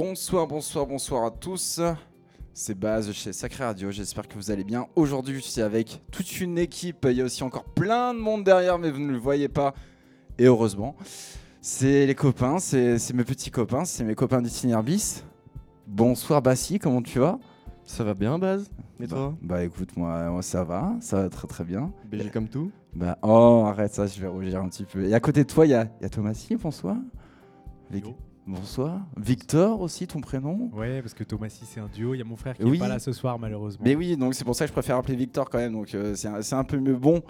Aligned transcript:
Bonsoir, 0.00 0.46
bonsoir, 0.46 0.86
bonsoir 0.86 1.24
à 1.24 1.30
tous. 1.32 1.80
C'est 2.54 2.78
Baz 2.78 3.10
chez 3.10 3.32
Sacré 3.32 3.64
Radio, 3.64 3.90
j'espère 3.90 4.28
que 4.28 4.36
vous 4.36 4.52
allez 4.52 4.62
bien. 4.62 4.86
Aujourd'hui, 4.94 5.40
je 5.40 5.48
suis 5.48 5.60
avec 5.60 6.00
toute 6.12 6.40
une 6.40 6.56
équipe. 6.56 7.04
Il 7.10 7.16
y 7.16 7.20
a 7.20 7.24
aussi 7.24 7.42
encore 7.42 7.64
plein 7.64 8.14
de 8.14 8.20
monde 8.20 8.44
derrière, 8.44 8.78
mais 8.78 8.92
vous 8.92 9.00
ne 9.00 9.10
le 9.10 9.18
voyez 9.18 9.48
pas. 9.48 9.74
Et 10.38 10.44
heureusement, 10.44 10.94
c'est 11.60 12.06
les 12.06 12.14
copains, 12.14 12.60
c'est 12.60 13.00
c'est 13.00 13.12
mes 13.12 13.24
petits 13.24 13.50
copains, 13.50 13.84
c'est 13.84 14.04
mes 14.04 14.14
copains 14.14 14.40
d'Itinéraire 14.40 14.84
bis. 14.84 15.24
Bonsoir 15.88 16.42
Bassi, 16.42 16.78
comment 16.78 17.02
tu 17.02 17.18
vas? 17.18 17.40
Ça 17.82 18.04
va 18.04 18.14
bien, 18.14 18.38
Baz? 18.38 18.70
Et 19.00 19.08
toi? 19.08 19.34
Bah, 19.42 19.56
bah, 19.56 19.64
écoute, 19.64 19.96
moi, 19.96 20.30
moi, 20.30 20.42
ça 20.42 20.62
va, 20.62 20.94
ça 21.00 21.22
va 21.22 21.28
très 21.28 21.48
très 21.48 21.64
bien. 21.64 21.92
BG 22.08 22.30
comme 22.30 22.46
tout? 22.46 22.70
Bah 22.94 23.18
oh, 23.22 23.64
arrête 23.66 23.94
ça, 23.94 24.06
je 24.06 24.20
vais 24.20 24.28
rougir 24.28 24.60
un 24.62 24.68
petit 24.68 24.84
peu. 24.84 25.06
Et 25.06 25.12
à 25.12 25.18
côté 25.18 25.42
de 25.42 25.48
toi, 25.48 25.66
il 25.66 25.70
y 25.70 25.74
a, 25.74 25.88
y 26.00 26.04
a 26.04 26.08
Thomasy, 26.08 26.54
bonsoir. 26.54 26.96
Bonsoir. 28.48 29.00
Victor 29.18 29.82
aussi, 29.82 30.06
ton 30.06 30.22
prénom 30.22 30.70
Ouais, 30.72 31.02
parce 31.02 31.12
que 31.12 31.22
Thomasy, 31.22 31.66
c'est 31.66 31.80
un 31.80 31.86
duo. 31.88 32.14
Il 32.14 32.18
y 32.18 32.22
a 32.22 32.24
mon 32.24 32.36
frère 32.36 32.56
qui 32.56 32.64
Oui. 32.64 32.76
est 32.76 32.80
pas 32.80 32.88
là 32.88 32.98
ce 32.98 33.12
soir, 33.12 33.38
malheureusement. 33.38 33.82
Mais 33.84 33.94
oui, 33.94 34.16
donc 34.16 34.32
c'est 34.34 34.44
pour 34.44 34.54
ça 34.56 34.64
que 34.64 34.68
je 34.68 34.72
préfère 34.72 34.96
appeler 34.96 35.16
Victor 35.16 35.50
quand 35.50 35.58
même. 35.58 35.74
Donc 35.74 35.94
euh, 35.94 36.14
c'est 36.14 36.28
un, 36.28 36.40
c'est 36.40 36.54
un 36.54 36.64
peu 36.64 36.78
mieux. 36.78 36.96
Bon, 36.96 37.22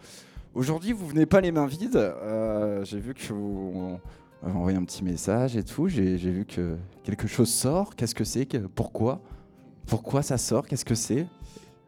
aujourd'hui 0.55 0.93
vous 0.93 1.09
venez 1.09 1.27
pas 1.27 1.41
les 1.41 1.51
mains 1.51 1.67
vides. 1.67 1.97
Euh, 1.97 2.85
j'ai 2.85 3.01
vu 3.01 3.15
que 3.15 3.33
vous 3.33 3.99
avez 4.45 4.53
envoyé 4.55 4.79
un 4.79 4.85
petit 4.85 5.03
message 5.03 5.57
et 5.57 5.65
tout. 5.65 5.89
J'ai 5.89 6.19
j'ai 6.19 6.31
vu 6.31 6.45
que 6.45 6.77
quelque 7.03 7.27
chose 7.27 7.53
sort. 7.53 7.97
Qu'est-ce 7.97 8.15
que 8.15 8.23
c'est 8.25 8.47
que, 8.47 8.59
Pourquoi? 8.59 9.21
Pourquoi 9.89 10.23
ça 10.23 10.39
sort? 10.39 10.69
Qu'est-ce 10.69 10.85
que 10.85 10.95
c'est? 10.95 11.27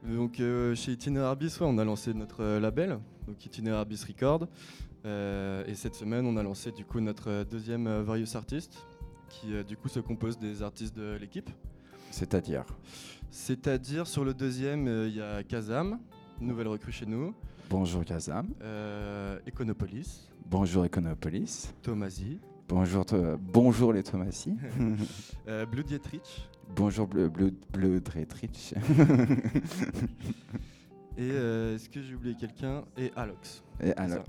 Donc 0.03 0.41
euh, 0.41 0.75
chez 0.75 0.91
Itinéraire 0.91 1.37
Bis, 1.37 1.61
ouais, 1.61 1.67
on 1.71 1.79
a 1.79 1.85
lancé 1.85 2.15
notre 2.15 2.59
label, 2.59 2.99
donc 3.29 3.47
Itinéraire 3.47 3.87
Bis 3.87 4.03
Record. 4.03 4.49
Euh, 5.07 5.63
et 5.67 5.75
cette 5.77 5.95
semaine, 5.95 6.27
on 6.27 6.37
a 6.37 6.43
lancé 6.43 6.73
du 6.73 6.85
coup 6.85 7.01
notre 7.01 7.45
deuxième 7.45 7.87
euh, 7.87 8.03
Various 8.03 8.35
Artist, 8.37 8.83
qui 9.31 9.55
euh, 9.55 9.63
du 9.63 9.77
coup 9.79 9.89
se 9.89 10.01
compose 10.01 10.39
des 10.39 10.63
artistes 10.63 10.95
de 10.95 11.17
l'équipe. 11.19 11.49
C'est-à-dire 12.11 12.65
C'est-à-dire 13.31 14.07
sur 14.07 14.25
le 14.25 14.35
deuxième, 14.35 14.87
euh, 14.89 15.09
il 15.09 15.15
y 15.17 15.23
a 15.23 15.43
Kazam, 15.43 15.99
nouvelle 16.41 16.69
recrue 16.69 16.93
chez 16.93 17.07
nous, 17.07 17.35
Bonjour 17.71 18.05
Kazam. 18.05 18.49
euh, 18.63 19.39
Econopolis, 19.49 20.29
Bonjour 20.47 20.85
Econopolis. 20.85 21.73
Tomasi, 21.83 22.39
Bonjour, 22.69 23.05
bonjour 23.41 23.93
les 23.93 24.03
Thomasy. 24.03 24.57
euh, 25.49 25.65
Blue 25.67 25.85
Dietrich 25.85 26.49
bonjour 26.77 27.07
Bleu 27.07 27.29
Bleu 27.29 27.53
Bleu 27.73 28.01
Dretrich. 28.01 28.75
et 31.17 31.31
euh, 31.31 31.75
est-ce 31.75 31.89
que 31.89 32.03
j'ai 32.03 32.15
oublié 32.15 32.35
quelqu'un? 32.35 32.85
Et 32.97 33.11
Alox. 33.17 33.63
Et 33.83 33.93
Alo-. 33.97 34.23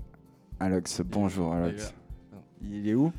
Alox, 0.60 1.02
bonjour 1.02 1.52
Alox. 1.52 1.94
Il 2.60 2.88
est 2.88 2.94
où? 2.94 3.12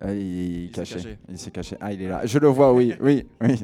Ah, 0.00 0.12
Il 0.14 0.64
Il 0.64 0.66
s'est 0.68 0.72
caché. 0.72 0.94
caché. 0.94 1.18
Il 1.28 1.38
s'est 1.38 1.50
caché. 1.50 1.76
Ah, 1.80 1.92
il 1.92 2.02
est 2.02 2.08
là. 2.08 2.20
Je 2.24 2.38
le 2.38 2.48
vois, 2.48 2.72
oui, 2.72 2.94
oui, 3.00 3.26
oui. 3.40 3.56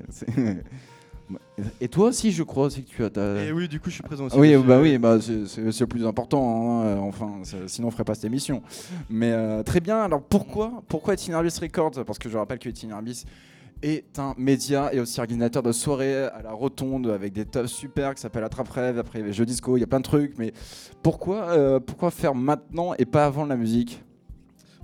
Et 1.80 1.88
toi 1.88 2.08
aussi, 2.08 2.32
je 2.32 2.42
crois 2.42 2.66
aussi 2.66 2.82
que 2.84 2.90
tu 2.90 3.02
as 3.04 3.08
ta. 3.10 3.42
Et 3.44 3.52
oui, 3.52 3.66
du 3.68 3.80
coup, 3.80 3.88
je 3.88 3.94
suis 3.94 4.02
présent 4.02 4.24
aussi. 4.26 4.36
Oui, 4.38 4.54
bah 4.56 4.78
oui, 4.80 4.98
bah 4.98 5.18
c'est 5.20 5.58
le 5.80 5.86
plus 5.86 6.06
important. 6.06 6.82
hein, 6.82 6.84
euh, 6.86 6.96
Enfin, 6.98 7.40
sinon 7.66 7.88
on 7.88 7.90
ferait 7.90 8.04
pas 8.04 8.14
cette 8.14 8.24
émission. 8.24 8.62
Mais 9.08 9.32
euh, 9.32 9.62
très 9.62 9.80
bien. 9.80 9.98
Alors 10.02 10.22
pourquoi, 10.22 10.82
pourquoi 10.88 11.14
Itinerabis 11.14 11.58
Records? 11.60 12.04
Parce 12.04 12.18
que 12.18 12.28
je 12.28 12.36
rappelle 12.36 12.58
que 12.58 12.68
Itinerabis 12.68 13.24
est 13.82 14.18
un 14.18 14.34
média 14.36 14.92
et 14.92 15.00
aussi 15.00 15.18
organisateur 15.20 15.62
de 15.62 15.72
soirées 15.72 16.24
à 16.24 16.42
la 16.42 16.52
Rotonde 16.52 17.06
avec 17.08 17.32
des 17.32 17.44
teufs 17.46 17.70
super 17.70 18.14
qui 18.14 18.20
s'appellent 18.20 18.44
Attrape 18.44 18.68
Rêve. 18.68 18.98
Après, 18.98 19.18
il 19.18 19.22
y 19.22 19.24
avait 19.24 19.32
Jeux 19.32 19.46
Disco, 19.46 19.76
il 19.76 19.80
y 19.80 19.84
a 19.84 19.86
plein 19.86 20.00
de 20.00 20.04
trucs. 20.04 20.36
Mais 20.38 20.52
pourquoi, 21.02 21.48
euh, 21.50 21.80
pourquoi 21.80 22.10
faire 22.10 22.34
maintenant 22.34 22.94
et 22.98 23.06
pas 23.06 23.24
avant 23.24 23.46
la 23.46 23.56
musique? 23.56 24.02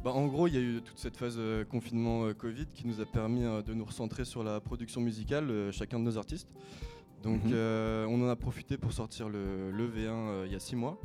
Bah, 0.05 0.13
en 0.13 0.27
gros, 0.29 0.47
il 0.47 0.55
y 0.55 0.57
a 0.57 0.61
eu 0.61 0.81
toute 0.83 0.99
cette 0.99 1.17
phase 1.17 1.37
euh, 1.39 1.65
confinement 1.65 2.25
euh, 2.25 2.33
Covid 2.33 2.67
qui 2.73 2.87
nous 2.87 3.01
a 3.03 3.05
permis 3.07 3.45
euh, 3.45 3.61
de 3.61 3.75
nous 3.75 3.85
recentrer 3.85 4.25
sur 4.25 4.43
la 4.43 4.59
production 4.61 5.01
musicale, 5.03 5.51
euh, 5.51 5.73
chacun 5.73 5.99
de 5.99 6.05
nos 6.05 6.17
artistes. 6.17 6.49
Donc, 7.23 7.45
Mhm. 7.45 7.53
on 8.09 8.23
en 8.25 8.29
a 8.31 8.37
profité 8.37 8.79
pour 8.79 8.93
sortir 8.95 9.29
le, 9.29 9.71
le 9.71 9.87
V1 9.87 10.09
euh, 10.09 10.45
il 10.47 10.53
y 10.53 10.55
a 10.55 10.59
six 10.59 10.75
mois. 10.75 10.99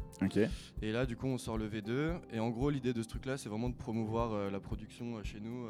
Et 0.81 0.93
là, 0.93 1.05
du 1.05 1.17
coup, 1.17 1.27
on 1.27 1.37
sort 1.37 1.57
le 1.57 1.67
V2. 1.67 2.13
Et 2.31 2.39
en 2.39 2.49
gros, 2.51 2.69
l'idée 2.69 2.93
de 2.93 3.03
ce 3.03 3.09
truc-là, 3.09 3.35
c'est 3.37 3.49
vraiment 3.49 3.67
de 3.69 3.75
promouvoir 3.75 4.49
la 4.49 4.59
production 4.61 5.21
chez 5.23 5.41
nous, 5.41 5.67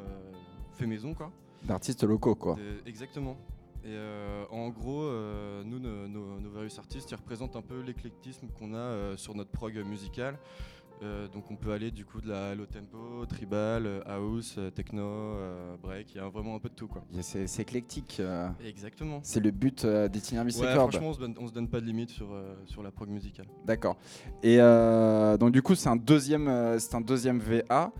fait 0.73 0.85
maison, 0.85 1.15
quoi. 1.15 1.31
D'artistes 1.63 2.03
locaux, 2.03 2.35
quoi. 2.35 2.55
De- 2.57 2.87
exactement. 2.87 3.37
Et 3.83 3.87
euh, 3.89 4.45
en 4.51 4.69
gros, 4.69 5.01
euh, 5.03 5.63
nous, 5.63 5.79
nos, 5.79 6.07
nos- 6.07 6.39
nos 6.39 6.49
various 6.51 6.77
artistes, 6.77 7.09
ils 7.09 7.15
représentent 7.15 7.55
un 7.55 7.61
peu 7.63 7.81
l'éclectisme 7.81 8.45
qu'on 8.59 8.75
a 8.75 8.77
euh, 8.77 9.17
sur 9.17 9.33
notre 9.33 9.49
prog 9.49 9.75
musical. 9.83 10.37
Euh, 11.03 11.27
donc 11.27 11.51
on 11.51 11.55
peut 11.57 11.73
aller 11.73 11.91
du 11.91 12.05
coup 12.05 12.21
de 12.21 12.29
la 12.29 12.55
low 12.55 12.65
tempo, 12.65 13.25
tribal, 13.27 13.85
euh, 13.85 14.01
house, 14.05 14.55
euh, 14.57 14.69
techno, 14.71 15.03
euh, 15.03 15.75
break, 15.81 16.13
il 16.13 16.17
y 16.17 16.19
a 16.21 16.29
vraiment 16.29 16.55
un 16.55 16.59
peu 16.59 16.69
de 16.69 16.73
tout 16.73 16.87
quoi. 16.87 17.03
C'est 17.21 17.59
éclectique. 17.59 18.17
euh, 18.21 18.47
Exactement. 18.65 19.19
c'est 19.21 19.41
le 19.41 19.51
but 19.51 19.85
d'Itinerabis 19.85 20.57
Ouais, 20.59 20.73
franchement 20.73 21.09
on 21.09 21.13
se, 21.13 21.19
donne, 21.19 21.35
on 21.37 21.47
se 21.47 21.51
donne 21.53 21.67
pas 21.67 21.81
de 21.81 21.85
limite 21.85 22.09
sur, 22.11 22.27
sur 22.65 22.81
la 22.81 22.91
prog 22.91 23.09
musicale. 23.09 23.45
D'accord. 23.65 23.97
Et 24.41 24.57
donc 24.57 25.51
du 25.51 25.61
coup, 25.61 25.75
c'est 25.75 25.89
un 25.89 25.95
deuxième, 25.97 26.49
c'est 26.79 26.95
un 26.95 27.01
deuxième 27.01 27.39
VA. 27.39 27.91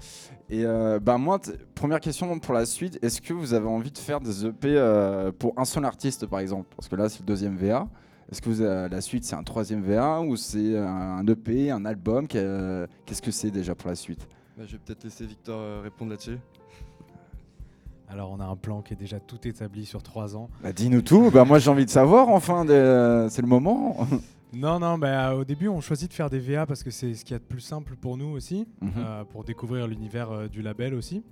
Et 0.49 0.63
bah 1.01 1.17
moi, 1.17 1.39
première 1.75 1.99
question 1.99 2.39
pour 2.39 2.53
la 2.53 2.65
suite. 2.65 2.97
Est-ce 3.03 3.21
que 3.21 3.33
vous 3.33 3.53
avez 3.53 3.67
envie 3.67 3.91
de 3.91 3.97
faire 3.97 4.21
des 4.21 4.45
EP 4.45 5.31
pour 5.37 5.53
un 5.57 5.65
seul 5.65 5.83
artiste, 5.85 6.25
par 6.27 6.39
exemple? 6.39 6.67
Parce 6.75 6.87
que 6.87 6.95
là, 6.95 7.09
c'est 7.09 7.19
le 7.19 7.25
deuxième 7.25 7.57
VA. 7.57 7.87
Est-ce 8.31 8.41
que 8.41 8.49
vous 8.49 8.61
avez- 8.61 8.89
la 8.89 9.01
suite, 9.01 9.23
c'est 9.23 9.35
un 9.35 9.43
troisième 9.43 9.81
VA 9.83 10.21
ou 10.21 10.35
c'est 10.35 10.77
un 10.77 11.25
EP, 11.27 11.69
un 11.71 11.85
album? 11.85 12.27
Qu'est- 12.27 12.87
Qu'est-ce 13.05 13.21
que 13.21 13.31
c'est 13.31 13.51
déjà 13.51 13.75
pour 13.75 13.89
la 13.89 13.95
suite? 13.95 14.27
Bah, 14.57 14.63
je 14.65 14.73
vais 14.73 14.79
peut-être 14.83 15.03
laisser 15.03 15.25
Victor 15.25 15.59
euh, 15.59 15.81
répondre 15.83 16.11
là-dessus. 16.11 16.37
Alors, 18.07 18.31
on 18.31 18.39
a 18.39 18.45
un 18.45 18.55
plan 18.55 18.81
qui 18.81 18.93
est 18.93 18.97
déjà 18.97 19.19
tout 19.19 19.47
établi 19.47 19.85
sur 19.85 20.03
trois 20.03 20.35
ans. 20.35 20.49
bah, 20.61 20.71
Dis-nous 20.73 21.01
tout. 21.01 21.31
bah 21.31 21.43
moi, 21.43 21.59
j'ai 21.59 21.69
envie 21.69 21.85
de 21.85 21.89
savoir. 21.89 22.29
Enfin, 22.29 22.65
de- 22.65 23.27
c'est 23.29 23.41
le 23.41 23.47
moment. 23.47 23.97
Non, 24.53 24.79
non, 24.79 24.97
bah, 24.97 25.35
au 25.35 25.43
début, 25.43 25.67
on 25.67 25.81
choisit 25.81 26.07
de 26.09 26.13
faire 26.13 26.29
des 26.29 26.39
VA 26.39 26.65
parce 26.65 26.81
que 26.81 26.89
c'est 26.89 27.13
ce 27.13 27.25
qu'il 27.25 27.33
y 27.33 27.35
a 27.35 27.39
de 27.39 27.43
plus 27.43 27.59
simple 27.59 27.97
pour 27.97 28.15
nous 28.15 28.27
aussi, 28.29 28.65
Mhm. 28.79 28.91
euh, 28.99 29.23
pour 29.25 29.43
découvrir 29.43 29.85
l'univers 29.85 30.31
euh, 30.31 30.47
du 30.47 30.61
label 30.61 30.93
aussi. 30.93 31.23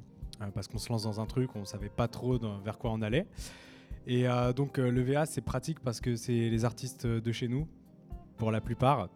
euh, 0.41 0.45
parce 0.53 0.67
qu'on 0.67 0.79
se 0.79 0.89
lance 0.91 1.03
dans 1.03 1.21
un 1.21 1.25
truc, 1.25 1.51
on 1.55 1.63
savait 1.63 1.87
pas 1.95 2.09
trop 2.09 2.37
dans- 2.37 2.57
vers 2.59 2.77
quoi 2.77 2.91
on 2.91 3.01
allait. 3.01 3.25
Et 4.07 4.27
euh, 4.27 4.51
donc, 4.53 4.79
euh, 4.79 4.91
le 4.91 5.01
VA, 5.01 5.25
c'est 5.25 5.41
pratique 5.41 5.79
parce 5.79 6.01
que 6.01 6.15
c'est 6.15 6.49
les 6.49 6.65
artistes 6.65 7.07
de 7.07 7.31
chez 7.31 7.47
nous, 7.47 7.67
pour 8.37 8.51
la 8.51 8.61
plupart. 8.61 9.09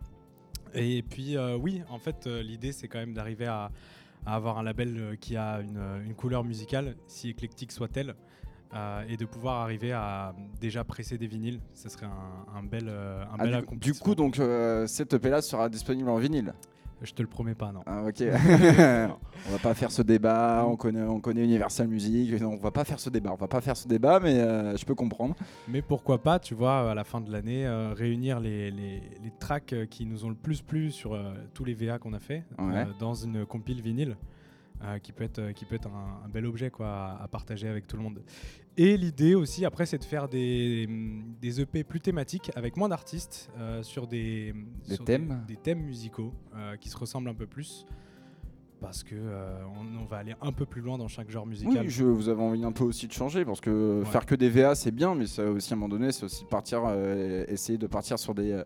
Et 0.73 1.01
puis, 1.03 1.35
euh, 1.37 1.57
oui, 1.57 1.81
en 1.89 1.99
fait, 1.99 2.25
l'idée, 2.27 2.71
c'est 2.71 2.87
quand 2.87 2.99
même 2.99 3.13
d'arriver 3.13 3.47
à, 3.47 3.71
à 4.25 4.35
avoir 4.35 4.57
un 4.57 4.63
label 4.63 5.17
qui 5.19 5.35
a 5.35 5.59
une, 5.61 5.81
une 6.05 6.13
couleur 6.15 6.43
musicale, 6.43 6.95
si 7.07 7.29
éclectique 7.29 7.71
soit-elle, 7.71 8.15
euh, 8.73 9.03
et 9.07 9.15
de 9.17 9.25
pouvoir 9.25 9.61
arriver 9.61 9.93
à 9.93 10.35
déjà 10.59 10.83
presser 10.83 11.17
des 11.17 11.27
vinyles. 11.27 11.61
Ce 11.73 11.89
serait 11.89 12.05
un, 12.05 12.57
un 12.57 12.63
bel, 12.63 12.85
euh, 12.87 13.23
un 13.23 13.35
Ah, 13.39 13.43
bel 13.43 13.45
du, 13.45 13.51
du 13.51 13.57
accomplissement. 13.63 14.03
coup, 14.05 14.15
donc 14.15 14.39
euh, 14.39 14.85
cet 14.87 15.13
EP 15.13 15.29
là 15.29 15.41
sera 15.41 15.69
disponible 15.69 16.09
en 16.09 16.17
vinyle. 16.17 16.53
Je 17.01 17.13
te 17.13 17.21
le 17.21 17.27
promets 17.27 17.53
pas, 17.53 17.71
non. 17.71 17.81
Ah, 17.85 18.03
ok. 18.07 18.21
on 19.47 19.51
va 19.51 19.59
pas 19.61 19.73
faire 19.75 19.91
ce 19.91 20.01
débat. 20.01 20.65
On 20.67 20.75
connaît, 20.75 21.03
on 21.03 21.19
connaît 21.19 21.43
Universal 21.43 21.87
Music. 21.87 22.41
Non, 22.41 22.53
on 22.53 22.57
va 22.57 22.71
pas 22.71 22.83
faire 22.85 22.99
ce 22.99 23.09
débat. 23.09 23.31
On 23.31 23.35
va 23.35 23.47
pas 23.47 23.61
faire 23.61 23.77
ce 23.77 23.87
débat, 23.87 24.19
mais 24.19 24.39
euh, 24.39 24.75
je 24.75 24.83
peux 24.83 24.95
comprendre. 24.95 25.35
Mais 25.67 25.81
pourquoi 25.83 26.21
pas, 26.23 26.39
tu 26.39 26.55
vois, 26.55 26.91
à 26.91 26.95
la 26.95 27.03
fin 27.03 27.21
de 27.21 27.31
l'année, 27.31 27.67
euh, 27.67 27.93
réunir 27.93 28.39
les, 28.39 28.71
les, 28.71 28.95
les 29.23 29.31
tracks 29.39 29.73
euh, 29.73 29.85
qui 29.85 30.05
nous 30.07 30.25
ont 30.25 30.29
le 30.29 30.35
plus 30.35 30.61
plu 30.61 30.91
sur 30.91 31.13
euh, 31.13 31.33
tous 31.53 31.63
les 31.65 31.75
VA 31.75 31.99
qu'on 31.99 32.13
a 32.13 32.19
fait 32.19 32.43
Ouais. 32.57 32.85
dans 32.99 33.13
une 33.13 33.45
compile 33.45 33.81
vinyle. 33.81 34.15
Euh, 34.83 34.99
qui 34.99 35.11
peut 35.11 35.23
être, 35.23 35.39
euh, 35.39 35.51
qui 35.53 35.65
peut 35.65 35.75
être 35.75 35.87
un, 35.87 36.21
un 36.25 36.29
bel 36.29 36.45
objet 36.45 36.69
quoi, 36.69 36.87
à, 36.87 37.23
à 37.23 37.27
partager 37.27 37.67
avec 37.67 37.87
tout 37.87 37.97
le 37.97 38.03
monde. 38.03 38.21
Et 38.77 38.95
l'idée 38.95 39.33
aussi, 39.33 39.65
après, 39.65 39.85
c'est 39.87 39.97
de 39.97 40.03
faire 40.03 40.27
des, 40.29 40.87
des 41.41 41.61
EP 41.61 41.83
plus 41.83 41.99
thématiques 41.99 42.51
avec 42.55 42.77
moins 42.77 42.89
d'artistes 42.89 43.49
euh, 43.57 43.81
sur 43.81 44.05
des, 44.07 44.53
Des 44.87 44.95
sur 44.95 45.05
thèmes 45.05 45.43
des, 45.47 45.55
thèmes 45.55 45.81
musicaux 45.81 46.31
euh, 46.55 46.75
qui 46.77 46.89
se 46.89 46.97
ressemblent 46.97 47.29
un 47.29 47.33
peu 47.33 47.47
plus. 47.47 47.85
Parce 48.79 49.01
que 49.03 49.15
on, 49.75 50.01
on 50.03 50.05
va 50.05 50.17
aller 50.17 50.35
un 50.39 50.51
peu 50.51 50.67
plus 50.67 50.81
loin 50.81 50.99
dans 50.99 51.07
chaque 51.07 51.31
genre 51.31 51.47
musical. 51.47 51.85
Oui, 51.85 51.89
je, 51.89 52.03
vous 52.03 52.29
avez 52.29 52.43
envie 52.43 52.63
un 52.63 52.71
peu 52.71 52.83
aussi 52.83 53.07
de 53.07 53.11
changer 53.11 53.43
parce 53.43 53.59
que 53.59 54.01
Ouais. 54.01 54.05
faire 54.05 54.27
que 54.27 54.35
des 54.35 54.51
VA 54.51 54.75
c'est 54.75 54.91
bien, 54.91 55.15
mais 55.15 55.25
ça 55.25 55.49
aussi 55.49 55.73
à 55.73 55.75
un 55.75 55.79
moment 55.79 55.89
donné, 55.89 56.11
c'est 56.11 56.25
aussi 56.25 56.45
partir, 56.45 56.83
essayer 57.47 57.79
de 57.79 57.87
partir 57.87 58.19
sur 58.19 58.35
des. 58.35 58.61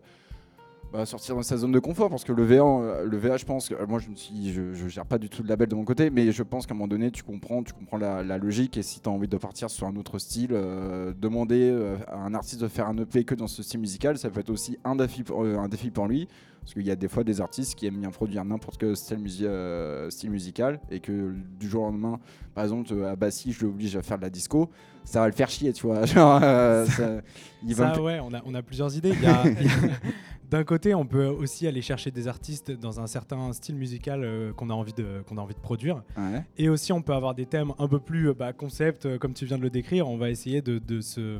Bah, 0.92 1.06
sortir 1.06 1.36
de 1.36 1.42
sa 1.42 1.56
zone 1.56 1.72
de 1.72 1.78
confort 1.78 2.10
parce 2.10 2.22
que 2.24 2.32
le 2.32 2.44
VA, 2.44 2.56
euh, 2.62 3.04
le 3.06 3.16
VA 3.16 3.36
je 3.38 3.44
pense 3.44 3.68
que 3.68 3.74
euh, 3.74 3.86
moi 3.86 3.98
je 3.98 4.10
ne 4.10 4.14
suis 4.14 4.52
je, 4.52 4.74
je 4.74 4.88
gère 4.88 5.06
pas 5.06 5.18
du 5.18 5.28
tout 5.30 5.42
le 5.42 5.48
label 5.48 5.68
de 5.68 5.74
mon 5.74 5.84
côté 5.84 6.10
mais 6.10 6.30
je 6.32 6.42
pense 6.42 6.66
qu'à 6.66 6.74
un 6.74 6.76
moment 6.76 6.88
donné 6.88 7.10
tu 7.10 7.22
comprends 7.22 7.62
tu 7.62 7.72
comprends 7.72 7.96
la, 7.96 8.22
la 8.22 8.38
logique 8.38 8.76
et 8.76 8.82
si 8.82 9.00
tu 9.00 9.08
as 9.08 9.12
envie 9.12 9.28
de 9.28 9.36
partir 9.38 9.70
sur 9.70 9.86
un 9.86 9.96
autre 9.96 10.18
style 10.18 10.50
euh, 10.52 11.12
demander 11.18 11.74
à 12.08 12.16
un 12.18 12.34
artiste 12.34 12.60
de 12.60 12.68
faire 12.68 12.88
un 12.88 12.96
EP 12.98 13.24
que 13.24 13.34
dans 13.34 13.46
ce 13.46 13.62
style 13.62 13.80
musical 13.80 14.18
ça 14.18 14.28
peut 14.30 14.40
être 14.40 14.50
aussi 14.50 14.78
un 14.84 14.96
défi 14.96 15.22
pour, 15.22 15.44
un 15.44 15.68
défi 15.68 15.90
pour 15.90 16.06
lui 16.06 16.28
parce 16.60 16.74
qu'il 16.74 16.86
y 16.86 16.90
a 16.92 16.96
des 16.96 17.08
fois 17.08 17.24
des 17.24 17.40
artistes 17.40 17.74
qui 17.74 17.86
aiment 17.86 17.98
bien 17.98 18.10
produire 18.10 18.44
n'importe 18.44 18.78
quel 18.78 18.96
style, 18.96 19.18
musi- 19.18 19.44
euh, 19.46 20.10
style 20.10 20.30
musical 20.30 20.78
et 20.90 21.00
que 21.00 21.32
du 21.58 21.68
jour 21.68 21.82
au 21.82 21.86
lendemain 21.86 22.20
par 22.54 22.62
exemple 22.64 22.92
à 23.04 23.16
Bassi 23.16 23.50
je 23.52 23.64
l'oblige 23.64 23.96
à 23.96 24.02
faire 24.02 24.18
de 24.18 24.22
la 24.22 24.30
disco 24.30 24.70
ça 25.04 25.20
va 25.20 25.26
le 25.26 25.32
faire 25.32 25.48
chier 25.50 25.72
tu 25.72 25.86
vois 25.86 26.04
genre 26.06 26.38
euh, 26.42 26.86
ça- 26.86 27.20
il 27.66 27.74
va 27.74 27.94
Ça, 27.94 28.02
ouais, 28.02 28.20
on 28.22 28.32
a, 28.34 28.40
on 28.44 28.54
a 28.54 28.62
plusieurs 28.62 28.96
idées. 28.96 29.10
Il 29.12 29.22
y 29.22 29.26
a 29.26 29.42
d'un 30.52 30.64
côté, 30.64 30.94
on 30.94 31.06
peut 31.06 31.26
aussi 31.26 31.66
aller 31.66 31.80
chercher 31.80 32.10
des 32.10 32.28
artistes 32.28 32.70
dans 32.70 33.00
un 33.00 33.06
certain 33.06 33.52
style 33.54 33.74
musical 33.74 34.22
euh, 34.22 34.52
qu'on 34.52 34.68
a 34.68 34.74
envie 34.74 34.92
de 34.92 35.22
qu'on 35.26 35.38
a 35.38 35.40
envie 35.40 35.54
de 35.54 35.60
produire. 35.60 36.02
Ouais. 36.16 36.44
Et 36.58 36.68
aussi, 36.68 36.92
on 36.92 37.00
peut 37.00 37.14
avoir 37.14 37.34
des 37.34 37.46
thèmes 37.46 37.72
un 37.78 37.88
peu 37.88 37.98
plus 37.98 38.28
euh, 38.28 38.34
bah, 38.34 38.52
concept, 38.52 39.06
euh, 39.06 39.16
comme 39.16 39.32
tu 39.32 39.46
viens 39.46 39.56
de 39.56 39.62
le 39.62 39.70
décrire. 39.70 40.06
On 40.08 40.18
va 40.18 40.28
essayer 40.28 40.60
de, 40.60 40.78
de 40.78 41.00
se 41.00 41.38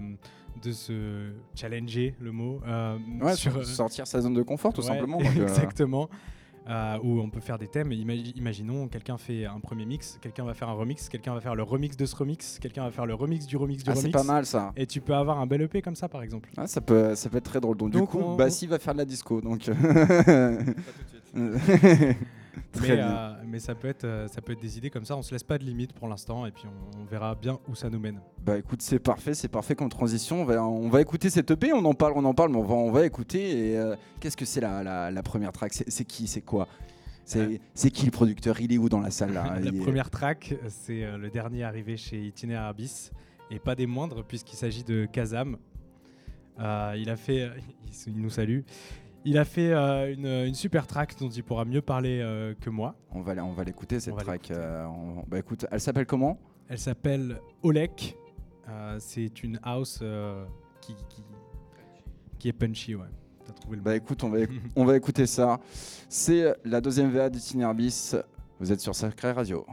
de 0.62 0.73
se 0.73 1.31
challenger 1.55 2.14
le 2.20 2.32
mot 2.32 2.61
euh, 2.67 2.97
Ouais, 3.20 3.35
sur, 3.37 3.53
sur- 3.53 3.64
sortir 3.67 4.06
sa 4.06 4.20
zone 4.23 4.35
de 4.35 4.43
confort, 4.43 4.73
tout 4.73 4.81
Ouais, 4.81 4.87
simplement. 4.88 5.19
donc, 5.19 5.37
exactement. 5.43 6.09
Euh, 6.69 6.97
où 7.03 7.19
on 7.20 7.29
peut 7.29 7.41
faire 7.41 7.59
des 7.59 7.67
thèmes. 7.67 7.91
Imagi- 7.91 8.32
imaginons, 8.37 8.87
quelqu'un 8.87 9.19
fait 9.19 9.47
un 9.47 9.59
premier 9.59 9.85
mix, 9.85 10.17
quelqu'un 10.23 10.44
va 10.44 10.55
faire 10.55 10.69
un 10.69 10.75
remix, 10.75 11.09
quelqu'un 11.09 11.35
va 11.35 11.41
faire 11.41 11.56
le 11.56 11.64
remix 11.64 11.97
de 11.97 12.06
ce 12.06 12.14
remix, 12.14 12.61
quelqu'un 12.61 12.85
va 12.85 12.93
faire 12.93 13.05
le 13.05 13.14
remix 13.14 13.47
du 13.47 13.56
remix 13.56 13.82
du 13.82 13.91
ah, 13.91 13.94
c'est 13.97 14.03
remix. 14.03 14.12
pas 14.12 14.23
mal 14.23 14.47
ça. 14.47 14.73
Et 14.76 14.87
tu 14.87 15.00
peux 15.00 15.14
avoir 15.14 15.41
un 15.41 15.47
bel 15.47 15.62
EP 15.62 15.82
comme 15.82 15.97
ça, 15.97 16.09
par 16.09 16.23
exemple. 16.23 16.50
Ah, 16.56 16.69
ça, 16.69 16.81
peut, 16.81 17.17
ça 17.17 17.29
peut 17.31 17.38
être 17.38 17.44
très 17.50 17.61
drôle. 17.61 17.76
Donc, 17.76 17.91
du 17.91 18.00
coup, 18.03 18.20
on- 18.20 18.37
Bassi 18.37 18.69
va 18.69 18.79
faire 18.79 18.93
de 18.93 18.99
la 18.99 19.05
disco. 19.05 19.41
Donc, 19.41 19.64
Pas 19.67 19.75
tout 19.75 20.73
de 21.35 21.59
suite. 21.59 22.17
très 22.72 22.88
mais, 22.88 22.96
bien. 22.96 23.16
euh, 23.16 23.34
mais 23.46 23.58
ça 23.58 23.75
peut 23.75 23.88
être 23.88 24.04
euh, 24.04 24.28
ça 24.28 24.40
peut 24.43 24.52
être 24.52 24.60
des 24.60 24.78
idées 24.78 24.90
comme 24.90 25.04
ça. 25.04 25.16
On 25.16 25.22
se 25.22 25.32
laisse 25.32 25.43
pas 25.43 25.58
de 25.58 25.64
limite 25.64 25.93
pour 25.93 26.08
l'instant, 26.08 26.46
et 26.46 26.50
puis 26.50 26.64
on, 26.66 27.00
on 27.00 27.04
verra 27.04 27.34
bien 27.34 27.58
où 27.69 27.75
ça 27.75 27.88
nous 27.90 27.99
mène. 27.99 28.20
Bah 28.44 28.58
écoute, 28.58 28.82
c'est 28.82 28.99
parfait, 28.99 29.34
c'est 29.34 29.49
parfait 29.49 29.75
comme 29.75 29.88
transition. 29.88 30.43
On 30.43 30.44
va, 30.44 30.62
on 30.64 30.88
va 30.88 31.00
écouter 31.00 31.31
cette 31.31 31.50
EP, 31.50 31.72
on 31.72 31.84
en 31.84 31.94
parle, 31.94 32.12
on 32.16 32.25
en 32.25 32.34
parle, 32.34 32.50
mais 32.50 32.58
on 32.58 32.62
va, 32.64 32.75
on 32.75 32.90
va 32.90 33.06
écouter. 33.06 33.70
Et 33.72 33.78
euh, 33.78 33.96
qu'est-ce 34.20 34.37
que 34.37 34.44
c'est 34.44 34.60
la, 34.60 34.82
la, 34.82 35.10
la 35.10 35.22
première 35.22 35.52
track? 35.52 35.72
C'est 35.72 36.04
qui? 36.04 36.26
C'est 36.26 36.43
quoi? 36.43 36.69
C'est 37.25 37.40
Euh. 37.40 37.58
c'est 37.75 37.90
qui 37.90 38.04
le 38.04 38.10
producteur? 38.10 38.60
Il 38.60 38.72
est 38.72 38.78
où 38.78 38.88
dans 38.88 39.00
la 39.00 39.10
salle 39.10 39.32
là? 39.32 39.58
La 39.60 39.72
première 39.72 40.10
track, 40.10 40.54
c'est 40.69 41.16
le 41.16 41.31
dernier 41.31 41.62
arrivé 41.62 41.96
chez 41.96 42.20
Itinéraire 42.20 42.66
Abyss, 42.66 43.12
et 43.50 43.58
pas 43.58 43.75
des 43.75 43.87
moindres, 43.87 44.25
puisqu'il 44.25 44.56
s'agit 44.56 44.82
de 44.84 45.06
Kazam. 45.06 45.56
Euh, 46.60 46.94
il 46.99 47.08
a 47.08 47.16
fait, 47.16 47.49
il 48.06 48.20
nous 48.20 48.31
salue. 48.31 48.60
Il 49.24 49.38
a 49.38 49.44
fait 49.44 49.72
euh, 49.72 50.12
une, 50.12 50.26
une 50.26 50.54
super 50.54 50.86
track 50.86 51.16
dont 51.19 51.28
il 51.28 51.44
pourra 51.44 51.64
mieux 51.64 51.80
parler 51.82 52.20
euh, 52.20 52.54
que 52.60 52.70
moi. 52.70 52.96
On 53.12 53.20
va, 53.20 53.34
la- 53.34 53.44
on 53.44 53.52
va 53.52 53.62
l'écouter 53.64 54.00
cette 54.00 54.14
On 54.14 54.16
va 54.16 54.22
track. 54.24 54.50
euh, 54.50 54.84
on- 54.86 55.22
bah 55.28 55.38
écoute, 55.38 55.64
elle 55.70 55.80
s'appelle 55.80 56.06
comment? 56.06 56.38
Elle 56.69 56.78
s'appelle 56.78 57.40
Olek. 57.62 58.16
C'est 58.98 59.42
une 59.44 59.60
house 59.62 60.02
qui, 60.80 60.94
qui, 61.08 61.22
qui 62.38 62.48
est 62.48 62.52
punchy, 62.52 62.94
ouais. 62.94 63.06
T'as 63.44 63.52
trouvé 63.52 63.76
le 63.76 63.82
Bah 63.82 63.94
écoute, 63.96 64.24
on 64.24 64.30
va, 64.30 64.38
éc- 64.38 64.60
on 64.76 64.84
va 64.84 64.96
écouter 64.96 65.26
ça. 65.26 65.60
C'est 66.08 66.54
la 66.64 66.80
deuxième 66.80 67.10
VA 67.10 67.28
d'Itinéraire 67.28 67.75
Bis. 67.75 68.16
Vous 68.58 68.72
êtes 68.72 68.80
sur 68.80 68.94
Sacré 68.94 69.32
Radio. 69.32 69.66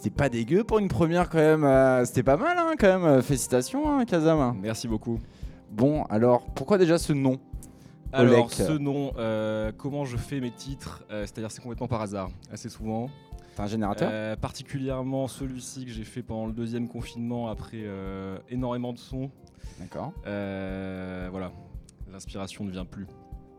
C'était 0.00 0.16
pas 0.16 0.30
dégueu 0.30 0.64
pour 0.64 0.78
une 0.78 0.88
première 0.88 1.28
quand 1.28 1.36
même. 1.38 1.62
euh, 1.64 2.04
c'était 2.06 2.22
pas 2.22 2.38
mal 2.38 2.56
hein, 2.58 2.72
quand 2.78 2.98
même. 2.98 3.20
Félicitations, 3.22 3.90
hein, 3.98 4.04
Kazam. 4.06 4.56
Merci 4.62 4.88
beaucoup. 4.88 5.18
Bon, 5.70 6.04
alors 6.04 6.46
pourquoi 6.54 6.78
déjà 6.78 6.96
ce 6.98 7.12
nom 7.12 7.38
Alors, 8.12 8.46
Olek. 8.46 8.52
ce 8.52 8.72
nom, 8.72 9.12
euh, 9.18 9.72
comment 9.76 10.06
je 10.06 10.16
fais 10.16 10.40
mes 10.40 10.50
titres 10.50 11.04
Euh, 11.10 11.22
C'est-à-dire, 11.26 11.50
c'est 11.50 11.60
complètement 11.60 11.86
par 11.86 12.00
hasard, 12.00 12.30
assez 12.50 12.70
souvent. 12.70 13.10
T'as 13.56 13.64
un 13.64 13.66
générateur 13.66 14.08
Euh, 14.10 14.36
particulièrement 14.36 15.28
celui-ci 15.28 15.84
que 15.84 15.90
j'ai 15.90 16.04
fait 16.04 16.22
pendant 16.22 16.46
le 16.46 16.52
deuxième 16.52 16.88
confinement 16.88 17.48
après 17.48 17.82
euh, 17.82 18.38
énormément 18.48 18.92
de 18.94 18.98
sons. 18.98 19.30
D'accord. 19.78 20.12
Euh, 20.26 21.28
voilà, 21.30 21.52
l'inspiration 22.10 22.64
ne 22.64 22.70
vient 22.70 22.84
plus. 22.86 23.06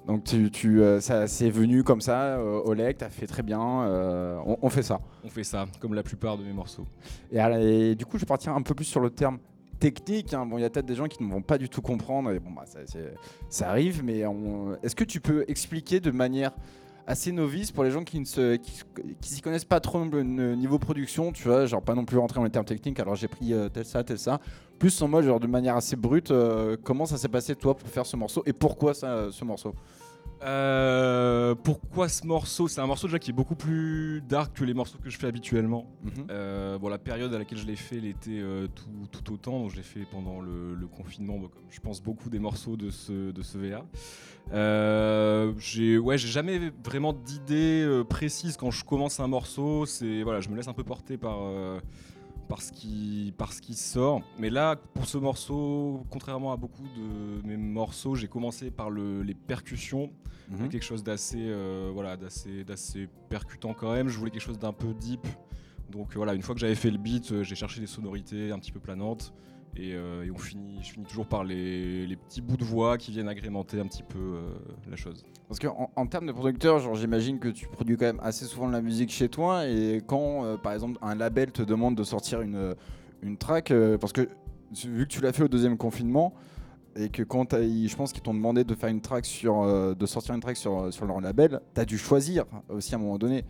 Donc 0.07 0.23
tu, 0.23 0.49
tu, 0.51 0.81
euh, 0.81 0.99
ça 0.99 1.27
c'est 1.27 1.49
venu 1.49 1.83
comme 1.83 2.01
ça, 2.01 2.37
euh, 2.37 2.61
Oleg, 2.65 2.97
t'as 2.97 3.09
fait 3.09 3.27
très 3.27 3.43
bien. 3.43 3.83
euh, 3.83 4.39
on, 4.45 4.57
on 4.63 4.69
fait 4.69 4.81
ça. 4.83 4.99
On 5.23 5.29
fait 5.29 5.43
ça, 5.43 5.67
comme 5.79 5.93
la 5.93 6.03
plupart 6.03 6.37
de 6.37 6.43
mes 6.43 6.53
morceaux. 6.53 6.85
Et, 7.31 7.95
du 7.95 8.05
coup, 8.05 8.17
je 8.17 8.21
vais 8.21 8.27
partir 8.27 8.53
un 8.55 8.61
peu 8.63 8.73
plus 8.73 8.85
sur 8.85 8.99
le 8.99 9.11
terme 9.11 9.37
technique. 9.79 10.33
hein. 10.33 10.45
Bon, 10.45 10.57
il 10.57 10.61
y 10.61 10.65
a 10.65 10.69
peut-être 10.69 10.85
des 10.85 10.95
gens 10.95 11.07
qui 11.07 11.23
ne 11.23 11.31
vont 11.31 11.41
pas 11.41 11.57
du 11.57 11.69
tout 11.69 11.81
comprendre. 11.81 12.31
Et 12.31 12.39
bon, 12.39 12.51
bah, 12.51 12.65
ça, 13.49 13.69
arrive, 13.69 14.03
mais 14.03 14.25
on- 14.25 14.75
est-ce 14.81 14.95
que 14.95 15.03
tu 15.03 15.21
peux 15.21 15.45
expliquer 15.47 15.99
de 15.99 16.11
manière 16.11 16.51
assez 17.07 17.31
novice 17.31 17.71
pour 17.71 17.83
les 17.83 17.91
gens 17.91 18.03
qui 18.03 18.19
ne 18.19 18.25
se, 18.25 18.55
qui, 18.55 18.81
qui 19.21 19.29
s'y 19.29 19.41
connaissent 19.41 19.65
pas 19.65 19.79
trop 19.79 20.01
n- 20.03 20.55
niveau 20.55 20.79
production, 20.79 21.31
tu 21.31 21.47
vois, 21.47 21.65
genre 21.65 21.81
pas 21.81 21.95
non 21.95 22.05
plus 22.05 22.17
rentrer 22.17 22.37
dans 22.39 22.43
les 22.45 22.51
termes 22.51 22.65
techniques. 22.65 22.99
Alors 22.99 23.15
j'ai 23.15 23.27
pris 23.27 23.53
euh, 23.53 23.69
tel 23.69 23.85
ça, 23.85 24.03
tel 24.03 24.17
ça. 24.19 24.39
Plus 24.79 25.01
en 25.01 25.07
mode 25.07 25.25
genre 25.25 25.39
de 25.39 25.47
manière 25.47 25.75
assez 25.75 25.95
brute. 25.95 26.31
euh, 26.31 26.77
comment 26.83 27.05
ça 27.05 27.17
s'est 27.17 27.27
passé 27.29 27.55
toi 27.55 27.75
pour 27.77 27.87
faire 27.89 28.05
ce 28.05 28.15
morceau 28.15 28.43
et 28.45 28.53
pourquoi 28.53 28.93
ça, 28.93 29.27
ce 29.31 29.43
morceau? 29.45 29.73
Euh, 30.43 31.53
pourquoi 31.55 32.09
ce 32.09 32.25
morceau? 32.25 32.67
C'est 32.67 32.81
un 32.81 32.87
morceau 32.87 33.07
déjà 33.07 33.19
qui 33.19 33.29
est 33.29 33.33
beaucoup 33.33 33.55
plus 33.55 34.21
dark 34.27 34.57
que 34.57 34.63
les 34.63 34.73
morceaux 34.73 34.97
que 34.97 35.09
je 35.09 35.17
fais 35.17 35.27
habituellement. 35.27 35.85
Mhm. 36.03 36.27
Euh, 36.31 36.77
bon, 36.77 36.89
la 36.89 36.97
période 36.97 37.33
à 37.33 37.37
laquelle 37.37 37.57
je 37.57 37.65
l'ai 37.65 37.75
fait, 37.75 37.97
elle 37.97 38.05
était 38.05 38.39
euh, 38.39 38.67
tout, 38.67 39.07
tout 39.11 39.33
autant. 39.33 39.59
Donc, 39.59 39.71
je 39.71 39.75
l'ai 39.75 39.83
fait 39.83 40.05
pendant 40.11 40.41
le, 40.41 40.73
le 40.73 40.87
confinement, 40.87 41.37
bon, 41.37 41.47
comme 41.47 41.63
je 41.69 41.79
pense 41.79 42.01
beaucoup 42.01 42.29
des 42.29 42.39
morceaux 42.39 42.75
de 42.75 42.89
ce, 42.89 43.31
de 43.31 43.41
ce 43.41 43.57
VA. 43.57 43.85
Euh, 44.53 45.53
j'ai 45.59 45.97
ouais, 45.97 46.17
jamais 46.17 46.71
vraiment 46.83 47.13
d'idée 47.13 48.01
précise 48.09 48.57
quand 48.57 48.71
je 48.71 48.83
commence 48.83 49.19
un 49.19 49.27
morceau. 49.27 49.85
C'est 49.85 50.23
voilà, 50.23 50.39
je 50.41 50.49
me 50.49 50.55
laisse 50.55 50.67
un 50.67 50.73
peu 50.73 50.83
porter 50.83 51.17
par 51.17 51.37
euh, 52.51 52.55
par 52.55 52.61
ce 52.61 52.71
qui 52.71 53.33
par 53.37 53.53
ce 53.53 53.61
qui 53.61 53.73
sort. 53.73 54.21
Mais 54.37 54.49
là, 54.49 54.75
pour 54.75 55.05
ce 55.05 55.17
morceau, 55.17 56.03
contrairement 56.09 56.51
à 56.51 56.57
beaucoup 56.57 56.83
de 56.97 57.47
mes 57.47 57.57
morceaux, 57.57 58.15
j'ai 58.15 58.27
commencé 58.27 58.71
par 58.71 58.89
le- 58.89 59.21
les 59.23 59.33
percussions 59.35 60.11
Mhm. 60.49 60.67
quelque 60.69 60.83
chose 60.83 61.01
d'assez 61.03 61.37
euh, 61.39 61.91
voilà 61.93 62.17
d'assez 62.17 62.65
d'assez 62.65 63.07
percutant 63.29 63.73
quand 63.73 63.93
même 63.93 64.09
je 64.09 64.17
voulais 64.17 64.31
quelque 64.31 64.41
chose 64.43 64.59
d'un 64.59 64.73
peu 64.73 64.93
deep 64.93 65.25
donc 65.89 66.13
voilà 66.17 66.33
une 66.33 66.41
fois 66.41 66.53
que 66.55 66.59
j'avais 66.59 66.75
fait 66.75 66.91
le 66.91 66.97
beat 66.97 67.31
euh, 67.31 67.43
j'ai 67.43 67.55
cherché 67.55 67.79
des 67.79 67.87
sonorités 67.87 68.51
un 68.51 68.59
petit 68.59 68.73
peu 68.73 68.81
planantes 68.81 69.33
et, 69.77 69.93
euh, 69.93 70.25
et 70.25 70.31
on 70.31 70.37
finit 70.37 70.79
je 70.81 70.91
finis 70.91 71.05
toujours 71.05 71.27
par 71.27 71.43
les, 71.43 72.17
petits 72.27 72.41
bouts 72.41 72.57
de 72.57 72.63
voix 72.63 72.97
qui 72.97 73.11
viennent 73.11 73.29
agrémenter 73.29 73.79
un 73.79 73.85
petit 73.85 74.03
peu 74.03 74.19
euh, 74.19 74.41
la 74.89 74.95
chose 74.95 75.23
Parce 75.47 75.59
qu'en 75.59 75.91
en, 75.95 76.07
termes 76.07 76.27
de 76.27 76.31
producteur, 76.31 76.95
j'imagine 76.95 77.39
que 77.39 77.47
tu 77.47 77.67
produis 77.67 77.97
quand 77.97 78.05
même 78.05 78.19
assez 78.21 78.45
souvent 78.45 78.67
de 78.67 78.73
la 78.73 78.81
musique 78.81 79.11
chez 79.11 79.29
toi. 79.29 79.67
Et 79.67 80.01
quand, 80.05 80.43
euh, 80.43 80.57
par 80.57 80.73
exemple, 80.73 80.97
un 81.01 81.15
label 81.15 81.51
te 81.51 81.61
demande 81.61 81.95
de 81.95 82.03
sortir 82.03 82.41
une, 82.41 82.75
une 83.21 83.37
track, 83.37 83.73
parce 83.99 84.11
que 84.11 84.27
vu 84.85 85.07
que 85.07 85.11
tu 85.13 85.21
l'as 85.21 85.33
fait 85.33 85.43
au 85.43 85.47
deuxième 85.47 85.77
confinement, 85.77 86.33
et 86.97 87.07
que 87.07 87.23
quand 87.23 87.53
je 87.53 87.95
pense 87.95 88.11
qu'ils 88.11 88.23
t'ont 88.23 88.33
demandé 88.33 88.65
de 88.65 88.75
faire 88.75 88.89
une 88.89 88.99
track 88.99 89.25
sur, 89.25 89.95
de 89.95 90.05
sortir 90.05 90.35
une 90.35 90.41
track 90.41 90.57
sur, 90.57 90.93
sur 90.93 91.05
leur 91.05 91.21
label, 91.21 91.61
t'as 91.73 91.85
dû 91.85 91.97
choisir 91.97 92.45
aussi 92.67 92.93
à 92.93 92.97
un 92.97 93.01
moment 93.01 93.17
donné. 93.17 93.45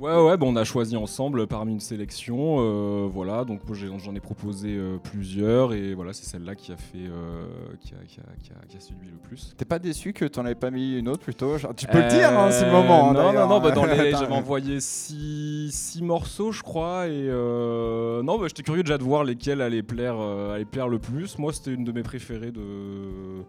Ouais 0.00 0.22
ouais 0.22 0.36
bon, 0.36 0.52
on 0.52 0.56
a 0.56 0.64
choisi 0.64 0.96
ensemble 0.96 1.46
parmi 1.46 1.72
une 1.72 1.80
sélection 1.80 2.56
euh, 2.58 3.08
voilà 3.12 3.44
donc 3.44 3.60
j'en 3.72 4.14
ai 4.14 4.20
proposé 4.20 4.76
euh, 4.76 4.96
plusieurs 4.98 5.74
et 5.74 5.94
voilà 5.94 6.12
c'est 6.12 6.24
celle-là 6.24 6.54
qui 6.54 6.72
a 6.72 6.76
fait 6.76 6.98
euh, 6.98 7.44
qui, 7.80 7.94
a, 7.94 8.04
qui, 8.06 8.20
a, 8.20 8.24
qui, 8.42 8.50
a, 8.52 8.66
qui 8.66 8.76
a 8.76 8.80
séduit 8.80 9.10
le 9.10 9.18
plus 9.18 9.54
T'es 9.56 9.64
pas 9.64 9.78
déçu 9.78 10.12
que 10.12 10.24
t'en 10.24 10.44
avais 10.44 10.54
pas 10.54 10.70
mis 10.70 10.98
une 10.98 11.08
autre 11.08 11.22
plutôt 11.22 11.58
Genre, 11.58 11.74
Tu 11.74 11.86
peux 11.86 12.00
le 12.02 12.08
dire, 12.08 12.38
hein, 12.38 12.50
c'est 12.50 12.66
le 12.66 12.72
moment. 12.72 13.12
non, 13.12 13.32
non, 13.32 13.48
non, 13.48 13.60
bah, 13.60 13.72
j'avais 14.12 14.32
envoyé 14.32 14.80
six, 14.80 15.70
six 15.72 16.02
morceaux, 16.02 16.52
je 16.52 16.62
crois, 16.62 17.08
et 17.08 17.26
non, 17.28 18.38
bah, 18.38 18.46
j'étais 18.48 18.62
curieux 18.62 18.82
déjà 18.82 18.98
de 18.98 19.02
voir 19.02 19.24
lesquels 19.24 19.60
allaient 19.60 19.82
plaire, 19.82 20.18
allaient 20.18 20.64
plaire 20.64 20.88
le 20.88 20.98
plus. 20.98 21.38
Moi, 21.38 21.52
c'était 21.52 21.72
une 21.72 21.84
de 21.84 21.92
mes 21.92 22.02
préférées 22.02 22.52
de, 22.52 23.42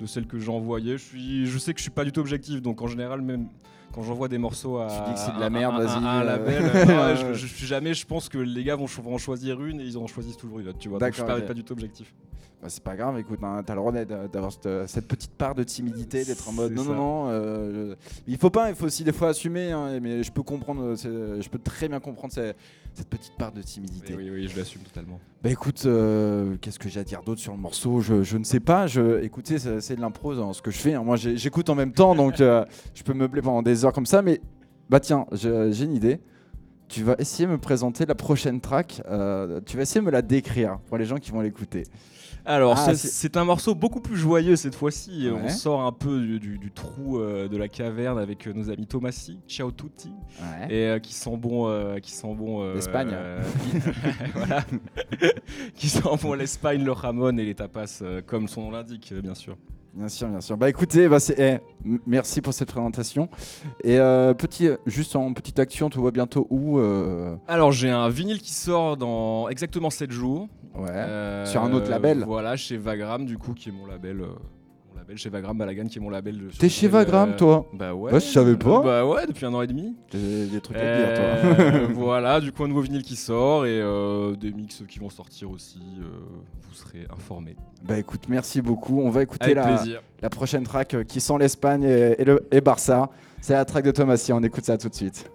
de 0.00 0.06
celles 0.06 0.26
que 0.26 0.38
j'ai 0.38 0.50
envoyées. 0.50 0.98
Je, 0.98 1.04
suis, 1.04 1.46
je 1.46 1.58
sais 1.58 1.72
que 1.72 1.78
je 1.78 1.82
suis 1.82 1.90
pas 1.90 2.04
du 2.04 2.12
tout 2.12 2.20
objectif, 2.20 2.62
donc 2.62 2.82
en 2.82 2.86
général, 2.86 3.22
même 3.22 3.48
quand 3.92 4.02
j'envoie 4.02 4.28
des 4.28 4.38
morceaux 4.38 4.78
à, 4.78 4.86
Tu 4.88 5.08
dis 5.08 5.14
que 5.14 5.18
c'est 5.20 5.34
de 5.34 5.40
la 5.40 5.50
merde, 5.50 5.76
vas-y, 5.82 6.04
un 6.04 6.20
euh. 6.20 6.24
label, 6.24 6.62
euh, 6.90 7.34
je, 7.34 7.46
suis 7.46 7.66
jamais, 7.66 7.94
je 7.94 8.06
pense 8.06 8.28
que 8.28 8.38
les 8.38 8.64
gars 8.64 8.76
vont, 8.76 8.84
vont 8.86 9.14
en 9.14 9.18
choisir 9.18 9.62
une 9.62 9.80
et 9.80 9.84
ils 9.84 9.98
en 9.98 10.06
choisissent 10.06 10.36
toujours 10.36 10.60
une 10.60 10.68
autre, 10.68 10.78
tu 10.78 10.88
vois. 10.88 10.98
Donc 10.98 11.08
je 11.10 11.14
suis 11.14 11.22
D'accord, 11.24 11.44
pas, 11.46 11.54
du 11.54 11.64
tout 11.64 11.72
objectif. 11.72 12.14
Bah, 12.60 12.68
c'est 12.68 12.82
pas 12.82 12.96
grave, 12.96 13.16
écoute, 13.20 13.38
hein, 13.42 13.62
t'as 13.64 13.74
le 13.74 13.78
droit 13.80 13.92
d'être- 13.92 14.30
d'avoir 14.32 14.50
cette, 14.52 14.88
cette 14.88 15.06
petite 15.06 15.30
part 15.30 15.54
de 15.54 15.62
timidité, 15.62 16.24
d'être 16.24 16.48
en 16.48 16.52
mode 16.52 16.70
C'est 16.70 16.74
non, 16.76 16.82
ça. 16.82 16.88
non, 16.90 16.96
non. 16.96 17.24
euh, 17.30 17.94
je- 17.94 18.22
Il 18.26 18.36
faut 18.36 18.50
pas, 18.50 18.68
il 18.68 18.74
faut 18.74 18.86
aussi 18.86 19.04
des 19.04 19.12
fois 19.12 19.28
assumer, 19.28 19.70
hein, 19.70 20.00
mais 20.00 20.24
je 20.24 20.32
peux 20.32 20.42
comprendre, 20.42 20.82
euh, 21.06 21.40
je 21.40 21.48
peux 21.48 21.60
très 21.60 21.88
bien 21.88 22.00
comprendre 22.00 22.32
cette, 22.32 22.56
cette 22.94 23.08
petite 23.08 23.36
part 23.38 23.52
de 23.52 23.62
timidité. 23.62 24.14
Oui, 24.16 24.24
oui, 24.30 24.42
oui, 24.42 24.48
je 24.48 24.56
l'assume 24.58 24.82
totalement. 24.82 25.20
Bah 25.42 25.50
écoute, 25.50 25.82
euh, 25.86 26.56
qu'est-ce 26.60 26.78
que 26.78 26.88
j'ai 26.88 27.00
à 27.00 27.04
dire 27.04 27.22
d'autre 27.22 27.40
sur 27.40 27.52
le 27.52 27.58
morceau? 27.58 28.00
Je, 28.00 28.22
je 28.22 28.36
ne 28.38 28.44
sais 28.44 28.60
pas. 28.60 28.86
Je, 28.86 29.22
écoutez, 29.22 29.58
c'est 29.58 29.94
de 29.96 30.00
l'impro, 30.00 30.34
dans 30.34 30.52
ce 30.52 30.62
que 30.62 30.70
je 30.70 30.78
fais. 30.78 30.94
hein. 30.94 31.04
Moi, 31.04 31.16
j'écoute 31.16 31.70
en 31.70 31.74
même 31.74 31.92
temps, 31.92 32.14
donc 32.14 32.40
euh, 32.40 32.64
je 32.94 33.02
peux 33.02 33.14
meubler 33.14 33.40
pendant 33.42 33.62
des 33.62 33.84
heures 33.84 33.92
comme 33.92 34.06
ça. 34.06 34.22
Mais 34.22 34.40
bah 34.90 35.00
tiens, 35.00 35.26
j'ai 35.32 35.84
une 35.84 35.94
idée. 35.94 36.20
Tu 36.88 37.02
vas 37.04 37.14
essayer 37.18 37.46
de 37.46 37.52
me 37.52 37.58
présenter 37.58 38.06
la 38.06 38.14
prochaine 38.14 38.60
track. 38.60 39.02
euh, 39.10 39.60
tu 39.66 39.76
vas 39.76 39.82
essayer 39.82 40.00
de 40.00 40.06
me 40.06 40.10
la 40.10 40.22
décrire 40.22 40.78
pour 40.88 40.96
les 40.96 41.04
gens 41.04 41.18
qui 41.18 41.30
vont 41.30 41.42
l'écouter. 41.42 41.82
Alors, 42.48 42.76
Ah, 42.78 42.94
c'est- 42.94 43.36
un 43.36 43.44
morceau 43.44 43.74
beaucoup 43.74 44.00
plus 44.00 44.16
joyeux 44.16 44.56
cette 44.56 44.74
fois-ci. 44.74 45.28
Ouais. 45.30 45.38
On 45.44 45.48
sort 45.50 45.82
un 45.82 45.92
peu 45.92 46.18
du, 46.20 46.40
du- 46.40 46.58
du 46.58 46.70
trou 46.72 47.18
euh, 47.20 47.46
de 47.46 47.56
la 47.58 47.68
caverne 47.68 48.18
avec 48.18 48.46
euh, 48.48 48.52
nos 48.54 48.70
amis 48.70 48.86
Tomassi, 48.86 49.38
Ciao 49.46 49.70
Tutti, 49.70 50.10
Ouais. 50.40 50.66
et 50.74 50.86
euh, 50.88 50.98
qui 50.98 51.12
sent 51.12 51.36
bon, 51.36 51.68
qui 52.00 52.10
sent 52.10 52.34
bon 52.34 52.72
L'Espagne. 52.72 53.14
voilà, 54.34 54.64
qui 55.74 55.88
sent 55.88 56.00
bon 56.22 56.32
l'Espagne, 56.34 56.82
le 56.84 56.94
jamon 57.00 57.36
et 57.36 57.44
les 57.44 57.54
tapas, 57.54 58.02
comme 58.26 58.48
son 58.48 58.62
nom 58.62 58.70
l'indique, 58.70 59.12
bien 59.22 59.34
sûr. 59.34 59.56
Bien 59.94 60.08
sûr, 60.08 60.28
bien 60.28 60.40
sûr. 60.40 60.56
Bah 60.56 60.68
écoutez, 60.68 61.08
bah, 61.08 61.18
c'est- 61.18 61.34
eh, 61.38 61.58
merci 62.06 62.40
pour 62.40 62.52
cette 62.54 62.68
présentation. 62.70 63.28
Et 63.82 63.98
euh, 63.98 64.32
petit, 64.34 64.68
juste 64.86 65.16
en 65.16 65.32
petite 65.32 65.58
action, 65.58 65.90
tu 65.90 65.98
vois 65.98 66.10
bientôt 66.12 66.46
où 66.50 66.78
euh, 66.78 67.34
Alors, 67.48 67.72
j'ai 67.72 67.90
un 67.90 68.08
vinyle 68.08 68.40
qui 68.40 68.52
sort 68.52 68.96
dans 68.96 69.48
exactement 69.48 69.90
7 69.90 70.10
jours. 70.12 70.48
Ouais. 70.76 70.88
Euh, 70.90 71.44
Sur 71.46 71.62
un 71.62 71.72
autre 71.72 71.90
label. 71.90 72.22
Voilà, 72.26 72.56
chez 72.56 72.76
Vagram, 72.76 73.24
du 73.24 73.38
coup, 73.38 73.54
qui 73.54 73.70
est 73.70 73.72
mon 73.72 73.86
label. 73.86 74.22
Label 75.08 75.18
chez 75.18 75.30
Vagram 75.30 75.56
Balagan, 75.56 75.86
qui 75.86 75.98
est 75.98 76.00
mon 76.02 76.10
label. 76.10 76.38
T'es 76.58 76.68
chez 76.68 76.86
Vagram, 76.86 77.30
euh, 77.30 77.36
toi 77.36 77.66
Bah 77.72 77.94
ouais. 77.94 78.12
Ouais, 78.12 78.20
je 78.20 78.26
savais 78.26 78.56
pas. 78.56 78.82
Bah 78.82 79.06
ouais, 79.06 79.26
depuis 79.26 79.46
un 79.46 79.54
an 79.54 79.62
et 79.62 79.66
demi. 79.66 79.96
J'ai 80.12 80.46
des 80.46 80.60
trucs 80.60 80.76
à 80.76 80.80
te 80.80 80.84
Euh, 80.86 81.70
dire, 81.70 81.86
toi. 81.86 81.88
voilà, 81.94 82.40
du 82.40 82.52
coup 82.52 82.64
un 82.64 82.68
nouveau 82.68 82.82
vinyle 82.82 83.02
qui 83.02 83.16
sort 83.16 83.64
et 83.64 83.80
euh, 83.80 84.36
des 84.36 84.52
mix 84.52 84.82
qui 84.86 84.98
vont 84.98 85.08
sortir 85.10 85.50
aussi. 85.50 85.80
vous 85.98 86.74
serez 86.74 87.06
informés. 87.10 87.56
bah 87.84 87.98
écoute, 87.98 88.22
merci 88.28 88.60
beaucoup. 88.60 89.00
On 89.00 89.08
va 89.10 89.22
écouter 89.22 89.54
la, 89.54 89.82
la 90.20 90.30
prochaine 90.30 90.64
track 90.64 90.96
qui 91.06 91.20
sent 91.20 91.38
l'Espagne 91.38 91.84
et, 91.84 92.20
et 92.20 92.24
le, 92.24 92.46
et 92.50 92.60
Barça. 92.60 93.08
C'est 93.40 93.54
la 93.54 93.64
track 93.64 93.84
de 93.84 93.90
Thomassi. 93.92 94.32
On 94.32 94.42
écoute 94.42 94.64
ça 94.64 94.76
tout 94.76 94.88
de 94.88 94.94
suite. 94.94 95.30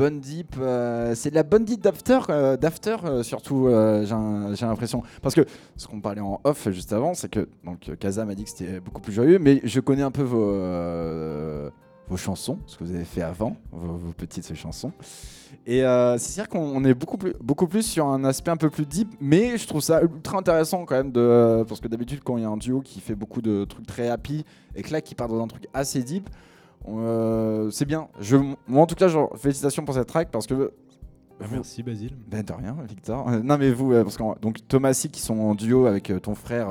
Bonne 0.00 0.20
deep. 0.20 0.56
euh, 0.58 1.14
c'est 1.14 1.28
de 1.28 1.34
la 1.34 1.42
bonne 1.42 1.66
deep 1.66 1.82
d'after, 1.82 2.20
euh, 2.30 2.56
d'after 2.56 2.96
euh, 3.04 3.22
surtout. 3.22 3.68
j'ai 3.68 4.66
l'impression. 4.66 5.02
Parce 5.20 5.34
que 5.34 5.42
ce 5.76 5.86
qu'on 5.86 6.00
parlait 6.00 6.22
en 6.22 6.40
off 6.42 6.70
juste 6.70 6.94
avant, 6.94 7.12
c'est 7.12 7.28
que 7.28 7.48
donc 7.64 7.94
Kaza 7.98 8.24
m'a 8.24 8.34
dit 8.34 8.44
que 8.44 8.50
c'était 8.50 8.80
beaucoup 8.80 9.02
plus 9.02 9.12
joyeux, 9.12 9.38
mais 9.38 9.60
je 9.62 9.78
connais 9.80 10.02
un 10.02 10.10
peu 10.10 10.22
vos 10.22 11.70
vos 12.08 12.16
chansons, 12.16 12.58
ce 12.66 12.76
que 12.76 12.82
vous 12.82 12.92
avez 12.92 13.04
fait 13.04 13.22
avant, 13.22 13.56
vos, 13.70 13.96
vos 13.96 14.12
petites 14.12 14.52
chansons. 14.56 14.90
Et 15.66 15.82
c'est 16.16 16.32
sûr 16.32 16.48
qu'on 16.48 16.60
on 16.60 16.82
est 16.84 16.94
beaucoup 16.94 17.18
plus, 17.18 17.34
beaucoup 17.40 17.68
plus 17.68 17.82
sur 17.82 18.06
un 18.06 18.24
aspect 18.24 18.50
un 18.50 18.56
peu 18.56 18.70
plus 18.70 18.86
deep, 18.86 19.14
mais 19.20 19.58
je 19.58 19.66
trouve 19.68 19.82
ça 19.82 20.00
ultra 20.02 20.38
intéressant 20.38 20.86
quand 20.86 20.96
même 20.96 21.12
de 21.12 21.62
parce 21.68 21.80
que 21.80 21.88
d'habitude 21.88 22.20
quand 22.24 22.38
il 22.38 22.42
y 22.42 22.46
a 22.46 22.48
un 22.48 22.56
duo 22.56 22.80
qui 22.80 23.00
fait 23.00 23.14
beaucoup 23.14 23.42
de 23.42 23.66
trucs 23.66 23.86
très 23.86 24.08
happy 24.08 24.46
et 24.74 24.82
que 24.82 24.92
là 24.92 25.02
qui 25.02 25.14
part 25.14 25.28
dans 25.28 25.42
un 25.42 25.46
truc 25.46 25.66
assez 25.74 26.02
deep, 26.02 26.30
euh, 26.88 27.70
c'est 27.70 27.84
bien. 27.84 28.08
Je, 28.20 28.36
moi 28.36 28.82
en 28.82 28.86
tout 28.86 28.94
cas, 28.94 29.08
genre, 29.08 29.30
félicitations 29.36 29.84
pour 29.84 29.94
cette 29.94 30.06
track 30.08 30.30
parce 30.30 30.46
que 30.46 30.72
vous- 31.42 31.54
merci 31.54 31.82
Basile. 31.82 32.16
ben 32.28 32.42
de 32.44 32.52
rien, 32.52 32.76
Victor. 32.88 33.26
Euh, 33.28 33.40
non 33.42 33.56
mais 33.58 33.70
vous, 33.72 33.92
euh, 33.92 34.02
parce 34.02 34.16
que 34.18 34.38
donc 34.40 34.58
Thomasy 34.68 35.08
qui 35.08 35.20
sont 35.22 35.38
en 35.38 35.54
duo 35.54 35.86
avec 35.86 36.12
ton 36.22 36.34
frère 36.34 36.68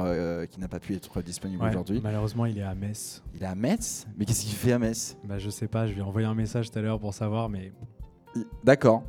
qui 0.51 0.59
n'a 0.59 0.67
pas 0.67 0.79
pu 0.79 0.95
être 0.95 1.21
disponible 1.21 1.63
Ouais, 1.63 1.69
aujourd'hui. 1.69 1.99
Malheureusement, 2.03 2.45
il 2.45 2.57
est 2.57 2.63
à 2.63 2.75
Metz. 2.75 3.23
Il 3.35 3.41
est 3.43 3.47
à 3.47 3.55
Metz, 3.55 4.05
mais 4.17 4.25
qu'est-ce 4.25 4.41
qu'il 4.45 4.53
fait 4.53 4.71
à 4.73 4.79
Metz? 4.79 5.17
Bah, 5.23 5.39
je 5.39 5.49
sais 5.49 5.67
pas, 5.67 5.87
je 5.87 5.93
lui 5.93 5.99
ai 5.99 6.03
envoyé 6.03 6.27
un 6.27 6.35
message 6.35 6.69
tout 6.69 6.77
à 6.77 6.81
l'heure 6.83 6.99
pour 6.99 7.13
savoir, 7.13 7.49
mais 7.49 7.71
D'accord. 8.63 9.03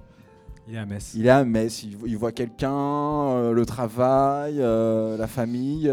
il 0.67 0.75
est 0.75 0.79
à 0.79 0.87
Metz. 0.87 1.13
Il 1.15 1.27
est 1.27 1.31
à 1.31 1.45
Metz, 1.45 1.83
il, 1.83 1.97
il 2.07 2.17
voit 2.17 2.33
quelqu'un, 2.33 3.51
le 3.53 3.65
travail, 3.67 4.57
la 4.59 5.27
famille. 5.27 5.93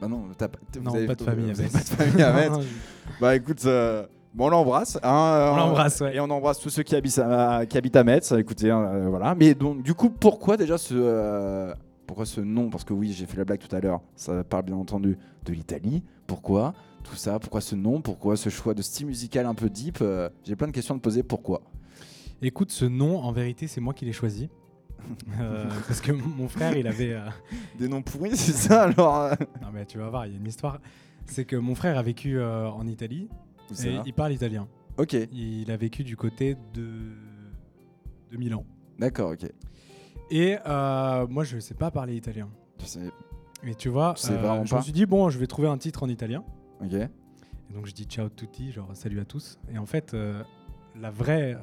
Bah 0.00 0.08
non, 0.08 0.24
t'as 0.36 0.48
pas, 0.48 0.58
Non, 0.82 0.94
avez- 0.94 1.06
pas 1.06 1.14
de 1.14 1.22
famille 1.22 1.50
à 1.50 1.54
Metz. 1.54 1.72
pas 1.72 1.78
de 1.78 1.84
famille 1.84 2.22
à 2.22 2.32
Metz. 2.50 2.66
bah 3.20 3.34
écoute, 3.36 3.62
euh, 3.64 4.06
bon, 4.36 4.46
on 4.46 4.48
l'embrasse. 4.50 4.96
hein, 5.02 5.50
On 5.52 5.54
euh, 5.54 5.56
l'embrasse, 5.56 6.00
ouais. 6.00 6.14
Et 6.16 6.20
on 6.20 6.30
embrasse 6.30 6.60
tous 6.60 6.70
ceux 6.70 6.82
qui 6.82 6.94
habitent 6.94 7.18
à, 7.18 7.66
qui 7.66 7.76
habitent 7.76 7.96
à 7.96 8.04
Metz. 8.04 8.30
Écoutez, 8.32 8.70
hein, 8.70 8.82
euh, 8.92 9.08
voilà. 9.08 9.34
Mais 9.34 9.54
donc, 9.54 9.82
du 9.82 9.94
coup, 9.94 10.10
pourquoi 10.10 10.56
déjà 10.56 10.78
ce, 10.78 10.94
euh, 10.96 11.74
pourquoi 12.06 12.26
ce 12.26 12.40
nom? 12.40 12.70
Parce 12.70 12.84
que 12.84 12.92
oui, 12.92 13.12
j'ai 13.12 13.26
fait 13.26 13.36
la 13.38 13.44
blague 13.44 13.58
tout 13.60 13.74
à 13.74 13.80
l'heure. 13.80 14.00
Ça 14.14 14.44
parle 14.44 14.62
bien 14.64 14.76
entendu 14.76 15.18
de 15.44 15.52
l'Italie. 15.52 16.02
Pourquoi 16.26 16.74
tout 17.02 17.16
ça? 17.16 17.38
Pourquoi 17.38 17.60
ce 17.60 17.74
nom? 17.76 18.00
Pourquoi 18.00 18.36
ce 18.36 18.48
choix 18.48 18.74
de 18.74 18.82
style 18.82 19.06
musical 19.06 19.46
un 19.46 19.54
peu 19.54 19.70
deep? 19.70 19.98
Euh, 20.02 20.28
J'ai 20.44 20.56
plein 20.56 20.66
de 20.68 20.72
questions 20.72 20.94
à 20.94 20.98
te 20.98 21.02
poser. 21.02 21.22
Pourquoi? 21.22 21.62
Écoute, 22.42 22.70
ce 22.70 22.84
nom, 22.84 23.18
en 23.20 23.32
vérité, 23.32 23.66
c'est 23.66 23.80
moi 23.80 23.94
qui 23.94 24.04
l'ai 24.04 24.12
choisi. 24.12 24.48
Euh, 25.40 25.64
parce 25.86 26.00
que 26.00 26.10
mon 26.12 26.48
frère, 26.48 26.76
il 26.76 26.86
avait. 26.88 27.12
euh, 27.12 27.20
Des 27.78 27.88
noms 27.88 28.02
pourris, 28.02 28.36
c'est 28.36 28.52
ça 28.52 28.82
alors 28.82 29.16
euh, 29.16 29.34
Non, 29.62 29.68
mais 29.72 29.86
tu 29.86 29.98
vas 29.98 30.08
voir, 30.10 30.26
il 30.26 30.32
y 30.32 30.34
a 30.34 30.38
une 30.38 30.46
histoire. 30.46 30.80
C'est 31.26 31.44
que 31.44 31.54
mon 31.56 31.74
frère 31.74 31.96
a 31.96 32.02
vécu 32.02 32.40
en 32.42 32.86
Italie 32.86 33.28
et 33.84 33.98
il 34.06 34.12
parle 34.14 34.32
italien. 34.32 34.68
Ok, 34.98 35.14
Il 35.32 35.70
a 35.70 35.76
vécu 35.76 36.04
du 36.04 36.16
côté 36.16 36.56
de, 36.74 36.86
de 38.30 38.36
Milan. 38.36 38.64
d'accord, 38.98 39.32
ok. 39.32 39.46
Et 40.30 40.56
euh, 40.66 41.26
moi, 41.28 41.44
je 41.44 41.58
sais 41.58 41.74
pas 41.74 41.90
parler 41.90 42.16
italien. 42.16 42.48
Je 42.80 42.86
sais- 42.86 43.10
Et 43.62 43.74
tu 43.74 43.88
vois, 43.88 44.14
Tu 44.16 44.22
sais 44.26 44.32
euh, 44.32 44.64
je 44.64 44.70
pas 44.70 44.76
me 44.78 44.82
suis 44.82 44.92
dit, 44.92 45.06
bon, 45.06 45.28
je 45.30 45.38
vais 45.38 45.46
trouver 45.46 45.68
un 45.68 45.78
titre 45.78 46.02
en 46.02 46.08
italien. 46.08 46.44
Ok. 46.82 46.92
Et 46.94 47.72
donc, 47.74 47.86
je 47.86 47.92
dis 47.92 48.04
ciao 48.04 48.28
tutti, 48.28 48.72
genre 48.72 48.90
salut 48.94 49.20
à 49.20 49.24
tous. 49.24 49.58
Et 49.72 49.78
en 49.78 49.86
fait, 49.86 50.14
euh, 50.14 50.42
la 50.98 51.10
vraie 51.10 51.56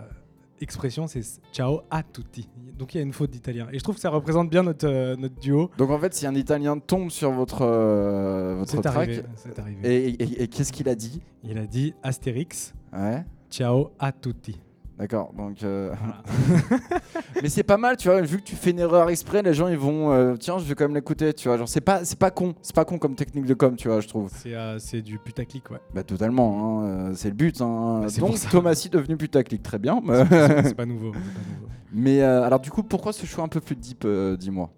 expression, 0.63 1.05
c'est 1.07 1.21
ciao 1.51 1.81
a 1.91 2.01
tutti. 2.01 2.49
Donc, 2.77 2.95
il 2.95 2.97
y 2.97 3.01
a 3.01 3.03
une 3.03 3.13
faute 3.13 3.29
d'italien. 3.29 3.67
Et 3.71 3.77
je 3.77 3.83
trouve 3.83 3.95
que 3.95 4.01
ça 4.01 4.09
représente 4.09 4.49
bien 4.49 4.63
notre, 4.63 4.87
euh, 4.87 5.15
notre 5.15 5.39
duo. 5.39 5.69
Donc 5.77 5.91
en 5.91 5.99
fait, 5.99 6.13
si 6.13 6.25
un 6.25 6.33
Italien 6.33 6.79
tombe 6.79 7.11
sur 7.11 7.31
votre, 7.31 7.61
euh, 7.61 8.55
votre 8.57 8.81
track, 8.81 9.09
arrivé. 9.57 9.79
Et, 9.83 10.09
et- 10.23 10.43
et 10.43 10.47
qu'est-ce 10.47 10.73
qu'il 10.73 10.89
a 10.89 10.95
dit? 10.95 11.21
Il 11.43 11.57
a 11.59 11.65
dit 11.67 11.93
Astérix, 12.01 12.73
Ouais. 12.91 13.23
ciao 13.51 13.91
a 13.99 14.11
tutti. 14.11 14.59
D'accord, 15.03 15.33
donc. 15.37 15.61
euh, 15.63 15.91
Voilà. 15.99 16.69
Mais 17.43 17.49
c'est 17.49 17.63
pas 17.63 17.75
mal, 17.75 17.97
tu 17.97 18.07
vois, 18.07 18.21
vu 18.21 18.37
que 18.37 18.43
tu 18.43 18.55
fais 18.55 18.69
une 18.69 18.79
erreur 18.79 19.09
exprès, 19.09 19.41
les 19.41 19.53
gens 19.53 19.67
ils 19.67 19.77
vont. 19.77 20.13
euh, 20.13 20.37
Tiens, 20.37 20.59
je 20.59 20.63
vais 20.63 20.75
quand 20.75 20.85
même 20.85 20.95
l'écouter, 20.95 21.33
tu 21.33 21.49
vois. 21.49 21.57
Genre, 21.57 21.67
c'est 21.67 21.81
pas, 21.81 22.05
c'est 22.05 22.17
pas 22.17 22.31
con, 22.31 22.55
c'est 22.61 22.73
pas 22.73 22.85
con 22.85 22.97
comme 22.99 23.13
technique 23.15 23.43
de 23.45 23.53
com, 23.53 23.75
tu 23.75 23.89
vois, 23.89 23.99
je 23.99 24.07
trouve. 24.07 24.31
C'est 24.33 24.53
euh, 24.55 24.79
c'est 24.79 25.01
du 25.01 25.19
putaclic, 25.19 25.69
ouais. 25.71 25.79
Bah, 25.93 26.03
totalement, 26.03 26.79
hein, 26.79 26.85
euh, 26.85 27.11
c'est 27.15 27.27
le 27.27 27.35
but. 27.35 27.59
Hein. 27.59 27.99
Bah, 28.03 28.07
c'est 28.07 28.21
donc. 28.21 28.39
Thomasy 28.49 28.89
devenu 28.89 29.17
putaclic, 29.17 29.61
très 29.61 29.77
bien. 29.77 30.01
C'est 30.07 30.63
c'est 30.69 30.75
pas 30.75 30.85
nouveau. 30.85 31.11
c'est 31.13 31.21
pas 31.33 31.39
nouveau. 31.49 31.61
Mais 31.91 32.21
euh, 32.21 32.43
alors, 32.43 32.61
du 32.61 32.71
coup, 32.71 32.83
pourquoi 32.83 33.11
ce 33.11 33.25
choix 33.25 33.43
un 33.43 33.49
peu 33.49 33.59
plus 33.59 33.75
deep, 33.75 34.03
euh, 34.05 34.37
dis-moi? 34.37 34.69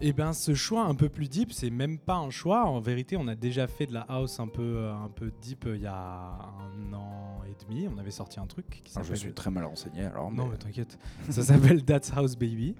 Eh 0.00 0.12
ben, 0.12 0.32
ce 0.34 0.54
choix 0.54 0.84
un 0.84 0.94
peu 0.94 1.08
plus 1.08 1.28
deep, 1.28 1.52
c'est 1.52 1.70
même 1.70 1.98
pas 1.98 2.16
un 2.16 2.28
choix. 2.30 2.66
En 2.66 2.80
vérité, 2.80 3.16
on 3.16 3.26
a 3.28 3.34
déjà 3.34 3.66
fait 3.66 3.86
de 3.86 3.94
la 3.94 4.02
house 4.02 4.38
un 4.40 4.46
peu, 4.48 4.62
euh, 4.62 4.94
un 4.94 5.08
peu 5.08 5.32
deep 5.40 5.64
euh, 5.66 5.76
il 5.76 5.82
y 5.82 5.86
a 5.86 5.94
un 5.94 6.92
an 6.92 7.40
et 7.48 7.54
demi. 7.64 7.88
On 7.88 7.96
avait 7.98 8.10
sorti 8.10 8.38
un 8.38 8.46
truc 8.46 8.82
qui 8.84 8.92
Ah, 8.96 9.02
Je 9.02 9.14
suis 9.14 9.32
très 9.32 9.50
mal 9.50 9.64
renseigné 9.64 10.04
alors. 10.04 10.30
Non, 10.30 10.48
mais- 10.48 10.56
t'inquiète. 10.58 10.98
Ça 11.30 11.42
s'appelle 11.42 11.82
That's 11.82 12.12
House 12.14 12.36
Baby, 12.36 12.74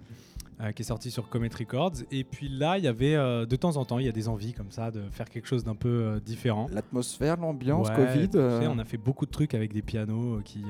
euh, 0.60 0.72
qui 0.72 0.82
est 0.82 0.84
sorti 0.84 1.10
sur 1.10 1.30
Comet 1.30 1.48
Records. 1.58 2.02
Et 2.10 2.22
puis 2.24 2.50
là, 2.50 2.76
il 2.76 2.84
y 2.84 2.88
avait 2.88 3.14
euh, 3.14 3.46
de 3.46 3.56
temps 3.56 3.78
en 3.78 3.86
temps, 3.86 3.98
il 3.98 4.04
y 4.04 4.10
a 4.10 4.12
des 4.12 4.28
envies 4.28 4.52
comme 4.52 4.70
ça 4.70 4.90
de 4.90 5.08
faire 5.10 5.30
quelque 5.30 5.48
chose 5.48 5.64
d'un 5.64 5.74
peu 5.74 5.88
euh, 5.88 6.20
différent. 6.20 6.66
L'atmosphère, 6.70 7.38
l'ambiance, 7.38 7.88
Ouais, 7.88 7.96
Covid. 7.96 8.28
tu 8.28 8.36
sais, 8.38 8.66
on 8.66 8.78
a 8.78 8.84
fait 8.84 8.98
beaucoup 8.98 9.24
de 9.24 9.30
trucs 9.30 9.54
avec 9.54 9.72
des 9.72 9.80
pianos 9.82 10.40
qui, 10.44 10.64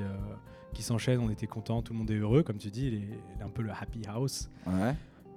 qui 0.73 0.81
s'enchaînent. 0.81 1.19
On 1.19 1.29
était 1.29 1.45
contents, 1.47 1.81
tout 1.81 1.91
le 1.91 1.99
monde 1.99 2.09
est 2.11 2.15
heureux. 2.17 2.41
Comme 2.43 2.57
tu 2.57 2.69
dis, 2.69 2.87
il 2.87 2.93
est, 2.93 2.97
il 3.35 3.41
est 3.41 3.43
un 3.43 3.49
peu 3.49 3.63
le 3.63 3.71
happy 3.71 4.03
house. 4.07 4.49
Ouais. 4.65 4.93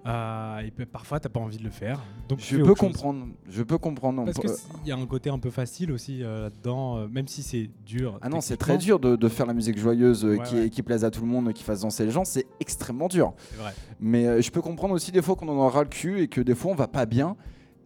Euh, 0.06 0.60
et 0.60 0.70
parfois, 0.86 1.20
t'as 1.20 1.28
pas 1.28 1.40
envie 1.40 1.58
de 1.58 1.62
le 1.62 1.70
faire. 1.70 2.00
Donc, 2.28 2.38
Je 2.40 2.56
peux 2.56 2.64
chose. 2.68 2.78
comprendre. 2.78 3.26
Je 3.48 3.62
peux 3.62 3.76
comprendre. 3.76 4.24
Parce 4.24 4.38
On 4.38 4.40
peut- 4.42 4.54
qu'il 4.78 4.88
y 4.88 4.92
a 4.92 4.96
un 4.96 5.04
côté 5.06 5.28
un 5.28 5.38
peu 5.38 5.50
facile 5.50 5.92
aussi 5.92 6.22
euh, 6.22 6.44
là-dedans, 6.44 6.96
euh, 6.96 7.06
même 7.08 7.28
si 7.28 7.42
c'est 7.42 7.68
dur. 7.84 8.18
Ah 8.22 8.30
non, 8.30 8.40
c'est 8.40 8.56
très 8.56 8.78
dur 8.78 8.98
de, 8.98 9.14
de 9.16 9.28
faire 9.28 9.44
la 9.46 9.52
musique 9.52 9.78
joyeuse 9.78 10.24
Ouais, 10.24 10.38
qui, 10.44 10.54
ouais. 10.54 10.70
qui 10.70 10.82
plaise 10.82 11.04
à 11.04 11.10
tout 11.10 11.20
le 11.20 11.26
monde, 11.26 11.52
qui 11.52 11.62
fasse 11.62 11.82
danser 11.82 12.06
les 12.06 12.10
gens. 12.12 12.24
C'est 12.24 12.46
extrêmement 12.60 13.08
dur. 13.08 13.34
Vrai. 13.58 13.72
Mais 14.00 14.40
je 14.40 14.50
peux 14.50 14.62
comprendre 14.62 14.94
aussi 14.94 15.12
des 15.12 15.20
fois 15.20 15.36
qu'on 15.36 15.48
en 15.48 15.56
aura 15.66 15.82
le 15.82 15.88
cul 15.90 16.20
et 16.22 16.28
que 16.28 16.40
des 16.40 16.54
fois 16.54 16.72
on 16.72 16.76
va 16.76 16.88
pas 16.88 17.04
bien. 17.04 17.36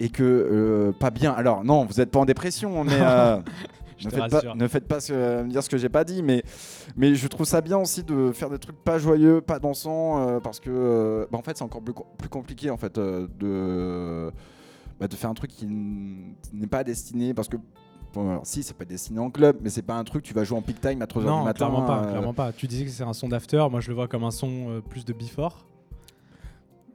Et 0.01 0.09
que 0.09 0.93
pas 0.99 1.11
bien. 1.11 1.33
Alors 1.33 1.63
non, 1.65 1.85
vous 1.85 1.95
n'êtes 1.95 2.11
pas 2.11 2.19
en 2.19 2.25
dépression, 2.25 2.83
mais 2.85 2.93
Je 3.97 4.07
ne, 4.07 4.11
te 4.11 4.17
faites 4.17 4.31
pas, 4.31 4.37
rassure. 4.37 4.57
ne 4.57 4.69
faites 4.69 4.89
pas 4.89 5.01
ce- 5.01 5.43
me 5.43 5.49
dire 5.49 5.63
ce 5.63 5.69
que 5.69 5.77
j'ai 5.79 5.89
pas 5.89 6.05
dit. 6.05 6.23
Mais, 6.23 6.43
mais 6.97 7.15
je 7.15 7.29
trouve 7.29 7.47
ça 7.47 7.61
bien 7.61 7.79
aussi 7.79 8.03
de 8.03 8.33
faire 8.33 8.51
des 8.51 8.59
trucs 8.59 8.77
pas 8.83 8.99
joyeux, 8.99 9.41
pas 9.41 9.59
dansants, 9.59 10.27
euh, 10.29 10.41
parce 10.41 10.61
que 10.61 10.71
euh, 10.71 11.27
bah, 11.31 11.39
en 11.39 11.43
fait 11.43 11.57
c'est 11.57 11.65
encore 11.65 11.83
plus, 11.83 11.95
plus 12.19 12.29
compliqué 12.29 12.71
en 12.71 12.77
fait 12.77 12.99
euh, 12.99 13.29
de, 13.39 14.33
bah, 15.01 15.09
de 15.09 15.15
faire 15.17 15.31
un 15.31 15.35
truc 15.35 15.51
qui 15.51 15.67
n'est 15.67 16.67
pas 16.67 16.85
destiné 16.85 17.35
parce 17.35 17.49
que 17.49 17.57
bon, 18.15 18.31
alors, 18.31 18.47
si 18.47 18.63
c'est 18.63 18.77
pas 18.77 18.85
destiné 18.85 19.19
en 19.21 19.31
club, 19.31 19.59
mais 19.61 19.71
c'est 19.71 19.83
pas 19.83 19.95
un 19.95 20.05
truc 20.05 20.23
que 20.23 20.29
tu 20.29 20.35
vas 20.35 20.45
jouer 20.45 20.59
en 20.59 20.63
peak 20.63 20.81
time 20.81 21.03
à 21.03 21.07
3h 21.07 21.21
du 21.21 21.27
Non, 21.27 21.45
matin. 21.45 21.53
clairement 21.67 21.83
pas, 21.87 22.03
euh, 22.05 22.11
clairement 22.11 22.35
pas. 22.35 22.53
Tu 22.53 22.67
disais 22.67 22.85
que 22.85 22.91
c'est 22.91 23.03
un 23.05 23.13
son 23.13 23.29
d'after, 23.29 23.65
moi 23.71 23.81
je 23.81 23.89
le 23.89 23.95
vois 23.95 24.09
comme 24.09 24.25
un 24.25 24.31
son 24.31 24.71
euh, 24.71 24.81
plus 24.81 25.05
de 25.05 25.13
before. 25.13 25.67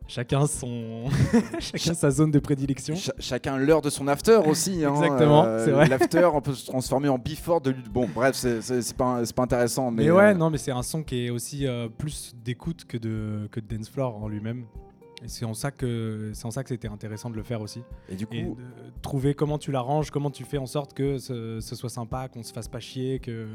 Chacun 0.09 0.47
son, 0.47 1.05
chacun 1.59 1.93
sa 1.93 2.09
zone 2.09 2.31
de 2.31 2.39
prédilection. 2.39 2.95
Cha- 2.95 3.13
chacun 3.19 3.57
l'heure 3.57 3.81
de 3.83 3.91
son 3.91 4.07
after 4.07 4.37
aussi. 4.47 4.83
hein, 4.83 4.89
Exactement, 4.95 5.43
euh, 5.45 5.63
c'est 5.63 5.71
vrai. 5.71 5.87
L'after, 5.87 6.25
on 6.33 6.41
peut 6.41 6.55
se 6.55 6.65
transformer 6.65 7.09
en 7.09 7.19
before 7.19 7.61
de 7.61 7.69
lutte. 7.69 7.89
Bon, 7.89 8.09
bref, 8.13 8.35
c'est- 8.35 8.97
pas, 8.97 9.21
pas 9.35 9.43
intéressant. 9.43 9.91
Mais, 9.91 10.05
Mais, 10.05 10.11
ouais, 10.11 10.31
euh, 10.31 10.33
non, 10.33 10.49
mais 10.49 10.57
c'est 10.57 10.71
un 10.71 10.81
son 10.81 11.03
qui 11.03 11.27
est 11.27 11.29
aussi 11.29 11.67
euh, 11.67 11.87
plus 11.95 12.33
d'écoute 12.43 12.85
que 12.85 12.97
de 12.97 13.47
que 13.51 13.59
de 13.59 13.67
dance 13.75 13.87
floor 13.87 14.15
en 14.21 14.27
lui-même. 14.27 14.65
Et 15.23 15.27
c'est 15.27 15.45
en 15.45 15.53
ça 15.53 15.69
que 15.69 16.31
c'est 16.33 16.45
en 16.45 16.51
ça 16.51 16.63
que 16.63 16.69
c'était 16.69 16.87
intéressant 16.87 17.29
de 17.29 17.35
le 17.35 17.43
faire 17.43 17.61
aussi. 17.61 17.83
Et 18.09 18.15
du 18.15 18.25
coup, 18.25 18.33
Et 18.35 18.43
de 18.45 18.55
trouver 19.03 19.35
comment 19.35 19.59
tu 19.59 19.71
l'arranges, 19.71 20.09
comment 20.09 20.31
tu 20.31 20.43
fais 20.43 20.57
en 20.57 20.65
sorte 20.65 20.93
que 20.95 21.19
ce, 21.19 21.59
ce 21.59 21.75
soit 21.75 21.89
sympa, 21.89 22.29
qu'on 22.29 22.41
se 22.41 22.51
fasse 22.53 22.67
pas 22.67 22.79
chier, 22.79 23.19
que 23.19 23.47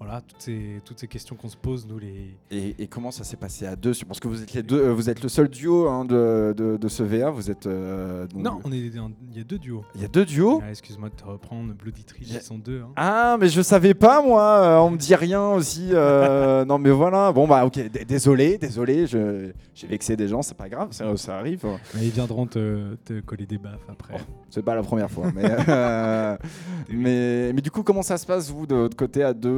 voilà 0.00 0.20
toutes 0.20 0.40
ces 0.42 0.80
toutes 0.84 0.98
ces 0.98 1.06
questions 1.06 1.36
qu'on 1.36 1.48
se 1.48 1.56
pose 1.56 1.86
nous 1.86 1.98
les. 1.98 2.36
et, 2.50 2.74
et 2.82 2.86
comment 2.88 3.10
ça 3.10 3.24
s'est 3.24 3.36
passé 3.36 3.64
à 3.66 3.76
deux? 3.76 3.94
Sur- 3.94 4.06
Parce 4.06 4.20
que 4.20 4.28
vous 4.28 4.42
êtes 4.42 4.52
les 4.52 4.62
deux, 4.62 4.80
euh, 4.80 4.92
vous 4.92 5.08
êtes 5.08 5.22
le 5.22 5.28
seul 5.28 5.48
duo 5.48 5.88
hein, 5.88 6.04
de, 6.04 6.52
de, 6.56 6.76
de 6.76 6.88
ce 6.88 7.02
VA. 7.02 7.30
Vous 7.30 7.50
êtes. 7.50 7.66
euh, 7.66 8.26
donc- 8.26 8.42
Non, 8.42 8.58
on 8.64 8.72
est 8.72 8.96
un- 8.98 9.12
il 9.30 9.38
y 9.38 9.40
a 9.40 9.44
deux 9.44 9.58
duos. 9.58 9.84
Il 9.94 10.02
y 10.02 10.04
a 10.04 10.08
deux 10.08 10.24
duos? 10.24 10.60
Ah, 10.62 10.70
Excuse-moi 10.70 11.08
de 11.10 11.14
te 11.14 11.24
reprendre, 11.24 11.72
Bloody 11.74 12.04
Tree, 12.04 12.26
ils 12.28 12.40
sont 12.42 12.58
deux. 12.58 12.80
hein. 12.82 12.90
Ah, 12.96 13.36
mais 13.40 13.48
je 13.48 13.62
savais 13.62 13.94
pas 13.94 14.20
moi. 14.22 14.42
euh, 14.42 14.78
on 14.78 14.90
me 14.90 14.96
dit 14.98 15.14
rien 15.14 15.42
aussi. 15.50 15.90
euh, 15.92 16.64
non, 16.66 16.78
mais 16.78 16.90
voilà. 16.90 17.32
Bon 17.32 17.46
bah 17.46 17.64
ok. 17.64 17.78
Désolé, 18.06 18.58
désolé. 18.58 19.06
je- 19.06 19.52
J'ai 19.74 19.86
vexé 19.86 20.16
des 20.16 20.28
gens. 20.28 20.42
C'est 20.42 20.56
pas 20.56 20.68
grave. 20.68 20.88
Ça, 20.90 21.16
ça 21.16 21.38
arrive. 21.38 21.64
Mais 21.94 22.02
ils 22.02 22.10
viendront 22.10 22.46
te, 22.46 22.94
te 23.04 23.20
coller 23.20 23.46
des 23.46 23.58
baffes 23.58 23.86
après. 23.88 24.14
Oh. 24.18 24.22
C'est 24.50 24.62
pas 24.62 24.74
la 24.74 24.82
première 24.82 25.10
fois. 25.10 25.26
Mais, 25.34 25.44
euh, 25.68 26.36
mais, 26.90 27.52
mais 27.52 27.60
du 27.60 27.70
coup, 27.70 27.82
comment 27.82 28.02
ça 28.02 28.18
se 28.18 28.26
passe, 28.26 28.50
vous, 28.50 28.66
de 28.66 28.74
votre 28.74 28.96
côté 28.96 29.22
à 29.22 29.32
deux 29.34 29.48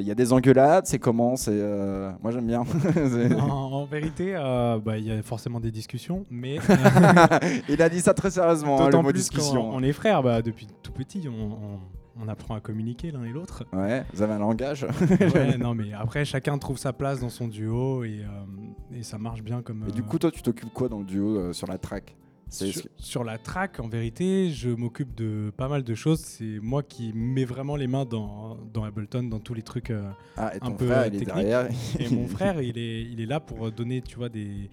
Il 0.00 0.06
y 0.06 0.10
a 0.10 0.14
des 0.14 0.32
engueulades 0.32 0.86
C'est 0.86 0.98
comment 0.98 1.36
C'est 1.36 1.50
euh, 1.52 2.10
Moi, 2.22 2.30
j'aime 2.32 2.46
bien. 2.46 2.62
En, 3.38 3.48
en 3.72 3.84
vérité, 3.84 4.34
euh, 4.36 4.78
bah, 4.78 4.98
il 4.98 5.04
y 5.06 5.12
a 5.12 5.22
forcément 5.22 5.60
des 5.60 5.70
discussions, 5.70 6.24
mais 6.30 6.58
euh, 6.70 7.38
Il 7.68 7.80
a 7.82 7.88
dit 7.88 8.00
ça 8.00 8.14
très 8.14 8.30
sérieusement, 8.30 8.80
hein, 8.80 8.90
le 8.90 8.96
mot 8.98 9.04
plus 9.04 9.14
discussion. 9.14 9.70
on 9.72 9.82
est 9.82 9.92
frères. 9.92 10.22
Bah, 10.22 10.42
depuis 10.42 10.66
tout 10.82 10.92
petit, 10.92 11.28
on, 11.28 11.52
on- 11.52 11.80
on 12.22 12.28
apprend 12.28 12.54
à 12.54 12.60
communiquer 12.60 13.10
l'un 13.12 13.24
et 13.24 13.30
l'autre. 13.30 13.64
Ouais, 13.72 14.04
vous 14.12 14.20
avez 14.20 14.34
un 14.34 14.38
langage. 14.40 14.86
Ouais, 15.34 15.56
non, 15.58 15.74
mais 15.74 15.92
après, 15.94 16.24
chacun 16.26 16.58
trouve 16.58 16.76
sa 16.76 16.92
place 16.92 17.20
dans 17.20 17.30
son 17.30 17.48
duo 17.48 18.04
et, 18.04 18.20
euh, 18.20 18.98
et 18.98 19.02
ça 19.02 19.16
marche 19.16 19.42
bien 19.42 19.62
comme. 19.62 19.86
Et 19.88 19.92
du 19.92 20.02
euh, 20.02 20.04
coup, 20.04 20.18
toi, 20.18 20.30
tu 20.30 20.42
t'occupes 20.42 20.72
quoi 20.74 20.88
dans 20.88 20.98
le 20.98 21.04
duo 21.06 21.38
euh, 21.38 21.52
sur 21.54 21.66
la 21.66 21.78
track? 21.78 22.16
Sur, 22.96 23.24
la 23.24 23.38
track, 23.38 23.80
en 23.80 23.88
vérité, 23.88 24.50
je 24.50 24.70
m'occupe 24.70 25.14
de 25.14 25.52
pas 25.56 25.68
mal 25.68 25.84
de 25.84 25.94
choses. 25.94 26.20
C'est 26.20 26.58
moi 26.60 26.82
qui 26.82 27.12
mets 27.14 27.44
vraiment 27.44 27.76
les 27.76 27.86
mains 27.86 28.04
dans, 28.04 28.56
dans 28.72 28.84
Ableton, 28.84 29.22
dans 29.24 29.38
tous 29.38 29.54
les 29.54 29.62
trucs. 29.62 29.90
euh, 29.90 30.10
Ah, 30.36 30.54
et 30.54 30.58
un 30.60 30.72
peu, 30.72 30.86
frère, 30.86 31.02
euh, 31.02 31.08
il 31.12 31.22
est 31.22 31.24
derrière. 31.24 31.68
Et 31.98 32.08
mon 32.08 32.26
frère, 32.28 32.60
il 32.60 32.76
est, 32.76 33.02
il 33.02 33.20
est 33.20 33.26
là 33.26 33.40
pour 33.40 33.70
donner, 33.70 34.02
tu 34.02 34.16
vois, 34.16 34.28
des. 34.28 34.68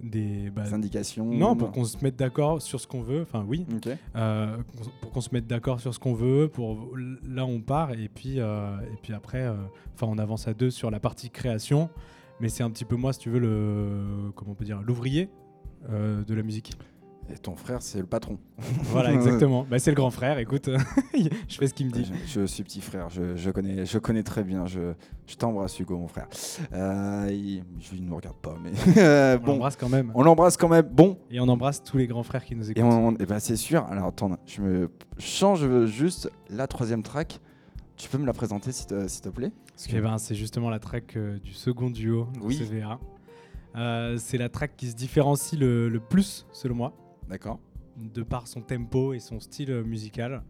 des 0.00 0.50
bah, 0.50 0.62
Des 0.62 0.74
indications. 0.74 1.24
non, 1.24 1.56
pour 1.56 1.72
qu'on 1.72 1.84
se 1.84 1.96
mette 2.02 2.16
d'accord 2.16 2.62
sur 2.62 2.80
ce 2.80 2.86
qu'on 2.86 3.02
veut. 3.02 3.22
Enfin, 3.22 3.44
oui. 3.46 3.66
Ok. 3.74 3.88
Euh, 4.14 4.56
pour 5.00 5.10
qu'on 5.10 5.20
se 5.20 5.30
mette 5.32 5.46
d'accord 5.46 5.80
sur 5.80 5.92
ce 5.92 5.98
qu'on 5.98 6.14
veut. 6.14 6.48
Pour 6.48 6.96
là, 7.28 7.44
on 7.44 7.60
part 7.60 7.90
et 7.92 8.08
puis 8.08 8.38
euh, 8.38 8.78
et 8.92 8.96
puis 9.02 9.12
après, 9.12 9.46
enfin, 9.94 10.06
on 10.06 10.18
avance 10.18 10.46
à 10.46 10.54
deux 10.54 10.70
sur 10.70 10.90
la 10.90 11.00
partie 11.00 11.30
création. 11.30 11.90
Mais 12.38 12.50
c'est 12.50 12.62
un 12.62 12.70
petit 12.70 12.84
peu 12.84 12.96
moi, 12.96 13.12
si 13.12 13.18
tu 13.18 13.30
veux, 13.30 13.38
le 13.40 14.30
comment 14.36 14.52
on 14.52 14.54
peut 14.54 14.64
dire, 14.64 14.80
l'ouvrier 14.82 15.28
de 15.88 16.34
la 16.34 16.42
musique. 16.42 16.72
Et 17.28 17.38
ton 17.38 17.56
frère, 17.56 17.82
c'est 17.82 17.98
le 17.98 18.06
patron. 18.06 18.38
Voilà, 18.84 19.12
exactement. 19.12 19.66
bah, 19.68 19.78
c'est 19.80 19.90
le 19.90 19.96
grand 19.96 20.10
frère. 20.10 20.38
Écoute, 20.38 20.70
je 21.48 21.56
fais 21.56 21.66
ce 21.66 21.74
qu'il 21.74 21.86
me 21.86 21.90
dit. 21.90 22.10
Je, 22.26 22.42
je 22.42 22.46
suis 22.46 22.62
petit 22.62 22.80
frère, 22.80 23.08
je, 23.10 23.34
je 23.36 23.50
connais, 23.50 23.84
je 23.84 23.98
connais 23.98 24.22
très 24.22 24.44
bien. 24.44 24.64
Je, 24.66 24.92
je 25.26 25.34
t'embrasse, 25.36 25.78
Hugo, 25.80 25.98
mon 25.98 26.06
frère. 26.08 26.28
Euh, 26.72 27.28
il, 27.32 27.64
il 27.92 28.04
ne 28.04 28.08
me 28.10 28.14
regarde 28.14 28.36
pas, 28.36 28.56
mais 28.62 28.70
euh, 28.98 29.36
On 29.38 29.44
bon, 29.44 29.52
l'embrasse 29.52 29.76
quand 29.76 29.88
même. 29.88 30.12
on 30.14 30.22
l'embrasse 30.22 30.56
quand 30.56 30.68
même. 30.68 30.86
Bon, 30.90 31.18
Et 31.30 31.40
on 31.40 31.48
embrasse 31.48 31.82
tous 31.82 31.96
les 31.98 32.06
grands 32.06 32.22
frères 32.22 32.44
qui 32.44 32.54
nous 32.54 32.70
écoutent. 32.70 32.78
et, 32.78 32.82
on, 32.86 33.12
et 33.16 33.26
ben 33.26 33.40
c'est 33.40 33.56
sûr. 33.56 33.84
Alors 33.86 34.06
attends, 34.06 34.30
je 34.46 34.60
me 34.62 34.90
change 35.18 35.86
juste 35.86 36.30
la 36.48 36.66
troisième 36.68 37.02
track. 37.02 37.40
Tu 37.96 38.08
peux 38.08 38.18
me 38.18 38.26
la 38.26 38.34
présenter 38.34 38.72
s'il 38.72 38.86
te, 38.86 39.08
s'il 39.08 39.22
te 39.22 39.30
plaît? 39.30 39.50
Parce 39.72 39.86
que- 39.88 39.96
Eh 39.96 40.00
ben, 40.00 40.18
c'est 40.18 40.34
justement 40.34 40.68
la 40.70 40.78
track 40.78 41.16
euh, 41.16 41.38
du 41.38 41.52
second 41.54 41.90
duo 41.90 42.28
de 42.34 42.40
Oui. 42.40 42.56
CVA. 42.56 42.98
Euh, 43.74 44.16
c'est 44.18 44.38
la 44.38 44.48
track 44.48 44.72
qui 44.76 44.86
se 44.90 44.94
différencie 44.94 45.58
le, 45.58 45.88
le 45.88 46.00
plus, 46.00 46.46
selon 46.52 46.74
moi, 46.76 46.92
D'accord. 47.28 47.58
de 47.96 48.22
par 48.22 48.46
son 48.46 48.60
tempo 48.60 49.12
et 49.14 49.18
son 49.20 49.40
style 49.40 49.70
euh, 49.70 49.82
musical. 49.84 50.42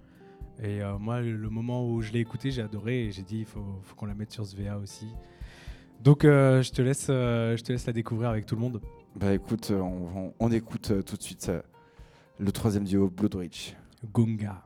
Et 0.63 0.83
euh, 0.83 0.99
moi, 0.99 1.21
le 1.21 1.49
moment 1.51 1.89
où 1.89 2.01
je 2.01 2.13
l'ai 2.13 2.21
écouté, 2.21 2.51
j'ai 2.51 2.63
adoré 2.63 3.05
et 3.07 3.13
j'ai 3.13 3.23
dit 3.23 3.41
il 3.41 3.45
faut, 3.45 3.79
faut 3.83 3.95
qu'on 3.95 4.07
la 4.07 4.15
mette 4.15 4.33
sur 4.33 4.45
CVA 4.47 4.79
aussi. 4.79 5.07
Donc, 6.03 6.25
euh, 6.25 6.63
je, 6.63 6.73
te 6.73 6.83
laisse, 6.83 7.07
euh, 7.11 7.57
je 7.57 7.63
te 7.63 7.73
laisse 7.73 7.87
la 7.87 7.93
découvrir 7.93 8.31
avec 8.31 8.47
tout 8.47 8.55
le 8.55 8.61
monde. 8.61 8.81
Bah 9.17 9.33
écoute, 9.33 9.71
on, 9.71 9.85
on- 10.27 10.35
on 10.39 10.51
écoute 10.53 10.93
tout 11.05 11.17
de 11.17 11.23
suite 11.23 11.51
le 12.39 12.53
troisième 12.53 12.85
duo, 12.85 13.09
Bloodrich. 13.09 13.75
Gunga. 14.13 14.66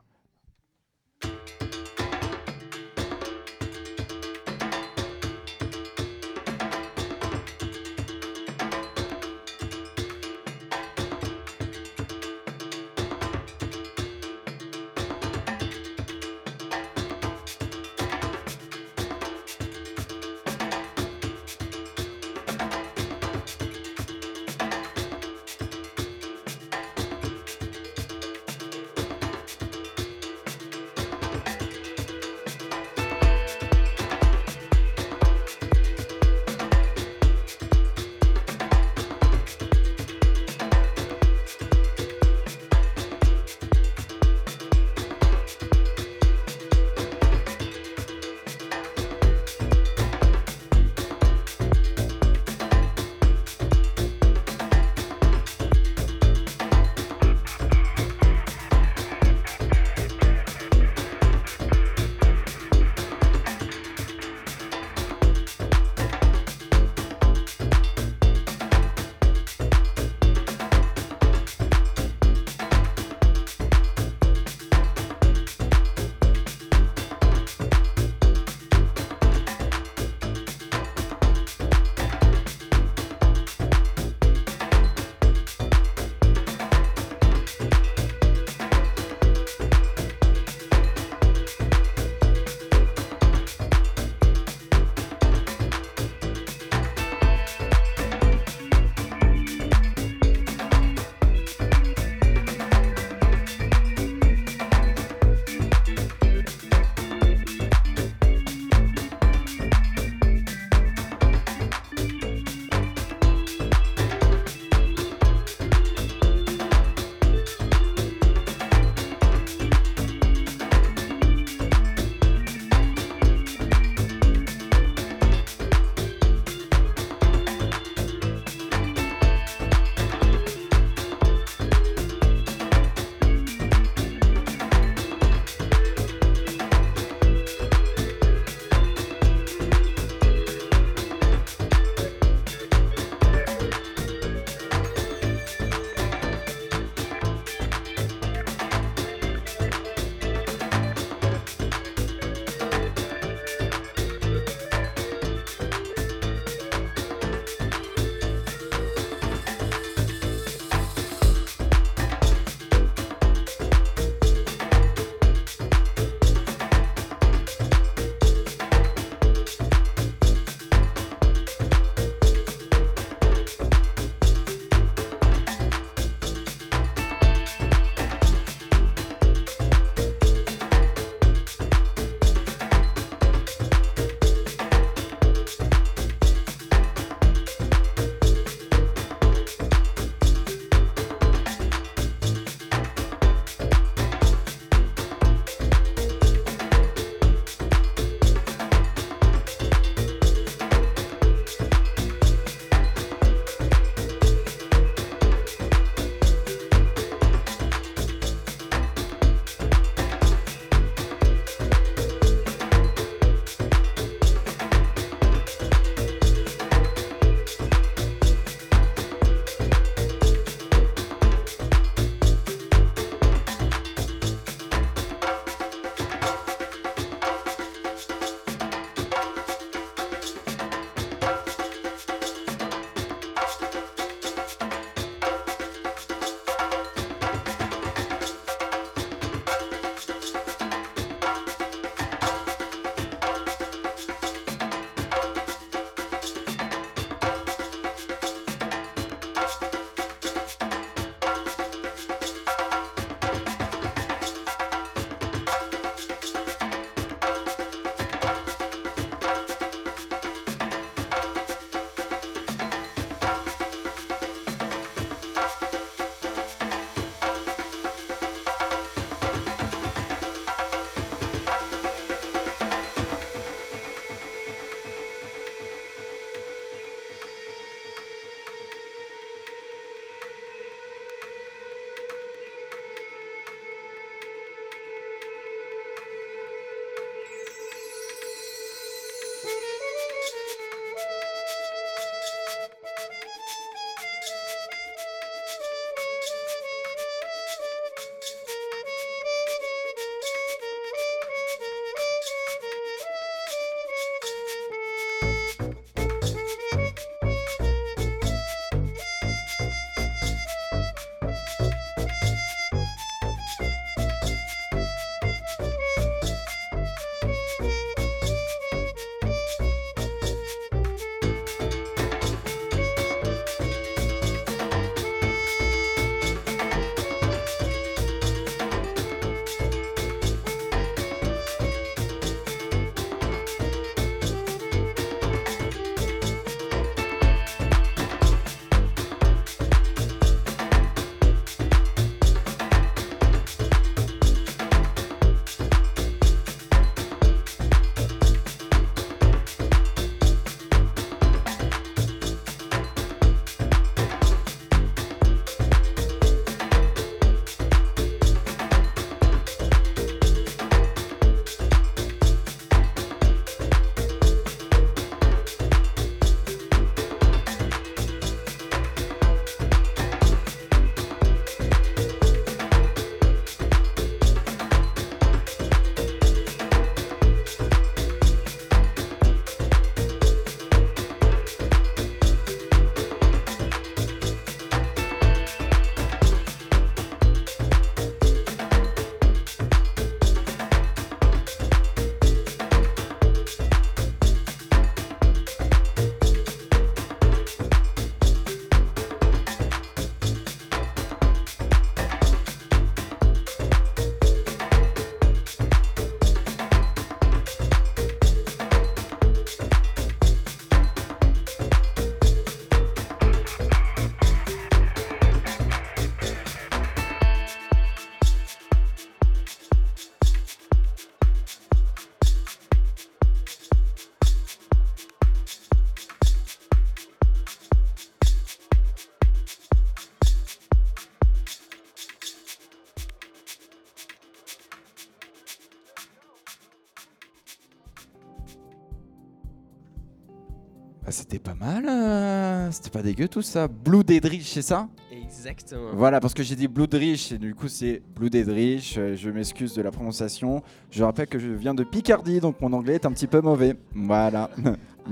C'était 441.31 441.39
pas 441.39 441.55
mal, 441.55 441.85
euh, 441.87 442.69
c'était 442.71 442.89
pas 442.89 443.01
dégueu 443.01 443.29
tout 443.29 443.41
ça. 443.41 443.69
Blue 443.69 444.03
Dedrich, 444.03 444.51
c'est 444.51 444.61
ça? 444.61 444.89
Exactement. 445.13 445.91
Voilà, 445.93 446.19
parce 446.19 446.33
que 446.33 446.43
j'ai 446.43 446.57
dit 446.57 446.67
Blue 446.67 446.87
Dedrich 446.87 447.31
et 447.31 447.37
du 447.37 447.55
coup 447.55 447.69
c'est 447.69 448.01
Blue 448.15 448.29
Dedrich. 448.29 448.97
euh, 448.97 449.15
Je 449.15 449.29
m'excuse 449.29 449.73
de 449.73 449.81
la 449.81 449.91
prononciation. 449.91 450.61
Je 450.89 451.01
rappelle 451.05 451.27
que 451.27 451.39
je 451.39 451.47
viens 451.47 451.73
de 451.73 451.85
Picardie, 451.85 452.41
donc 452.41 452.59
mon 452.59 452.73
anglais 452.73 452.95
est 452.95 453.05
un 453.05 453.11
petit 453.13 453.27
peu 453.27 453.39
mauvais. 453.39 453.75
Voilà. 453.95 454.49
Oh, 455.07 455.09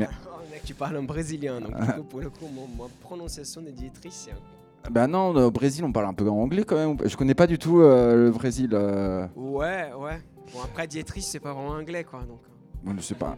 mec, 0.51 0.61
tu 0.63 0.74
parles 0.76 0.97
en 0.97 1.03
brésilien, 1.03 1.59
donc 1.61 1.72
du 1.76 1.88
coup, 1.93 2.03
pour 2.03 2.20
le 2.20 2.30
coup, 2.30 2.45
mon, 2.53 2.67
ma 2.67 2.88
prononciation 3.01 3.61
de 3.61 3.70
Dietrich, 3.72 4.11
c'est 4.13 4.32
un- 4.32 4.89
bah 4.91 5.07
non, 5.07 5.30
au 5.36 5.49
Brésil 5.51 5.84
on 5.84 5.91
parle 5.91 6.05
un 6.05 6.13
peu 6.13 6.30
en 6.30 6.36
anglais 6.38 6.63
quand 6.63 6.76
même. 6.76 6.95
Je 7.03 7.17
connais 7.17 7.34
pas 7.34 7.47
du 7.47 7.57
tout 7.57 7.80
euh, 7.82 8.26
le 8.26 8.32
Brésil. 8.32 8.70
euh, 8.74 9.26
Ouais, 9.36 9.89
ouais. 9.97 10.22
Bon, 10.53 10.59
après, 10.63 10.86
Dietrich, 10.86 11.24
c'est 11.24 11.39
pas 11.39 11.53
vraiment 11.53 11.70
anglais, 11.72 12.03
quoi. 12.03 12.20
Donc, 12.22 12.39
bon, 12.84 12.93
je 12.97 13.01
sais 13.01 13.15
pas. 13.15 13.36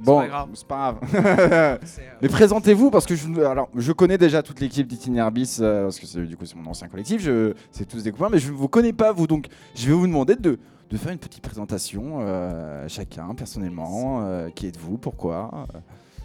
Bon, 0.00 0.18
pas 0.20 0.26
grave. 0.28 0.48
c'est 0.54 0.66
pas 0.66 0.98
grave. 1.00 1.14
euh, 1.52 1.78
Mais 2.22 2.28
présentez-vous 2.28 2.90
parce 2.90 3.06
que 3.06 3.14
je, 3.16 3.40
alors, 3.42 3.68
je 3.74 3.92
connais 3.92 4.18
déjà 4.18 4.42
toute 4.42 4.60
l'équipe 4.60 4.86
d'Itinerbis 4.86 5.58
euh, 5.60 5.84
parce 5.84 5.98
que 5.98 6.06
c'est, 6.06 6.22
du 6.24 6.36
coup 6.36 6.44
c'est 6.46 6.56
mon 6.56 6.68
ancien 6.70 6.88
collectif, 6.88 7.20
je, 7.22 7.54
c'est 7.70 7.86
tous 7.86 8.02
des 8.02 8.12
copains, 8.12 8.28
mais 8.30 8.38
je 8.38 8.50
ne 8.50 8.56
vous 8.56 8.68
connais 8.68 8.92
pas 8.92 9.12
vous 9.12 9.26
donc 9.26 9.46
je 9.74 9.86
vais 9.88 9.94
vous 9.94 10.06
demander 10.06 10.36
de, 10.36 10.58
de 10.90 10.96
faire 10.96 11.12
une 11.12 11.18
petite 11.18 11.42
présentation 11.42 12.18
euh, 12.20 12.86
chacun 12.88 13.34
personnellement. 13.34 14.22
euh, 14.24 14.50
qui 14.50 14.66
êtes-vous 14.66 14.98
Pourquoi 14.98 15.66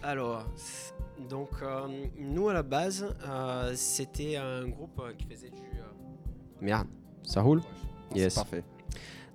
Alors, 0.02 0.44
donc, 1.30 1.48
euh, 1.62 1.86
nous, 2.18 2.48
à 2.48 2.52
la 2.52 2.62
base, 2.64 3.06
euh, 3.28 3.72
c'était 3.76 4.36
un 4.36 4.66
groupe 4.68 5.00
qui 5.18 5.26
faisait 5.26 5.50
du... 5.50 5.56
euh, 5.78 5.84
Merde, 6.60 6.88
ça 7.22 7.40
roule 7.42 7.62
Yes. 8.14 8.34
Parfait. 8.34 8.62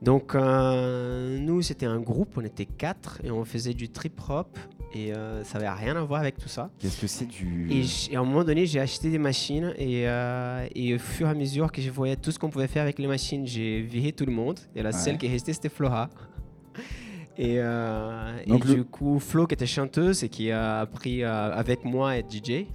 Donc, 0.02 0.36
euh, 0.36 1.40
nous, 1.40 1.62
c'était 1.62 1.86
un 1.88 2.00
groupe, 2.00 2.38
on 2.38 2.42
était 2.46 2.66
quatre, 2.66 3.20
et 3.24 3.32
on 3.32 3.44
faisait 3.46 3.74
du 3.74 3.90
trip-hop, 3.90 4.58
et 4.94 5.12
euh, 5.14 5.44
ça 5.44 5.58
n'avait 5.60 5.70
rien 5.84 5.96
à 5.96 6.04
voir 6.04 6.22
avec 6.22 6.38
tout 6.38 6.48
ça. 6.48 6.70
Qu'est-ce 6.80 7.02
que 7.02 7.08
c'est 7.08 7.26
du 7.26 7.68
Et, 7.72 7.84
et 8.12 8.16
à 8.16 8.20
un 8.20 8.24
moment 8.24 8.44
donné, 8.44 8.66
j'ai 8.68 8.80
acheté 8.80 9.10
des 9.10 9.18
machines 9.18 9.74
et, 9.78 10.08
euh, 10.08 10.68
et 10.76 10.94
au 10.96 11.00
fur 11.00 11.28
et 11.28 11.32
à 11.32 11.34
mesure 11.34 11.72
que 11.72 11.82
je 11.82 11.90
voyais 11.90 12.16
tout 12.16 12.32
ce 12.32 12.38
qu'on 12.40 12.50
pouvait 12.50 12.68
faire 12.68 12.84
avec 12.84 13.00
les 13.00 13.08
machines, 13.08 13.46
j'ai 13.48 13.82
viré 13.82 14.12
tout 14.12 14.26
le 14.26 14.32
monde. 14.32 14.60
Et 14.76 14.84
la 14.84 14.90
Ouais. 14.92 14.96
seule 14.96 15.18
qui 15.18 15.26
est 15.26 15.32
restée, 15.32 15.54
c'était 15.54 15.70
Flora. 15.70 16.10
Et, 17.40 17.54
et 17.54 17.58
le- 17.60 18.76
du 18.76 18.84
coup, 18.84 19.20
Flo, 19.20 19.46
qui 19.46 19.54
était 19.54 19.68
chanteuse 19.68 20.24
et 20.24 20.30
qui 20.30 20.50
a 20.52 20.80
appris 20.80 21.24
avec 21.24 21.86
moi 21.86 22.10
à 22.12 22.18
être 22.18 22.32
DJ. 22.32 22.66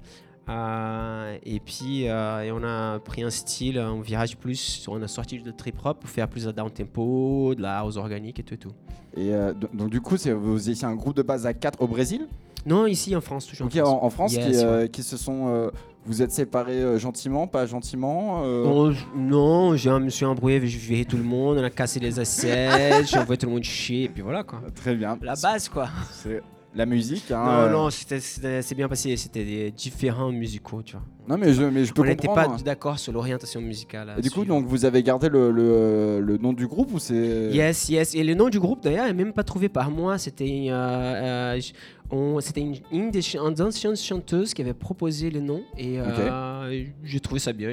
Euh, 0.49 1.37
et 1.45 1.61
puis, 1.61 2.09
euh, 2.09 2.43
et 2.43 2.53
on 2.53 2.63
a 2.65 2.99
pris 2.99 3.23
un 3.23 3.31
style, 3.31 3.79
un 3.79 4.01
virage 4.01 4.37
plus. 4.37 4.85
On 4.89 5.01
a 5.03 5.09
sorti 5.09 5.41
de 5.41 5.51
trip 5.51 5.77
hop 5.85 6.01
pour 6.01 6.11
faire 6.11 6.29
plus 6.29 6.45
de 6.45 6.53
down 6.53 6.71
tempo, 6.71 7.55
de 7.55 7.63
la 7.63 7.79
house 7.79 7.97
organique 7.97 8.39
et 8.41 8.43
tout. 8.43 8.55
et 8.55 8.59
tout. 8.59 8.73
Et 9.17 9.33
euh, 9.35 9.53
do- 9.55 9.69
donc 9.73 9.91
du 9.91 10.01
coup 10.01 10.17
vous 10.17 10.71
étiez 10.71 10.85
un 10.87 10.95
groupe 10.95 11.15
de 11.17 11.23
base 11.23 11.47
à 11.47 11.53
4 11.55 11.81
au 11.83 11.87
Brésil, 11.87 12.27
Non, 12.67 12.87
ici 12.87 13.15
en 13.15 13.21
France, 13.21 13.47
toujours. 13.47 13.67
En 13.67 13.71
France. 13.71 13.89
en, 13.89 14.05
en 14.05 14.11
France 14.11 14.33
Yes, 14.35 14.65
qui, 14.85 14.91
qui 14.91 15.03
se 15.03 15.17
sont, 15.17 15.71
vous 16.07 16.23
êtes 16.23 16.33
séparés 16.33 16.99
gentiment, 16.99 17.47
pas 17.47 17.67
gentiment 17.67 18.43
Oh, 18.43 18.91
j- 18.91 19.05
non, 19.15 19.77
je 19.77 19.91
me 19.91 20.09
suis 20.09 20.25
embrouillé, 20.25 20.67
j'ai 20.67 20.79
viré 20.79 21.05
tout 21.05 21.19
le 21.19 21.23
monde, 21.25 21.59
on 21.59 21.63
a 21.65 21.71
cassé 21.71 22.01
les 22.01 22.19
assiettes, 22.19 23.07
j'ai 23.11 23.19
envoyé 23.19 23.37
tout 23.39 23.47
le 23.47 23.53
monde 23.53 23.63
chier, 23.65 24.05
et 24.05 24.09
puis 24.09 24.23
voilà 24.23 24.43
quoi. 24.45 24.61
Très 24.75 24.95
bien. 24.97 25.17
La 25.23 25.35
base 25.35 25.69
quoi. 25.69 25.89
C'est 26.11 26.43
la 26.75 26.87
musique. 26.87 27.31
hein, 27.31 27.69
non, 27.71 27.87
euh, 27.87 27.89
non, 27.89 27.91
c'est 27.91 28.75
bien 28.75 28.89
passé, 28.89 29.17
c'était 29.17 29.45
des 29.45 29.71
différents 29.71 30.33
musicaux, 30.33 30.83
tu 30.83 30.93
vois. 30.93 31.05
Non 31.29 31.37
mais 31.39 31.53
je, 31.53 31.63
mais 31.63 31.85
je 31.85 31.93
peux 31.93 32.03
on 32.03 32.05
n'était 32.05 32.27
pas 32.27 32.49
d'accord 32.65 32.99
sur 32.99 33.13
l'orientation 33.13 33.61
musicale. 33.61 34.15
Et 34.19 34.21
du 34.23 34.31
coup, 34.31 34.45
donc 34.45 34.67
vous 34.67 34.85
avez 34.85 35.03
gardé 35.05 35.29
le, 35.29 35.51
le, 35.53 36.21
le 36.21 36.37
nom 36.39 36.53
du 36.53 36.67
groupe 36.67 36.93
ou 36.93 36.99
c'est 36.99 37.51
Yes, 37.53 37.89
yes. 37.89 38.15
Et 38.15 38.25
le 38.25 38.35
nom 38.35 38.49
du 38.49 38.59
groupe 38.59 38.83
d'ailleurs 38.83 39.07
n'est 39.07 39.13
même 39.13 39.33
pas 39.33 39.45
trouvé 39.45 39.69
par 39.69 39.91
moi. 39.91 40.19
C'était 40.19 40.67
euh, 40.71 41.61
euh, 42.13 42.41
c'était 42.41 42.61
une, 42.61 42.77
une 42.91 43.11
des 43.11 43.23
ch- 43.23 43.41
une 43.41 43.63
anciennes 43.63 43.97
chanteuses 43.97 44.53
qui 44.53 44.63
avait 44.63 44.75
proposé 44.75 45.31
le 45.31 45.41
nom 45.41 45.63
et 45.79 46.01
euh, 46.01 46.85
j'ai 47.05 47.21
trouvé 47.21 47.39
ça 47.39 47.53
bien. 47.53 47.73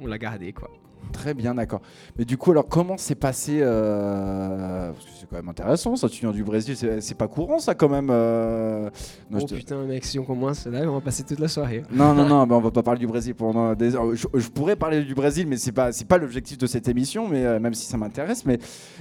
on 0.00 0.06
l'a 0.06 0.18
gardé 0.18 0.52
quoi. 0.52 0.70
Très 1.12 1.34
bien, 1.34 1.54
d'accord. 1.54 1.80
Mais 2.18 2.24
du 2.24 2.36
coup, 2.36 2.50
alors 2.50 2.66
comment 2.68 2.96
s'est 2.96 3.14
passé 3.14 3.60
euh, 3.62 4.92
Parce 4.92 5.04
que 5.04 5.10
c'est 5.20 5.28
quand 5.28 5.36
même 5.36 5.48
intéressant, 5.48 5.96
ça. 5.96 6.08
Tu 6.08 6.20
viens 6.20 6.32
du 6.32 6.44
Brésil, 6.44 6.76
c'est 7.00 7.16
pas 7.16 7.28
courant, 7.28 7.58
ça, 7.58 7.74
quand 7.74 7.88
même. 7.88 8.08
euh, 8.10 8.90
non, 9.30 9.38
oh 9.38 9.40
je 9.40 9.46
te- 9.46 9.54
putain 9.54 9.82
mec, 9.84 10.04
si 10.04 10.18
on 10.18 10.24
commence 10.24 10.66
là, 10.66 10.80
on 10.88 10.94
va 10.94 11.00
passer 11.00 11.22
toute 11.24 11.38
la 11.40 11.48
soirée. 11.48 11.82
non, 11.90 12.14
non, 12.14 12.26
non, 12.26 12.46
mais 12.46 12.54
on 12.54 12.60
va 12.60 12.70
pas 12.70 12.82
parler 12.82 13.00
du 13.00 13.06
Brésil 13.06 13.34
pendant 13.34 13.74
des 13.74 13.94
heures. 13.94 14.14
Je, 14.14 14.26
je 14.34 14.48
pourrais 14.48 14.76
parler 14.76 15.02
du 15.02 15.14
Brésil, 15.14 15.46
mais 15.48 15.56
c'est 15.56 15.72
pas, 15.72 15.90
pas 16.08 16.18
l'objectif 16.18 16.58
de 16.58 16.66
cette 16.66 16.88
émission, 16.88 17.28
mais 17.28 17.44
euh, 17.44 17.58
même 17.60 17.74
si 17.74 17.86
ça 17.86 17.96
m'intéresse. 17.96 18.44
Mais, 18.46 18.58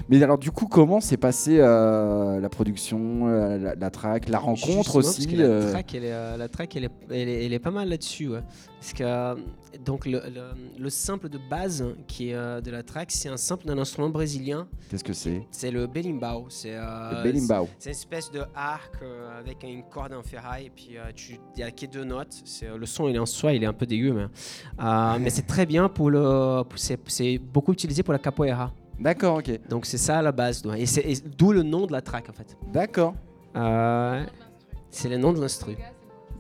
mais 0.10 0.22
alors, 0.24 0.38
du 0.38 0.52
coup, 0.52 0.68
comment 0.68 1.00
s'est 1.02 1.18
passé 1.18 1.58
euh, 1.60 2.40
la 2.40 2.50
production, 2.50 3.28
la, 3.28 3.76
la 3.76 3.90
track, 3.90 4.30
la 4.30 4.40
rencontre 4.40 4.58
Justement, 4.68 4.84
parce 4.84 4.96
aussi 5.10 5.28
que 5.28 5.36
la 5.42 5.70
track, 5.72 5.96
elle 5.96 6.04
est, 6.06 6.38
la 6.38 6.48
track, 6.48 6.76
elle 6.76 6.84
est, 6.86 6.92
elle 7.10 7.30
est, 7.30 7.46
elle 7.46 7.54
est 7.54 7.60
pas 7.60 7.72
mal 7.72 7.90
là-dessus. 7.90 8.30
ouais. 8.30 8.42
Parce 8.80 8.94
que 8.94 9.36
donc 9.86 10.06
le, 10.06 10.22
le, 10.34 10.52
le 10.78 10.90
sample 10.90 11.30
de 11.30 11.40
base 11.50 11.84
qui 12.08 12.30
est 12.30 12.34
euh, 12.34 12.62
de 12.62 12.72
la 12.72 12.84
track, 12.84 13.12
c'est 13.12 13.30
un 13.30 13.38
sample 13.38 13.66
d'un 13.66 13.78
instrument 13.78 14.10
brésilien. 14.10 14.68
Qu'est-ce 14.90 15.04
que 15.04 15.14
c'est? 15.14 15.48
C'est 15.52 15.72
le 15.72 15.88
berimbau. 15.88 16.46
C'est 16.50 16.76
euh. 16.76 17.24
C'est 17.80 17.90
une 17.90 17.92
espèce 17.92 18.32
de 18.32 18.42
arc 18.56 18.96
euh, 19.02 19.40
avec 19.40 19.64
une 19.64 19.84
corde 19.84 20.14
en 20.14 20.24
ferraille 20.24 20.68
et 20.68 20.70
puis 20.70 20.98
euh, 20.98 21.12
tu 21.16 21.40
il 21.56 21.60
y 21.60 21.64
a 21.64 21.72
que 21.72 21.86
deux 21.86 22.04
notes. 22.04 22.42
C'est 22.46 22.68
le 22.76 22.86
son 22.86 23.08
il 23.08 23.16
est 23.16 23.20
en 23.20 23.26
soi, 23.26 23.54
il 23.54 23.64
est 23.64 23.68
un 23.68 23.74
peu 23.74 23.86
dégueu 23.86 24.14
mais 24.14 25.20
mais 25.20 25.30
c'est 25.30 25.48
très 25.48 25.66
bien 25.66 25.90
pour 25.90 26.10
le 26.10 26.64
c'est 27.06 27.38
beaucoup 27.38 27.74
utilisé 27.74 28.04
pour 28.04 28.14
la 28.14 28.20
capoeira. 28.20 28.72
D'accord, 29.00 29.38
ok. 29.38 29.68
Donc 29.70 29.86
c'est 29.86 29.98
ça 29.98 30.20
à 30.20 30.22
la 30.22 30.32
base 30.32 30.64
et 30.76 30.86
c'est 30.86 31.38
d'où 31.38 31.52
le 31.52 31.64
nom 31.64 31.86
de 31.86 31.92
la 31.92 32.02
track 32.02 32.30
en 32.30 32.34
fait. 32.34 32.58
D'accord. 32.72 33.14
C'est 34.90 35.10
le 35.10 35.18
nom 35.18 35.34
de 35.34 35.42
l'instru. 35.42 35.76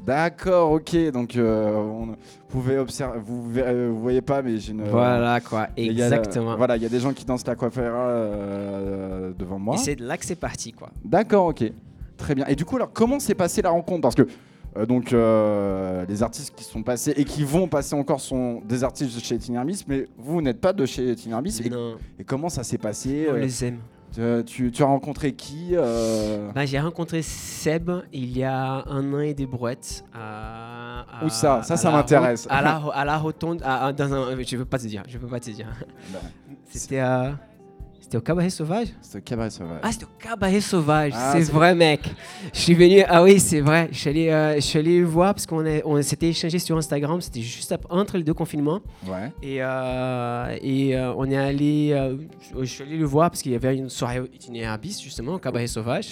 D'accord, 0.08 0.72
ok. 0.72 1.12
Donc, 1.12 1.36
euh, 1.36 1.76
on, 1.76 2.06
vous 2.06 2.16
pouvez 2.48 2.78
observer, 2.78 3.20
vous, 3.24 3.52
verrez- 3.52 3.90
vous 3.90 4.00
voyez 4.02 4.22
pas, 4.22 4.42
mais 4.42 4.58
j'ai 4.58 4.72
une. 4.72 4.84
Voilà 4.86 5.42
quoi, 5.42 5.68
il 5.76 6.02
a 6.02 6.06
exactement. 6.06 6.56
voilà, 6.56 6.78
il 6.78 6.84
y 6.84 6.86
a 6.86 6.90
des 6.90 7.02
gens 7.02 7.12
qui 7.12 7.26
dansent 7.26 7.46
la 7.46 7.56
coiffera 7.56 7.84
euh, 7.84 9.34
devant 9.38 9.60
moi. 9.60 9.76
Et 9.76 9.80
c'est 9.80 9.96
de 9.98 10.06
là 10.06 10.18
que 10.18 10.26
c'est 10.26 10.36
parti 10.36 10.72
quoi. 10.72 10.90
D'accord, 11.04 11.48
ok. 11.48 11.72
Très 12.16 12.34
bien. 12.36 12.46
Et 12.48 12.56
du 12.56 12.64
coup, 12.66 12.78
alors, 12.78 12.92
comment 12.94 13.20
s'est 13.20 13.36
passée 13.36 13.62
la 13.62 13.70
rencontre? 13.70 14.02
Parce 14.02 14.16
que, 14.16 14.26
euh, 14.78 14.86
donc, 14.86 15.12
euh, 15.14 16.06
les 16.08 16.24
artistes 16.24 16.54
qui 16.56 16.64
sont 16.64 16.82
passés 16.84 17.14
et 17.16 17.26
qui 17.26 17.44
vont 17.44 17.68
passer 17.68 17.94
encore 17.94 18.22
sont 18.22 18.62
des 18.68 18.84
artistes 18.84 19.14
de 19.14 19.20
chez 19.22 19.36
Itinermis, 19.36 19.84
mais 19.88 20.08
vous 20.18 20.42
n'êtes 20.42 20.62
pas 20.62 20.74
de 20.74 20.86
chez 20.86 21.12
Itinermis. 21.12 21.60
Et, 21.64 22.22
et 22.22 22.24
comment 22.24 22.50
ça 22.50 22.64
s'est 22.64 22.78
passé? 22.78 23.28
On 23.30 23.34
euh, 23.34 23.40
les 23.40 23.66
aime. 23.66 23.80
Tu, 24.14 24.72
as 24.80 24.86
rencontré 24.86 25.34
qui 25.34 25.70
euh, 25.74 26.50
Bah, 26.54 26.66
j'ai 26.66 26.80
rencontré 26.80 27.22
Seb 27.22 27.92
il 28.14 28.38
y 28.38 28.44
a 28.44 28.84
un 28.88 29.14
an 29.14 29.20
et 29.20 29.34
des 29.34 29.46
brouettes. 29.46 30.04
À, 30.14 31.02
à- 31.22 31.26
Où 31.26 31.30
ça? 31.30 31.62
Ça, 31.64 31.78
ça 31.78 31.92
m'intéresse. 31.92 32.48
À 32.50 32.62
la, 32.62 32.82
à 32.94 33.06
la 33.06 33.18
rotonde. 33.18 33.62
à- 33.64 33.94
dans 33.94 34.14
un, 34.14 34.42
je 34.44 34.58
peux 34.58 34.66
pas 34.66 34.80
te 34.80 34.88
dire. 34.88 35.04
Je 35.08 35.18
peux 35.18 35.28
pas 35.28 35.40
te 35.40 35.50
dire. 35.52 35.68
Bah, 36.14 36.20
C'était 36.66 37.00
à. 37.00 37.38
C'était 38.08 38.20
au 38.20 38.22
Cabaret 38.22 38.50
Sauvage? 38.50 38.88
C'est 39.02 39.22
Cabaret 39.22 39.50
Sauvage. 39.50 39.82
Ah, 39.84 39.92
c'était 39.92 40.06
au 40.06 40.18
Cabaret 40.18 40.62
Sauvage. 40.62 41.12
Ah, 41.14 41.34
c'est 41.36 41.52
vrai, 41.52 41.76
mec. 41.76 42.00
Je 42.54 42.58
suis 42.62 42.74
venu. 42.74 43.04
Ah 43.06 43.22
oui, 43.22 43.38
c'est 43.38 43.60
vrai. 43.60 43.90
Je 43.92 43.98
suis 43.98 44.10
allé, 44.10 44.30
euh, 44.30 44.56
je 44.56 44.62
suis 44.62 44.80
allé 44.80 45.00
le 45.02 45.06
voir 45.06 45.34
parce 45.34 45.46
qu'on 45.46 45.62
on 45.84 46.02
s'était 46.02 46.30
échangé 46.30 46.58
sur 46.58 46.78
Instagram. 46.78 47.20
C'était 47.20 47.42
juste 47.42 47.76
entre 47.90 48.16
les 48.16 48.24
deux 48.24 48.34
confinements. 48.34 48.80
Ouais. 49.06 49.34
Et, 49.44 49.58
euh, 49.62 50.56
et 50.62 50.96
euh, 50.96 51.12
on 51.18 51.30
est 51.30 51.36
allé. 51.36 51.90
euh, 51.92 52.16
je 52.62 52.64
suis 52.66 52.84
allé 52.84 52.96
le 52.96 53.04
voir 53.06 53.30
parce 53.30 53.42
qu'il 53.42 53.52
y 53.52 53.56
avait 53.56 53.76
une 53.76 53.90
soirée 53.90 54.22
itinéraire 54.34 54.80
bis, 54.80 55.02
justement, 55.02 55.34
au 55.34 55.40
Cabaret 55.40 55.68
Sauvage. 55.68 56.08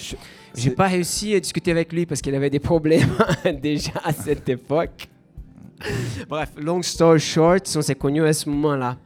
Je- 0.54 0.60
J'ai 0.60 0.72
pas 0.72 0.88
réussi 0.88 1.34
à 1.34 1.40
discuter 1.40 1.70
avec 1.70 1.94
lui 1.94 2.04
parce 2.04 2.20
qu'il 2.20 2.34
avait 2.34 2.50
des 2.50 2.60
problèmes 2.60 3.08
déjà 3.62 3.92
à 4.04 4.12
cette 4.12 4.46
époque. 4.50 5.08
Bref, 6.28 6.52
long 6.58 6.82
story 6.82 7.20
short, 7.20 7.62
on 7.74 7.80
s'est 7.80 7.94
connus 7.94 8.22
à 8.26 8.34
ce 8.34 8.50
moment-là. 8.50 8.98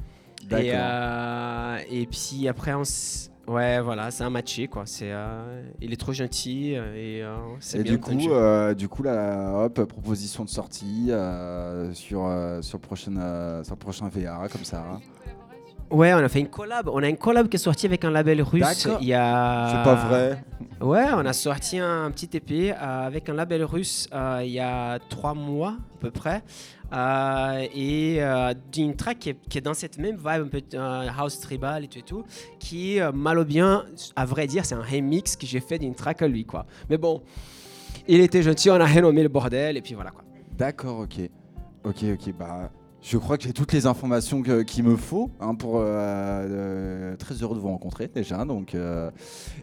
Et, 0.58 0.72
euh, 0.74 1.78
et 1.90 2.06
puis 2.06 2.48
après, 2.48 2.74
on 2.74 2.82
s- 2.82 3.30
ouais, 3.46 3.80
voilà, 3.80 4.10
ça 4.10 4.26
a 4.26 4.30
matché 4.30 4.66
quoi. 4.68 4.82
C'est, 4.86 5.10
euh, 5.12 5.62
il 5.80 5.92
est 5.92 5.96
trop 5.96 6.12
gentil 6.12 6.74
euh, 6.76 6.94
et 6.94 7.22
euh, 7.22 7.36
c'est 7.60 7.78
bien 7.82 7.92
du 7.92 8.00
coup, 8.00 8.10
du 8.76 8.88
coup, 8.88 9.02
là, 9.02 9.64
hop, 9.64 9.84
proposition 9.84 10.44
de 10.44 10.48
sortie 10.50 11.06
sur, 11.92 12.30
sur, 12.62 12.78
le 12.78 12.80
prochain, 12.80 13.62
sur 13.64 13.74
le 13.74 13.78
prochain 13.78 14.08
VA, 14.08 14.48
comme 14.50 14.64
ça. 14.64 14.84
Ouais, 15.90 16.14
on 16.14 16.18
a 16.18 16.28
fait 16.28 16.38
une 16.38 16.48
collab. 16.48 16.88
On 16.88 17.02
a 17.02 17.08
une 17.08 17.16
collab 17.16 17.48
qui 17.48 17.56
est 17.56 17.58
sortie 17.58 17.86
avec 17.86 18.04
un 18.04 18.12
label 18.12 18.40
russe. 18.42 18.62
Il 19.00 19.08
y 19.08 19.14
a... 19.14 19.66
C'est 19.70 19.82
pas 19.90 19.94
vrai. 19.96 20.44
Ouais, 20.80 21.06
on 21.14 21.26
a 21.26 21.32
sorti 21.32 21.78
un 21.80 22.08
petit 22.12 22.30
EP 22.36 22.72
avec 22.72 23.28
un 23.28 23.34
label 23.34 23.64
russe 23.64 24.08
il 24.42 24.50
y 24.50 24.60
a 24.60 25.00
trois 25.08 25.34
mois 25.34 25.70
à 25.96 25.98
peu 26.00 26.12
près. 26.12 26.44
Euh, 26.92 27.66
et 27.72 28.16
euh, 28.20 28.52
d'une 28.72 28.96
track 28.96 29.18
qui 29.48 29.58
est, 29.58 29.60
dans 29.60 29.74
cette 29.74 29.98
même 29.98 30.16
vibe 30.16 30.26
un 30.26 30.48
peu 30.48 30.60
euh, 30.74 31.06
house 31.16 31.38
tribal 31.38 31.84
et 31.84 31.88
tout 31.88 31.98
et 31.98 32.02
tout, 32.02 32.24
qui 32.58 33.00
euh, 33.00 33.12
mal 33.12 33.38
ou 33.38 33.44
bien, 33.44 33.84
à 34.16 34.24
vrai 34.24 34.46
dire, 34.46 34.64
c'est 34.64 34.74
un 34.74 34.82
remix 34.82 35.36
que 35.36 35.46
j'ai 35.46 35.60
fait 35.60 35.78
d'une 35.78 35.94
track 35.94 36.22
à 36.22 36.28
lui 36.28 36.44
quoi. 36.44 36.66
Mais 36.88 36.98
bon, 36.98 37.22
il 38.08 38.20
était 38.20 38.42
gentil, 38.42 38.70
on 38.70 38.74
a 38.74 38.86
renommé 38.86 39.22
le 39.22 39.28
bordel 39.28 39.76
et 39.76 39.82
puis 39.82 39.94
voilà 39.94 40.10
quoi. 40.10 40.24
D'accord, 40.58 41.00
ok. 41.00 41.20
Ok, 41.84 42.04
ok. 42.12 42.34
Bah, 42.36 42.70
je 43.00 43.16
crois 43.16 43.38
que 43.38 43.44
j'ai 43.44 43.52
toutes 43.52 43.72
les 43.72 43.86
informations 43.86 44.42
qu'il 44.42 44.84
me 44.84 44.96
faut 44.96 45.30
hein, 45.40 45.54
pour. 45.54 45.76
euh, 45.76 47.16
très 47.16 47.34
heureux 47.36 47.54
de 47.54 47.60
vous 47.60 47.68
rencontrer 47.68 48.08
déjà. 48.08 48.44
Donc, 48.44 48.74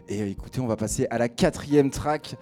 et 0.08 0.30
écoutez, 0.30 0.60
on 0.60 0.66
va 0.66 0.76
passer 0.76 1.06
à 1.10 1.18
la 1.18 1.28
quatrième 1.28 1.90
track. 1.90 2.36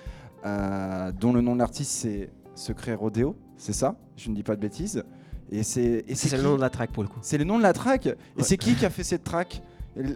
dont 0.45 1.33
le 1.33 1.41
nom 1.41 1.55
de 1.55 1.59
l'artiste 1.59 1.91
c'est 1.91 2.31
Secret 2.55 2.95
Rodeo, 2.95 3.37
c'est 3.57 3.73
ça 3.73 3.97
Je 4.17 4.31
ne 4.31 4.35
dis 4.35 4.43
pas 4.43 4.57
de 4.57 4.61
bêtises. 4.61 5.03
Et 5.53 5.63
c'est 5.63 6.05
le 6.33 6.43
nom 6.43 6.57
de 6.57 6.61
la 6.61 6.71
track 6.71 6.91
pour 6.91 7.03
le 7.03 7.09
coup. 7.09 7.21
C'est 7.23 7.39
le 7.39 7.45
nom 7.45 7.57
de 7.59 7.63
la 7.63 7.73
track. 7.73 8.07
Et 8.07 8.43
c'est 8.43 8.57
qui 8.57 8.75
qui 8.75 8.85
a 8.85 8.91
fait 8.91 9.05
cette 9.05 9.25
track 9.25 9.63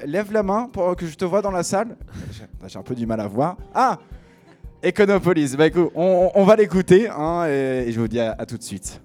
Lève 0.04 0.30
la 0.32 0.42
main 0.42 0.68
pour 0.70 0.94
que 0.94 1.06
je 1.06 1.14
te 1.14 1.24
vois 1.24 1.40
dans 1.40 1.50
la 1.50 1.62
salle. 1.62 1.96
J'ai 2.32 2.44
j'ai 2.68 2.78
un 2.78 2.82
peu 2.82 2.94
du 2.94 3.06
mal 3.06 3.18
à 3.20 3.26
voir. 3.28 3.56
Ah 3.74 3.98
Econopolis. 4.84 5.56
Bah 5.56 5.66
écoute, 5.68 5.90
on, 5.94 6.30
on 6.34 6.44
va 6.44 6.56
l'écouter 6.56 7.08
hein, 7.08 7.46
et, 7.48 7.84
et 7.88 7.92
je 7.92 8.00
vous 8.00 8.08
dis 8.08 8.20
à- 8.20 8.34
à 8.38 8.44
tout 8.46 8.58
de 8.58 8.62
suite. 8.62 9.00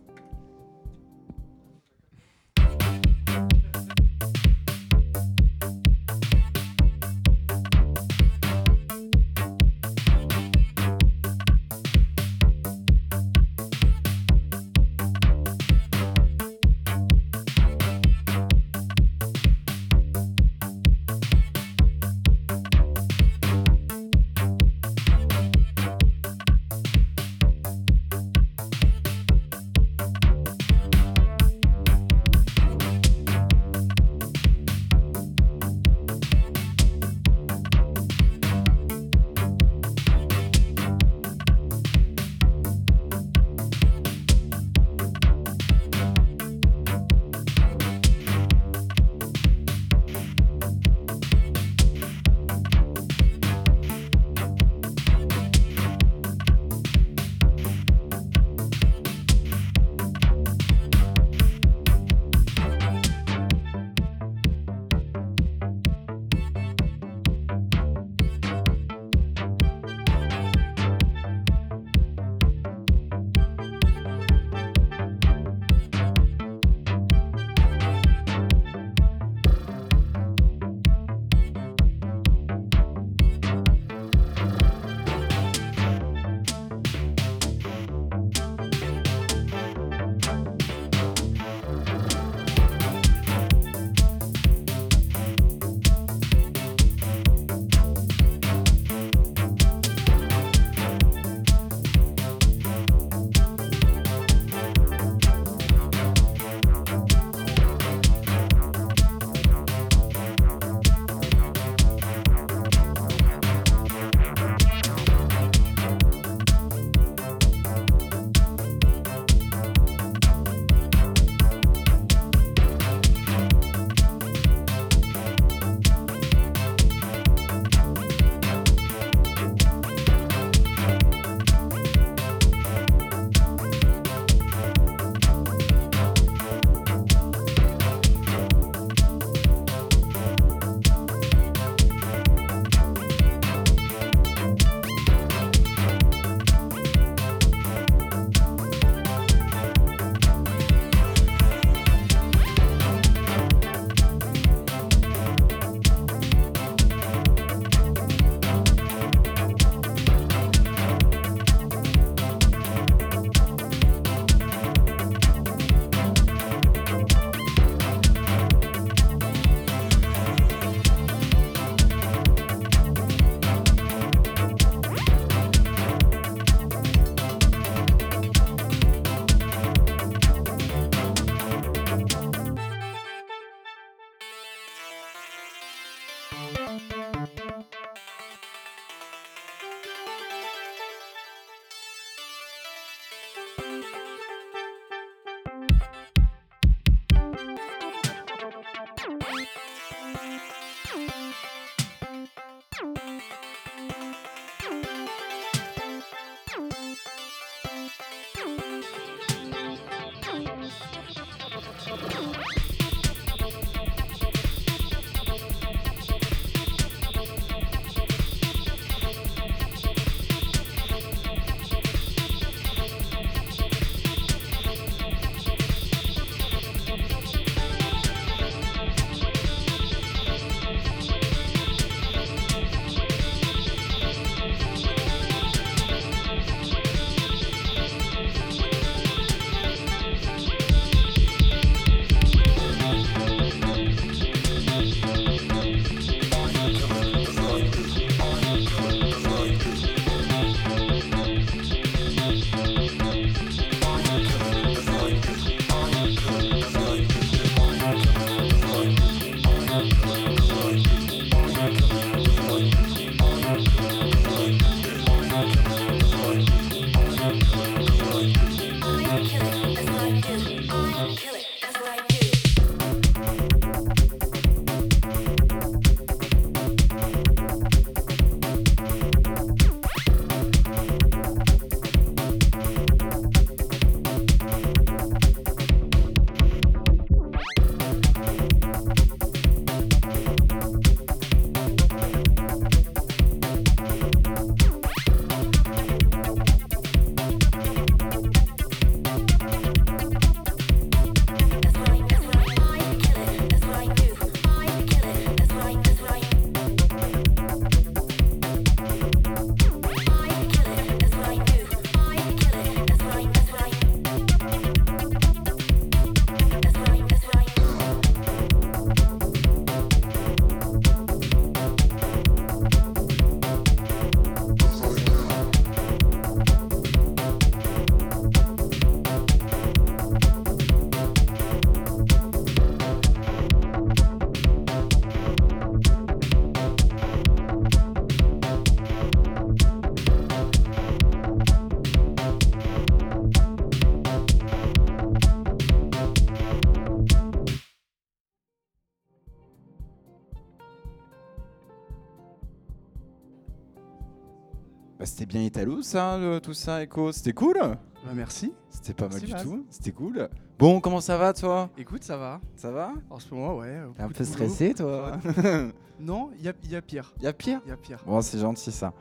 Italo, 355.79 355.81
ça, 355.81 356.17
le- 356.17 356.39
tout 356.39 356.53
ça, 356.53 356.81
Echo. 356.83 357.11
C'était 357.11 357.33
cool. 357.33 357.57
Bah, 357.59 358.11
merci. 358.13 358.53
C'était 358.69 358.93
pas 358.93 359.07
mal 359.09 359.19
du 359.19 359.33
tout. 359.33 359.65
C'était 359.69 359.91
cool. 359.91 360.29
Bon, 360.57 360.79
comment 360.79 361.01
ça 361.01 361.17
va, 361.17 361.33
toi? 361.33 361.69
Écoute, 361.77 362.03
ça 362.03 362.17
va. 362.17 362.39
Ça 362.55 362.71
va? 362.71 362.93
En 363.09 363.19
ce 363.19 363.33
moment, 363.33 363.55
ouais. 363.57 363.81
T'es 363.95 364.01
un 364.03 364.07
peu 364.07 364.13
boulot. 364.23 364.25
stressé, 364.25 364.73
toi 364.73 365.17
Non, 365.99 366.29
il 366.37 366.43
y 366.45 366.49
a, 366.49 366.53
il 366.63 366.71
y 366.71 366.75
a 366.75 366.81
pire. 366.81 367.13
Y 367.21 367.27
a 367.27 367.33
pire? 367.33 367.61
Il 367.65 367.69
y 367.69 367.71
a 367.73 367.77
pire. 367.77 368.03
Bon, 368.05 368.21
c'est 368.21 368.39
gentil, 368.39 368.71
ça. 368.71 368.93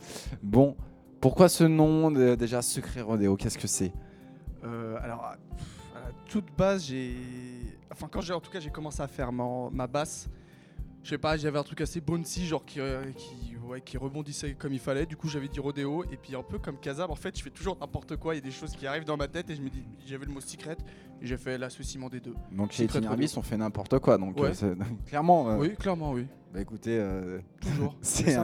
Bon, 0.42 0.76
pourquoi 1.20 1.48
ce 1.48 1.64
nom, 1.64 2.10
de- 2.10 2.34
déjà, 2.34 2.62
Secret 2.62 3.02
Rodéo? 3.02 3.36
Qu'est-ce 3.36 3.58
que 3.58 3.66
c'est? 3.68 3.92
Euh, 4.64 4.96
alors, 5.02 5.24
à, 5.24 5.36
toute 6.28 6.46
base, 6.56 6.84
j'ai. 6.86 7.16
Enfin, 7.92 8.08
quand 8.10 8.20
j'ai 8.20 8.32
en 8.32 8.40
tout 8.40 8.50
cas 8.50 8.58
j'ai 8.58 8.70
commencé 8.70 9.00
à 9.00 9.06
faire 9.06 9.30
ma, 9.30 9.44
ma 9.70 9.86
basse, 9.86 10.28
je 11.04 11.10
sais 11.10 11.18
pas, 11.18 11.36
j'avais 11.36 11.58
un 11.58 11.62
truc 11.62 11.80
assez 11.80 12.00
bouncy, 12.00 12.46
genre 12.46 12.64
qui, 12.64 12.80
euh, 12.80 13.04
qui, 13.12 13.53
ouais, 13.68 13.80
qui 13.80 13.96
rebondissait 13.98 14.54
comme 14.54 14.72
il 14.72 14.78
fallait. 14.78 15.06
Du 15.06 15.16
coup, 15.16 15.28
j'avais 15.28 15.48
dit 15.48 15.60
rodéo. 15.60 16.04
Et 16.12 16.16
puis, 16.16 16.34
un 16.36 16.42
peu 16.42 16.58
comme 16.58 16.78
Kazam, 16.78 17.10
en 17.10 17.14
fait, 17.16 17.36
je 17.36 17.42
fais 17.42 17.50
toujours 17.50 17.76
n'importe 17.80 18.16
quoi. 18.16 18.34
Il 18.34 18.38
y 18.38 18.40
a 18.40 18.44
des 18.44 18.50
choses 18.50 18.72
qui 18.72 18.86
arrivent 18.86 19.04
dans 19.04 19.16
ma 19.16 19.28
tête 19.28 19.50
et 19.50 19.56
je 19.56 19.62
me 19.62 19.68
dis, 19.70 19.82
j'avais 20.06 20.26
le 20.26 20.32
mot 20.32 20.40
secret 20.40 20.76
et 21.22 21.26
j'ai 21.26 21.36
fait 21.36 21.58
l'associement 21.58 22.08
des 22.08 22.20
deux. 22.20 22.34
Donc, 22.52 22.72
chez 22.72 22.86
Rodeo. 22.86 23.26
on 23.36 23.42
fait 23.42 23.56
n'importe 23.56 23.98
quoi. 23.98 24.18
Donc, 24.18 24.38
Ouais. 24.40 24.52
euh, 24.62 24.74
clairement. 25.06 25.50
euh, 25.50 25.56
Oui, 25.58 25.74
clairement, 25.76 26.12
oui. 26.12 26.26
Bah, 26.52 26.60
écoutez, 26.60 26.96
euh, 26.98 27.40
Toujours. 27.60 27.96
C'est 28.02 28.36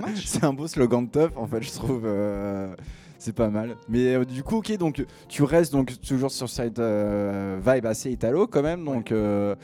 un, 0.44 0.52
beau 0.52 0.66
slogan 0.66 1.06
de 1.06 1.10
teuf, 1.10 1.32
en 1.36 1.46
fait, 1.46 1.62
je 1.62 1.70
trouve. 1.70 2.02
euh, 2.04 2.74
c'est 3.18 3.34
pas 3.34 3.50
mal. 3.50 3.76
Mais 3.88 4.14
euh, 4.14 4.24
du 4.24 4.42
coup, 4.42 4.56
ok, 4.56 4.74
donc 4.78 5.04
tu 5.28 5.42
restes 5.42 5.72
donc 5.72 6.00
toujours 6.00 6.30
sur 6.30 6.48
cette 6.48 6.78
euh, 6.78 7.60
vibe 7.62 7.84
assez 7.84 8.10
italo 8.10 8.46
quand 8.46 8.62
même. 8.62 8.82
Donc, 8.82 9.12
euh, 9.12 9.54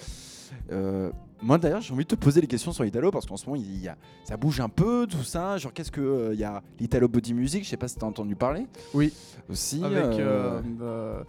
euh, 0.72 1.10
moi 1.42 1.58
d'ailleurs, 1.58 1.80
j'ai 1.80 1.92
envie 1.92 2.04
de 2.04 2.08
te 2.08 2.14
poser 2.14 2.40
des 2.40 2.46
questions 2.46 2.72
sur 2.72 2.82
l'italo 2.84 3.10
parce 3.10 3.26
qu'en 3.26 3.36
ce 3.36 3.46
moment, 3.46 3.60
il 3.62 3.82
y 3.82 3.88
a, 3.88 3.96
ça 4.24 4.36
bouge 4.36 4.60
un 4.60 4.68
peu, 4.68 5.06
tout 5.06 5.22
ça. 5.22 5.58
Genre, 5.58 5.72
qu'est-ce 5.72 5.92
que 5.92 6.00
euh, 6.00 6.34
il 6.34 6.40
y 6.40 6.44
a 6.44 6.62
l'italo 6.80 7.08
body 7.08 7.34
music? 7.34 7.64
Je 7.64 7.68
sais 7.68 7.76
pas 7.76 7.88
si 7.88 7.96
t'as 7.96 8.06
entendu 8.06 8.36
parler. 8.36 8.66
Oui. 8.94 9.12
Aussi. 9.48 9.82
Avec. 9.84 10.18
euh, 10.18 11.22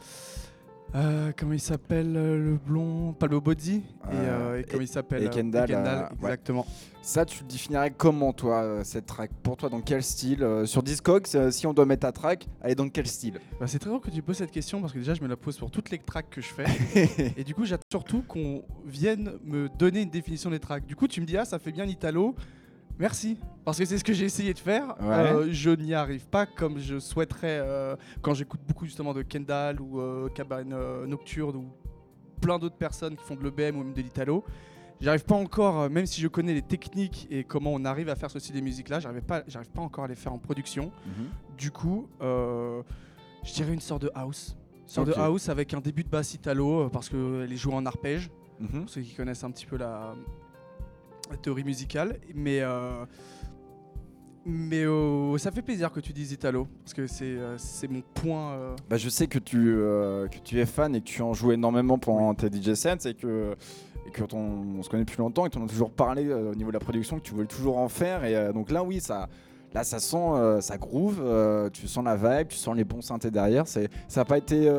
euh, 0.95 1.31
comment 1.37 1.53
il 1.53 1.59
s'appelle 1.59 2.15
euh, 2.15 2.37
le 2.37 2.57
blond 2.57 3.13
Palmo 3.13 3.41
Body 3.41 3.75
et, 3.75 4.15
Euh, 4.15 4.53
euh, 4.53 4.59
et 4.59 4.63
comment 4.63 4.81
il 4.81 4.87
s'appelle 4.87 5.23
et 5.23 5.29
Kendall, 5.29 5.67
Kendall, 5.67 6.09
ouais. 6.21 6.29
exactement. 6.29 6.65
Ça, 7.01 7.25
tu 7.25 7.43
le 7.43 7.47
définirais 7.49 7.91
comment, 7.91 8.33
toi, 8.33 8.83
cette 8.83 9.05
track? 9.05 9.31
Pour 9.43 9.55
toi, 9.57 9.69
dans 9.69 9.79
quel 9.81 10.03
style 10.03 10.45
Sur 10.65 10.83
Discogs, 10.83 11.27
si 11.51 11.65
on 11.67 11.73
doit 11.73 11.85
mettre 11.85 12.01
ta 12.01 12.11
track, 12.11 12.47
elle 12.61 12.71
est 12.71 12.75
dans 12.75 12.89
quel 12.89 13.07
style? 13.07 13.39
Bah, 13.59 13.67
c'est 13.67 13.79
très 13.79 13.89
drôle 13.89 14.01
que 14.01 14.09
tu 14.09 14.21
poses 14.21 14.37
cette 14.37 14.51
question 14.51 14.81
parce 14.81 14.91
que 14.91 14.97
déjà 14.97 15.13
je 15.13 15.21
me 15.21 15.27
la 15.27 15.37
pose 15.37 15.57
pour 15.57 15.71
toutes 15.71 15.89
les 15.89 15.99
tracks 15.99 16.29
que 16.29 16.41
je 16.41 16.47
fais 16.47 16.65
et 17.37 17.43
du 17.45 17.53
coup 17.53 17.63
j'attends 17.65 17.85
surtout 17.89 18.23
qu'on 18.27 18.63
vienne 18.85 19.33
me 19.45 19.69
donner 19.69 20.01
une 20.01 20.09
définition 20.09 20.49
des 20.49 20.59
tracks. 20.59 20.85
Du 20.85 20.95
coup 20.97 21.07
tu 21.07 21.21
me 21.21 21.25
dis 21.25 21.37
ah 21.37 21.45
ça 21.45 21.59
fait 21.59 21.71
bien 21.71 21.85
l'italo, 21.85 22.35
merci 22.99 23.37
parce 23.65 23.77
que 23.77 23.85
c'est 23.85 23.97
ce 23.97 24.03
que 24.03 24.13
j'ai 24.13 24.25
essayé 24.25 24.53
de 24.53 24.59
faire. 24.59 24.95
Ouais. 25.01 25.07
Euh, 25.07 25.47
je 25.51 25.69
n'y 25.71 25.93
arrive 25.93 26.27
pas 26.27 26.45
comme 26.45 26.79
je 26.79 26.99
souhaiterais 26.99 27.59
euh, 27.61 27.95
quand 28.21 28.33
j'écoute 28.33 28.61
beaucoup 28.67 28.85
justement 28.85 29.13
de 29.13 29.21
Kendall 29.21 29.81
ou 29.81 29.99
euh, 29.99 30.29
Cabane 30.29 30.73
Nocturne 31.05 31.55
ou 31.55 31.65
plein 32.41 32.59
d'autres 32.59 32.77
personnes 32.77 33.15
qui 33.17 33.23
font 33.23 33.35
de 33.35 33.43
l'EBM 33.43 33.77
ou 33.77 33.83
même 33.83 33.93
de 33.93 34.01
l'italo. 34.01 34.43
J'arrive 34.99 35.25
pas 35.25 35.35
encore, 35.35 35.89
même 35.91 36.07
si 36.07 36.21
je 36.21 36.27
connais 36.27 36.53
les 36.55 36.61
techniques 36.63 37.27
et 37.29 37.43
comment 37.43 37.71
on 37.73 37.85
arrive 37.85 38.09
à 38.09 38.15
faire 38.15 38.31
ce 38.31 38.39
style 38.39 38.55
de 38.55 38.61
musique 38.61 38.89
là, 38.89 38.99
j'arrive 38.99 39.21
pas, 39.21 39.43
j'arrive 39.47 39.69
pas 39.69 39.81
encore 39.81 40.05
à 40.05 40.07
les 40.07 40.15
faire 40.15 40.33
en 40.33 40.39
production. 40.39 40.91
Du 41.57 41.69
coup, 41.71 42.07
je 42.19 43.53
dirais 43.53 43.73
une 43.73 43.79
sorte 43.81 44.01
de 44.03 44.11
house. 44.15 44.55
Une 44.83 44.87
sorte 44.89 45.07
de 45.09 45.13
house 45.13 45.49
avec 45.49 45.73
un 45.75 45.81
début 45.81 46.03
de 46.03 46.09
basse 46.09 46.33
italo 46.33 46.89
parce 46.89 47.09
qu'elle 47.09 47.51
est 47.51 47.57
jouée 47.57 47.75
en 47.75 47.85
arpège, 47.85 48.29
Mhm. 48.59 48.81
pour 48.81 48.89
ceux 48.89 49.01
qui 49.01 49.13
connaissent 49.13 49.43
un 49.43 49.51
petit 49.51 49.65
peu 49.67 49.77
la 49.77 50.15
théorie 51.35 51.63
musicale. 51.65 52.19
Mais, 52.33 52.61
euh, 52.61 53.05
mais 54.45 54.85
euh, 54.85 55.37
ça 55.37 55.51
fait 55.51 55.61
plaisir 55.61 55.91
que 55.91 55.99
tu 55.99 56.13
dises 56.13 56.31
italo 56.31 56.67
parce 56.83 56.93
que 56.93 57.05
c'est 57.05 57.25
euh, 57.25 57.57
mon 57.89 58.01
point. 58.13 58.53
euh, 58.53 58.75
Bah, 58.89 58.95
je 58.97 59.09
sais 59.09 59.27
que 59.27 59.39
tu, 59.39 59.57
euh, 59.75 60.27
que 60.27 60.37
tu 60.37 60.59
es 60.59 60.65
fan 60.65 60.95
et 60.95 61.01
que 61.01 61.05
tu 61.07 61.21
en 61.21 61.33
joues 61.33 61.51
énormément 61.51 61.97
pendant 61.97 62.33
tes 62.33 62.47
DJ 62.49 62.73
sets 62.75 63.09
et 63.09 63.13
que, 63.13 63.55
et 64.07 64.11
que 64.11 64.23
on, 64.33 64.77
on 64.79 64.83
se 64.83 64.89
connaît 64.89 65.03
depuis 65.03 65.17
longtemps 65.17 65.45
et 65.45 65.49
que 65.49 65.55
tu 65.55 65.59
en 65.61 65.65
as 65.65 65.69
toujours 65.69 65.91
parlé 65.91 66.31
au 66.33 66.55
niveau 66.55 66.69
de 66.69 66.75
la 66.75 66.79
production, 66.79 67.17
que 67.17 67.23
tu 67.23 67.33
voulais 67.33 67.47
toujours 67.47 67.77
en 67.77 67.89
faire. 67.89 68.23
Et 68.23 68.53
donc 68.53 68.71
là, 68.71 68.83
oui, 68.83 69.01
ça, 69.01 69.27
là, 69.73 69.83
ça 69.83 69.99
sent, 69.99 70.61
ça 70.61 70.77
groove, 70.77 71.21
tu 71.73 71.85
sens 71.89 72.05
la 72.05 72.15
vibe, 72.15 72.47
tu 72.47 72.55
sens 72.57 72.73
les 72.73 72.85
bons 72.85 73.01
synthés 73.01 73.31
derrière. 73.31 73.67
Ça 73.67 73.81
a 74.15 74.23
pas 74.25 74.37
été. 74.37 74.71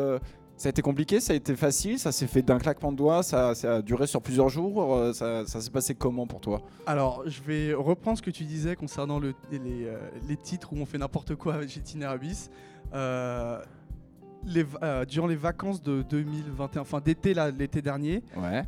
Ça 0.58 0.68
a 0.68 0.70
été 0.70 0.82
compliqué, 0.82 1.20
ça 1.20 1.32
a 1.32 1.36
été 1.36 1.54
facile, 1.56 1.98
ça 1.98 2.12
s'est 2.12 2.26
fait 2.26 2.42
d'un 2.42 2.58
claquement 2.58 2.92
de 2.92 2.96
doigts, 2.98 3.22
ça, 3.22 3.54
ça 3.54 3.76
a 3.76 3.82
duré 3.82 4.06
sur 4.06 4.20
plusieurs 4.20 4.48
jours. 4.50 4.94
euh, 4.94 5.12
ça, 5.14 5.46
ça 5.46 5.60
s'est 5.60 5.70
passé 5.70 5.94
comment 5.94 6.26
pour 6.26 6.40
toi? 6.40 6.60
Alors, 6.84 7.22
je 7.26 7.40
vais 7.42 7.72
reprendre 7.72 8.18
ce 8.18 8.22
que 8.22 8.30
tu 8.30 8.44
disais 8.44 8.74
concernant 8.76 9.18
le- 9.18 9.34
les, 9.50 9.60
euh, 9.86 9.96
les 10.28 10.36
titres 10.36 10.72
où 10.72 10.76
on 10.76 10.84
fait 10.84 10.98
n'importe 10.98 11.34
quoi 11.36 11.54
avec 11.54 11.74
Itinerabis. 11.76 12.50
Euh, 12.92 13.62
les 14.44 14.64
euh, 14.82 15.04
durant 15.04 15.26
les 15.28 15.36
vacances 15.36 15.82
de 15.82 16.02
2021, 16.02 16.82
enfin 16.82 17.00
d'été 17.00 17.34
l'été 17.56 17.80
dernier, 17.82 18.22
Ouais. 18.36 18.62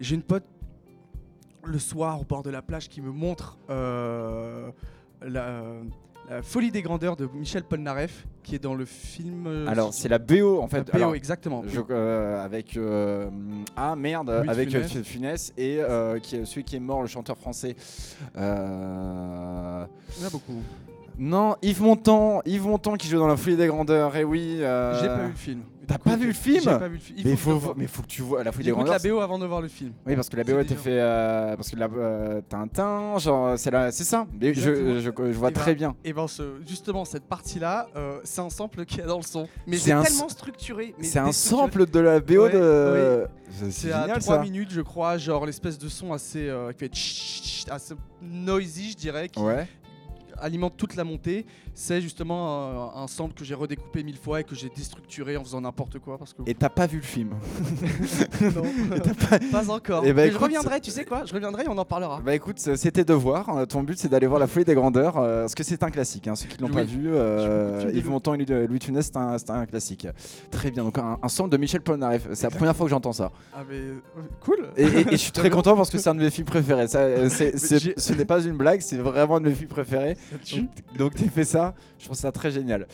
j'ai 0.00 0.14
une 0.14 0.22
pote 0.22 0.44
le 1.64 1.78
soir 1.78 2.20
au 2.20 2.24
bord 2.24 2.42
de 2.42 2.50
la 2.50 2.62
plage 2.62 2.88
qui 2.88 3.00
me 3.00 3.10
montre 3.10 3.58
la, 5.20 5.52
la 6.30 6.42
Folie 6.42 6.70
des 6.70 6.82
grandeurs 6.82 7.16
de 7.16 7.28
Michel 7.34 7.62
Polnareff, 7.64 8.26
qui 8.42 8.54
est 8.54 8.58
dans 8.58 8.74
le 8.74 8.84
film. 8.84 9.46
euh, 9.46 9.66
Alors, 9.66 9.94
c'est 9.94 10.08
la 10.08 10.18
BO 10.18 10.60
en 10.60 10.68
fait. 10.68 10.78
la 10.78 10.84
BO, 10.84 10.96
Alors, 10.96 11.14
exactement. 11.14 11.62
Je- 11.66 11.80
euh, 11.90 12.44
avec 12.44 12.76
euh, 12.76 13.28
ah 13.76 13.96
merde 13.96 14.30
Louis 14.30 14.48
avec 14.48 14.68
Funès. 14.70 15.02
Funès 15.02 15.52
et 15.56 15.78
euh, 15.80 16.18
qui 16.18 16.44
celui 16.46 16.64
qui 16.64 16.76
est 16.76 16.80
mort 16.80 17.00
le 17.02 17.08
chanteur 17.08 17.36
français 17.38 17.76
Il 18.34 18.40
y 18.40 18.42
en 18.42 18.46
a 20.26 20.30
beaucoup. 20.30 20.62
Non 21.18 21.56
Yves 21.62 21.82
Montand 21.82 22.40
Yves 22.46 22.66
Montand 22.66 22.94
qui 22.96 23.08
joue 23.08 23.18
dans 23.18 23.26
la 23.26 23.36
folie 23.36 23.56
des 23.56 23.66
grandeurs 23.66 24.14
et 24.16 24.24
oui 24.24 24.58
euh, 24.60 24.98
J'ai 25.00 25.06
pas 25.08 25.16
vu 25.24 25.28
le 25.28 25.34
film. 25.34 25.60
T'as 25.86 25.96
pas 25.96 26.16
vu 26.16 26.26
le 26.26 26.32
film 26.34 26.60
J'ai 26.62 26.70
pas 26.70 26.86
vu 26.88 26.94
le 26.96 27.00
film. 27.00 27.18
Il 27.18 27.26
mais 27.26 27.36
faut 27.36 27.58
faut, 27.58 27.74
mais 27.74 27.86
faut 27.86 28.02
que 28.02 28.08
tu 28.08 28.20
vois 28.20 28.44
la 28.44 28.52
folie 28.52 28.66
des 28.66 28.70
grandeurs 28.72 28.92
la 29.02 29.10
BO 29.10 29.20
avant 29.20 29.38
de 29.38 29.46
voir 29.46 29.62
le 29.62 29.68
film. 29.68 29.92
oui 30.06 30.14
parce 30.16 30.28
que 30.28 30.36
la 30.36 30.44
BO 30.44 30.58
était 30.60 30.74
fait 30.74 30.98
euh, 31.00 31.56
parce 31.56 31.70
que 31.70 31.76
la 31.76 31.86
euh, 31.86 32.40
Tintin 32.48 33.18
genre 33.18 33.58
c'est 33.58 33.70
la 33.70 33.90
c'est 33.90 34.04
ça 34.04 34.26
Mais 34.38 34.52
je, 34.52 35.00
je, 35.00 35.00
je 35.00 35.10
vois 35.10 35.48
Et 35.48 35.52
ben, 35.52 35.60
très 35.60 35.74
bien 35.74 35.96
Et 36.04 36.12
ben 36.12 36.28
ce- 36.28 36.60
justement 36.66 37.04
cette 37.06 37.24
partie 37.24 37.58
là, 37.58 37.86
c'est 38.24 38.40
un 38.42 38.50
sample 38.50 38.84
qu'il 38.84 38.98
y 38.98 39.02
a 39.02 39.06
dans 39.06 39.16
le 39.16 39.22
son. 39.22 39.48
Mais 39.66 39.78
C'est 39.78 39.90
tellement 40.02 40.28
structuré. 40.28 40.94
mais 40.98 41.04
c'est 41.04 41.18
un 41.20 41.32
sample 41.32 41.86
de 41.86 42.00
la 42.00 42.20
BO 42.20 42.44
Ouais, 42.44 42.52
de 42.52 43.26
c'est 43.50 43.70
C'est 43.72 43.92
à 43.92 44.02
génial 44.02 44.18
3 44.20 44.36
ça 44.36 44.42
minutes 44.42 44.70
je 44.70 44.82
crois, 44.82 45.16
genre 45.16 45.46
l'espèce 45.46 45.78
de 45.78 45.88
son 45.88 46.12
assez 46.12 46.48
euh, 46.48 46.70
qui 46.72 46.78
fait 47.64 47.70
assez 47.72 47.94
noisy 48.20 48.90
je 48.92 48.96
dirais, 48.96 49.28
qui 49.30 49.40
ouais 49.40 49.66
alimente 50.40 50.76
toute 50.76 50.96
la 50.96 51.04
montée. 51.04 51.46
C'est 51.80 52.00
justement 52.00 52.92
un, 52.96 53.02
un 53.04 53.06
sample 53.06 53.34
que 53.34 53.44
j'ai 53.44 53.54
redécoupé 53.54 54.02
mille 54.02 54.16
fois 54.16 54.40
et 54.40 54.44
que 54.44 54.56
j'ai 54.56 54.68
déstructuré 54.68 55.36
en 55.36 55.44
faisant 55.44 55.60
n'importe 55.60 56.00
quoi 56.00 56.18
parce 56.18 56.32
que 56.34 56.42
et 56.44 56.52
t'as 56.52 56.68
pas 56.68 56.88
vu 56.88 56.96
le 56.96 57.04
film 57.04 57.30
non, 58.42 58.62
pas 59.52 59.70
encore. 59.70 60.02
Eh 60.04 60.12
ben, 60.12 60.26
Mais 60.26 60.32
je 60.32 60.38
reviendrai, 60.38 60.80
tu 60.80 60.90
sais 60.90 61.04
quoi 61.04 61.24
Je 61.24 61.32
reviendrai 61.32 61.64
et 61.64 61.68
on 61.68 61.78
en 61.78 61.84
parlera. 61.84 62.20
Bah 62.20 62.34
écoute, 62.34 62.58
c'était 62.58 63.04
devoir. 63.04 63.48
Euh, 63.56 63.64
Ton 63.64 63.84
but 63.84 63.96
c'est 63.96 64.08
d'aller 64.08 64.26
voir 64.26 64.40
La 64.40 64.48
Folie 64.48 64.64
des 64.64 64.74
Grandeurs, 64.74 65.18
euh, 65.18 65.42
parce 65.42 65.54
que 65.54 65.62
c'est 65.62 65.80
un 65.84 65.90
classique. 65.90 66.26
hein, 66.26 66.34
Ceux 66.34 66.48
qui 66.48 66.58
l'ont 66.58 66.66
Oui. 66.66 66.74
pas 66.74 66.82
vu, 66.82 67.04
de 67.04 67.10
euh, 67.14 67.84
de 67.84 67.96
Yves. 67.96 68.08
Montand 68.10 68.34
et 68.34 68.44
Louis 68.66 68.78
de 68.80 68.84
Funès, 68.84 69.06
c'est 69.06 69.16
un, 69.16 69.38
c'est 69.38 69.50
un 69.50 69.64
classique. 69.66 70.08
Très 70.50 70.72
bien. 70.72 70.82
Donc 70.82 70.98
un, 70.98 71.16
sample 71.28 71.50
de 71.50 71.58
Michel 71.58 71.80
Polnareff. 71.82 72.26
C'est 72.34 72.50
la 72.50 72.56
première 72.56 72.74
fois 72.74 72.86
que 72.86 72.90
j'entends 72.90 73.12
ça. 73.12 73.30
Ah 73.54 73.58
mais 73.68 73.76
euh, 73.76 73.98
cool. 74.40 74.68
Et, 74.76 74.82
et- 74.84 75.00
et 75.08 75.12
je 75.12 75.16
suis 75.16 75.32
très 75.32 75.50
content 75.58 75.76
parce 75.76 75.90
que 75.90 75.98
c'est 75.98 76.08
un 76.10 76.14
de 76.16 76.20
mes 76.22 76.30
films 76.30 76.46
préférés. 76.48 76.88
Ça, 76.88 76.98
euh, 77.00 77.28
j'ai- 77.30 77.94
ce 77.96 78.12
n'est 78.14 78.24
pas 78.24 78.42
une 78.42 78.56
blague, 78.56 78.80
c'est 78.80 78.96
vraiment 78.96 79.36
un 79.36 79.40
de 79.40 79.48
mes 79.48 79.54
films 79.54 79.68
préférés. 79.68 80.16
Donc, 80.52 80.64
donc 80.98 81.14
t'as 81.14 81.28
fait 81.28 81.44
ça, 81.44 81.67
je 81.98 82.04
trouve 82.04 82.16
ça 82.16 82.32
très 82.32 82.50
génial. 82.50 82.86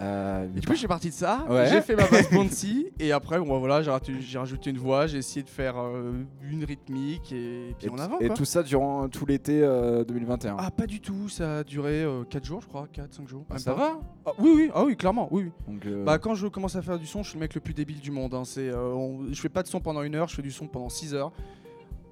Euh, 0.00 0.46
Et 0.56 0.60
du 0.60 0.66
coup, 0.66 0.74
j'ai 0.74 0.88
parti 0.88 1.08
de 1.08 1.14
ça, 1.14 1.44
Ouais. 1.48 1.68
j'ai 1.70 1.80
fait 1.80 1.94
ma 1.96 2.06
basse 2.08 2.30
bouncy, 2.32 2.86
et 2.98 3.12
après, 3.12 3.38
bon, 3.38 3.46
bah, 3.46 3.58
voilà, 3.58 3.82
j'ai 3.82 3.90
rajouté- 4.38 4.70
une 4.70 4.78
voix, 4.78 5.06
j'ai 5.06 5.18
essayé 5.18 5.42
de 5.42 5.48
faire 5.50 5.74
euh, 5.78 6.12
une 6.42 6.64
rythmique, 6.64 7.32
et 7.32 7.74
puis 7.78 7.86
et, 7.86 7.90
en 7.90 7.98
avant. 7.98 8.18
et 8.18 8.26
quoi. 8.26 8.36
tout 8.36 8.44
ça 8.44 8.62
durant 8.62 9.08
tout 9.08 9.24
l'été 9.26 9.62
euh, 9.62 10.04
2021. 10.04 10.56
Ah, 10.58 10.70
pas 10.70 10.86
du 10.86 11.00
tout, 11.00 11.28
ça 11.28 11.58
a 11.58 11.64
duré 11.64 12.04
4 12.30 12.44
jours, 12.44 12.60
je 12.60 12.66
crois, 12.66 12.88
4-5 12.92 13.28
jours. 13.28 13.44
Ah, 13.50 13.58
ça 13.58 13.72
pas. 13.74 13.78
va 13.78 14.00
Ah, 14.26 14.30
Oui, 14.38 14.52
oui, 14.56 14.70
ah 14.74 14.84
oui, 14.84 14.96
clairement, 14.96 15.28
oui. 15.30 15.44
oui. 15.68 15.72
Donc, 15.74 15.86
euh, 15.86 16.04
Bah, 16.04 16.18
quand 16.18 16.34
je 16.34 16.46
commence 16.48 16.74
à 16.76 16.82
faire 16.82 16.98
du 16.98 17.06
son, 17.06 17.22
je 17.22 17.28
suis 17.30 17.38
le 17.38 17.40
mec 17.40 17.54
le 17.54 17.60
plus 17.60 17.74
débile 17.74 18.00
du 18.00 18.10
monde. 18.10 18.34
hein. 18.34 18.42
C'est, 18.44 18.68
euh, 18.68 19.32
Je 19.32 19.40
fais 19.40 19.48
pas 19.48 19.62
de 19.62 19.68
son 19.68 19.80
pendant 19.80 20.02
une 20.02 20.14
heure, 20.16 20.28
je 20.28 20.34
fais 20.34 20.42
du 20.42 20.50
son 20.50 20.66
pendant 20.66 20.88
6 20.88 21.14
heures. 21.14 21.30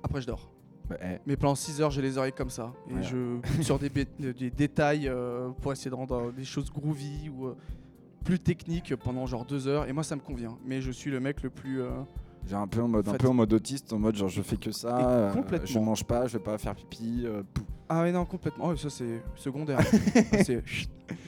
Après, 0.05 0.21
je 0.21 0.27
dors. 0.27 0.52
Bah, 0.89 0.97
eh, 1.03 1.19
Mais 1.27 1.37
pendant 1.37 1.55
6 1.55 1.81
heures, 1.81 1.91
j'ai 1.91 2.03
les 2.03 2.19
oreilles 2.19 2.33
comme 2.33 2.51
ça. 2.51 2.73
Et 2.91 2.95
Ouais. 2.95 3.03
je 3.03 3.37
bute 3.41 3.63
sur 3.63 3.79
des, 3.79 3.89
des 3.89 4.51
détails 4.51 5.09
euh, 5.09 5.49
pour 5.61 5.73
essayer 5.73 5.91
de 5.91 5.95
rendre 5.97 6.15
euh, 6.29 6.33
des 6.33 6.45
choses 6.45 6.71
groovy 6.73 7.29
ou 7.29 7.47
euh, 7.47 7.57
plus 8.25 8.39
techniques 8.39 8.95
pendant 8.97 9.27
genre 9.27 9.45
2 9.45 9.67
heures. 9.69 9.89
Et 9.89 9.93
moi, 9.93 10.03
ça 10.03 10.17
me 10.17 10.21
convient. 10.21 10.59
Mais 10.65 10.81
je 10.81 10.91
suis 10.91 11.11
le 11.11 11.21
mec 11.21 11.43
le 11.43 11.51
plus. 11.51 11.81
euh, 11.83 11.91
J'ai 12.47 12.57
un 12.57 12.67
peu 12.67 12.81
en 12.83 12.89
mode 12.89 13.09
un 13.09 13.15
peu 13.15 13.29
en 13.29 13.35
mode 13.35 13.53
autiste, 13.53 13.93
en 13.93 13.99
mode 13.99 14.17
genre 14.17 14.29
je 14.29 14.43
fais 14.43 14.57
que 14.57 14.73
ça, 14.73 14.99
euh, 15.09 15.33
complètement. 15.33 15.67
je 15.67 15.79
mange 15.79 16.05
pas, 16.05 16.27
je 16.27 16.37
vais 16.39 16.43
pas 16.45 16.59
faire 16.59 16.75
pipi. 16.75 17.23
euh, 17.25 17.43
pouf. 17.55 17.65
Ah, 17.89 18.03
ouais, 18.03 18.13
non, 18.13 18.25
complètement. 18.25 18.67
Oh, 18.69 18.77
ça, 18.77 18.89
c'est 18.91 19.23
secondaire. 19.37 19.79
c'est 20.45 20.63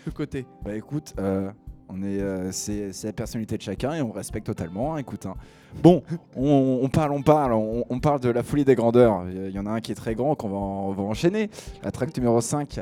le 0.06 0.12
côté. 0.12 0.46
Bah 0.64 0.74
écoute, 0.74 1.12
euh, 1.18 1.50
on 1.88 2.02
est, 2.02 2.20
euh, 2.20 2.50
c'est, 2.52 2.92
c'est 2.92 3.08
la 3.08 3.12
personnalité 3.12 3.56
de 3.58 3.62
chacun 3.62 3.92
et 3.94 4.00
on 4.02 4.10
respecte 4.12 4.46
totalement. 4.46 4.94
hein, 4.94 4.98
écoute, 4.98 5.26
hein. 5.26 5.34
Bon, 5.82 6.02
on, 6.36 6.80
on 6.82 6.88
parle, 6.88 7.12
on 7.12 7.22
parle, 7.22 7.52
on, 7.52 7.84
on 7.88 8.00
parle 8.00 8.20
de 8.20 8.30
la 8.30 8.42
folie 8.42 8.64
des 8.64 8.74
grandeurs. 8.74 9.24
Il 9.28 9.50
y 9.50 9.58
en 9.58 9.66
a 9.66 9.70
un 9.70 9.80
qui 9.80 9.92
est 9.92 9.96
très 9.96 10.14
grand 10.14 10.34
qu'on 10.34 10.92
va, 10.92 11.02
enchaîner. 11.02 11.50
La 11.82 11.90
track 11.90 12.16
numéro 12.16 12.40
5 12.40 12.80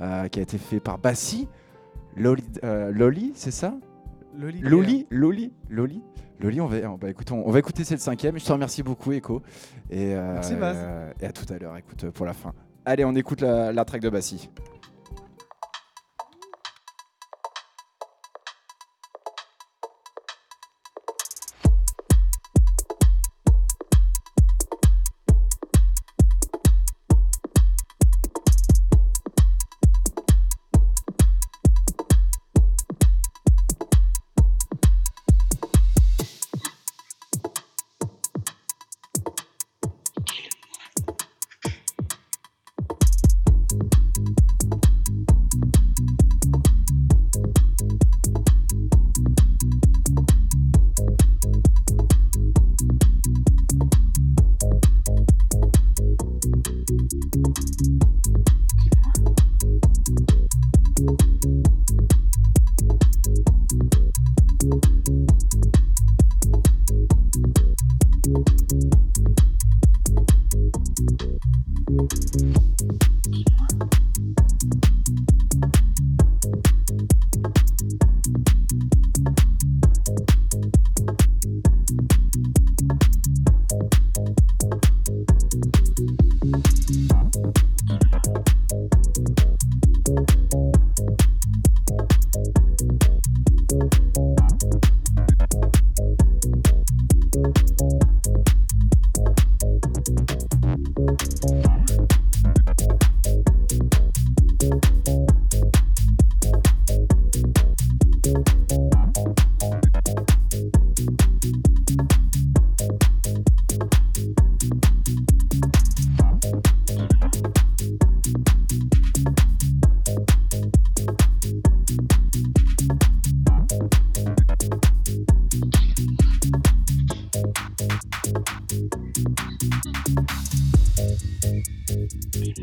euh, 0.00 0.28
qui 0.28 0.38
a 0.40 0.42
été 0.42 0.58
fait 0.58 0.80
par 0.80 0.98
Bassi. 0.98 1.48
Loli, 2.16 2.44
euh, 2.62 2.92
Loli, 2.92 3.32
c'est 3.34 3.50
ça? 3.50 3.74
Loli. 4.36 4.60
Loli 4.60 5.06
Loli 5.10 5.52
Loli 5.68 6.02
Loli, 6.40 6.60
on 6.60 6.66
va, 6.66 6.76
on, 6.90 6.96
bah, 6.96 7.08
écoute, 7.10 7.30
on, 7.30 7.50
va 7.50 7.58
écouter, 7.58 7.84
c'est 7.84 7.94
le 7.94 8.00
cinquième. 8.00 8.38
Je 8.38 8.44
te 8.44 8.52
remercie 8.52 8.82
beaucoup, 8.82 9.12
Echo. 9.12 9.40
Et, 9.90 10.14
euh, 10.14 10.34
Merci, 10.34 10.54
Baz. 10.56 10.76
et 11.20 11.26
à 11.26 11.32
tout 11.32 11.50
à 11.52 11.58
l'heure, 11.58 11.76
écoute, 11.76 12.10
pour 12.10 12.26
la 12.26 12.32
fin. 12.32 12.52
Allez, 12.84 13.04
on 13.04 13.14
écoute 13.14 13.40
la, 13.40 13.72
la 13.72 13.84
track 13.84 14.02
de 14.02 14.10
Bassi. 14.10 14.50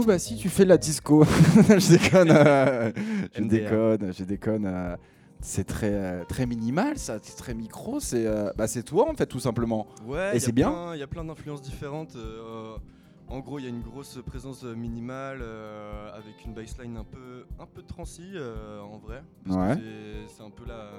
coup, 0.00 0.04
bah 0.06 0.18
si 0.18 0.36
tu 0.36 0.48
fais 0.48 0.64
de 0.64 0.68
la 0.68 0.78
disco, 0.78 1.24
je 1.68 1.96
déconne, 1.98 2.30
euh, 2.30 2.92
je 3.34 3.42
déconne, 3.42 4.12
je 4.12 4.24
déconne. 4.24 4.66
euh, 4.66 4.96
c'est 5.40 5.64
très 5.64 5.92
euh, 5.92 6.24
très 6.24 6.46
minimal, 6.46 6.96
ça, 6.98 7.18
c'est 7.22 7.36
très 7.36 7.54
micro. 7.54 8.00
C'est 8.00 8.26
euh, 8.26 8.50
bah 8.56 8.66
c'est 8.66 8.82
toi 8.82 9.08
en 9.10 9.14
fait 9.14 9.26
tout 9.26 9.40
simplement. 9.40 9.86
Ouais, 10.06 10.36
Et 10.36 10.40
c'est 10.40 10.52
bien 10.52 10.94
Il 10.94 11.00
y 11.00 11.02
a 11.02 11.06
plein 11.06 11.24
d'influences 11.24 11.62
différentes. 11.62 12.16
en 13.28 13.38
gros, 13.40 13.58
il 13.58 13.64
y 13.64 13.66
a 13.66 13.70
une 13.70 13.82
grosse 13.82 14.18
présence 14.26 14.62
minimale 14.64 15.42
avec 16.14 16.44
une 16.46 16.54
baseline 16.54 16.96
un 16.96 17.04
peu, 17.04 17.44
un 17.58 17.66
peu 17.66 17.82
transi 17.82 18.32
en 18.82 18.98
vrai. 18.98 19.22
Parce 19.46 19.56
Ouais. 19.56 19.82
c'est- 20.28 20.42
un 20.42 20.50
peu 20.50 20.64
la, 20.66 20.90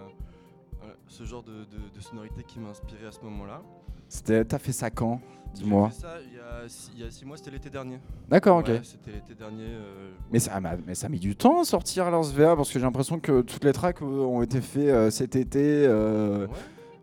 ce 1.07 1.23
genre 1.23 1.43
de, 1.43 1.51
de- 1.51 1.89
de 1.95 2.01
sonorité 2.01 2.43
qui 2.43 2.59
m'a 2.59 2.69
inspiré 2.69 3.05
à 3.07 3.11
ce 3.11 3.21
moment-là. 3.23 3.61
C'était, 4.09 4.45
t'as 4.45 4.57
fait 4.59 4.71
ça 4.71 4.89
quand 4.89 5.19
Dis-moi. 5.53 5.89
il 6.23 6.99
y, 6.99 7.03
a 7.03 7.09
six, 7.09 7.25
mois, 7.25 7.35
c'était 7.37 7.49
l'été 7.51 7.69
dernier. 7.69 7.99
D'accord, 8.29 8.57
ok. 8.59 8.69
C'était 8.83 9.11
l'été 9.11 9.33
dernier. 9.33 9.63
euh, 9.69 10.11
Mais 10.31 10.39
ça, 10.39 10.59
m'a- 10.59 10.75
mais 10.85 10.93
ça 10.95 11.07
a 11.07 11.09
mis 11.09 11.19
du 11.19 11.35
temps 11.35 11.61
à 11.61 11.63
sortir 11.65 12.11
Lars 12.11 12.23
VA 12.23 12.55
parce 12.55 12.69
que 12.71 12.77
j'ai 12.79 12.85
l'impression 12.85 13.19
que 13.19 13.41
toutes 13.41 13.63
les 13.63 13.73
tracks 13.73 14.01
euh, 14.01 14.05
ont 14.05 14.41
été 14.43 14.61
faits 14.61 14.83
euh, 14.89 15.09
cet 15.09 15.35
été. 15.35 15.85
euh, 15.87 16.45
ouais. 16.45 16.53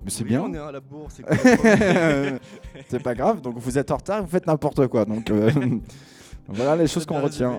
Mais 0.04 0.10
c'est 0.10 0.22
Oui, 0.22 0.28
bien. 0.30 0.42
On 0.42 0.52
est 0.54 0.58
à 0.58 0.70
la 0.70 0.80
bourre, 0.80 1.08
c'est 2.88 3.02
pas 3.02 3.14
grave. 3.14 3.40
Donc 3.40 3.56
vous 3.58 3.78
êtes 3.78 3.90
en 3.90 3.96
retard, 3.96 4.22
vous 4.22 4.28
faites 4.28 4.46
n'importe 4.46 4.86
quoi. 4.86 5.04
Donc, 5.04 5.32
Voilà 6.46 6.76
les 6.76 6.86
choses 6.86 7.06
qu'on 7.06 7.22
retient. 7.22 7.58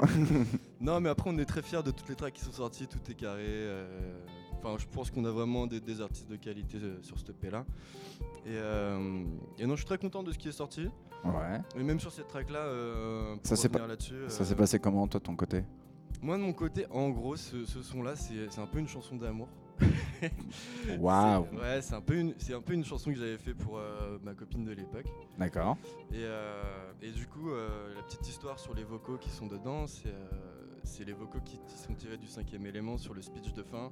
non, 0.80 1.00
mais 1.02 1.10
après, 1.10 1.30
on 1.34 1.38
est 1.40 1.46
très 1.46 1.64
fiers 1.64 1.82
de 1.84 1.90
toutes 1.90 2.08
les 2.08 2.16
tracks 2.16 2.34
qui 2.34 2.44
sont 2.44 2.52
sorties, 2.52 2.86
tout 2.88 3.00
est 3.10 3.16
carré. 3.16 3.44
Enfin, 4.66 4.78
je 4.80 4.88
pense 4.88 5.12
qu'on 5.12 5.24
a 5.26 5.32
vraiment 5.32 5.68
des, 5.68 5.80
des 5.80 6.02
artistes 6.02 6.28
de 6.28 6.38
qualité 6.38 6.80
euh, 6.82 7.00
sur 7.04 7.20
ce 7.20 7.30
EP 7.30 7.52
là. 7.52 7.66
Et, 8.48 8.50
euh, 8.50 9.24
et 9.60 9.66
non, 9.68 9.74
je 9.76 9.82
suis 9.82 9.86
très 9.86 10.00
content 10.00 10.24
de 10.24 10.32
ce 10.32 10.40
qui 10.40 10.48
est 10.50 10.52
sorti. 10.54 10.90
Ouais. 11.24 11.60
Et 11.78 11.84
même 11.84 12.00
sur 12.00 12.12
cette 12.12 12.28
track 12.28 12.50
là, 12.50 12.60
euh, 12.60 13.36
Ça 13.44 13.56
s'est 13.56 13.68
revenir 13.68 13.88
là-dessus. 13.88 14.16
Ça 14.28 14.44
s'est 14.44 14.56
passé 14.56 14.80
comment 14.80 15.08
toi 15.08 15.20
de 15.20 15.26
ton 15.26 15.36
côté? 15.36 15.64
Moi, 16.22 16.38
de 16.38 16.42
mon 16.42 16.54
côté, 16.54 16.88
en 16.90 17.10
gros, 17.10 17.36
ce, 17.36 17.64
ce 17.66 17.84
son 17.84 18.02
là, 18.02 18.16
c'est 18.16 18.60
un 18.60 18.66
peu 18.66 18.80
une 18.80 18.88
chanson 18.88 19.16
d'amour. 19.16 19.48
Waouh. 21.00 21.44
Ouais, 21.60 21.82
c'est 21.82 21.94
un, 21.94 22.02
peu 22.02 22.16
une- 22.16 22.34
c'est 22.40 22.54
un 22.56 22.62
peu 22.62 22.74
une 22.74 22.86
chanson 22.86 23.12
que 23.12 23.18
j'avais 23.20 23.38
fait 23.38 23.54
pour 23.54 23.78
euh, 23.78 24.18
ma 24.24 24.34
copine 24.34 24.64
de 24.66 24.72
l'époque. 24.72 25.06
D'accord. 25.38 25.78
Et, 26.12 26.24
et 27.06 27.12
du 27.12 27.28
coup, 27.28 27.50
la 27.96 28.02
petite 28.02 28.28
histoire 28.28 28.58
sur 28.58 28.74
les 28.74 28.84
vocaux 28.84 29.18
qui 29.18 29.30
sont 29.30 29.46
dedans, 29.48 29.86
c'est 29.86 30.14
c'est 30.86 31.04
les 31.04 31.14
vocaux 31.14 31.40
qui, 31.44 31.60
sont 31.76 31.94
tirés 31.94 32.18
du 32.18 32.28
cinquième 32.28 32.66
élément 32.66 32.98
sur 32.98 33.14
le 33.14 33.22
speech 33.22 33.54
de 33.54 33.64
fin. 33.64 33.92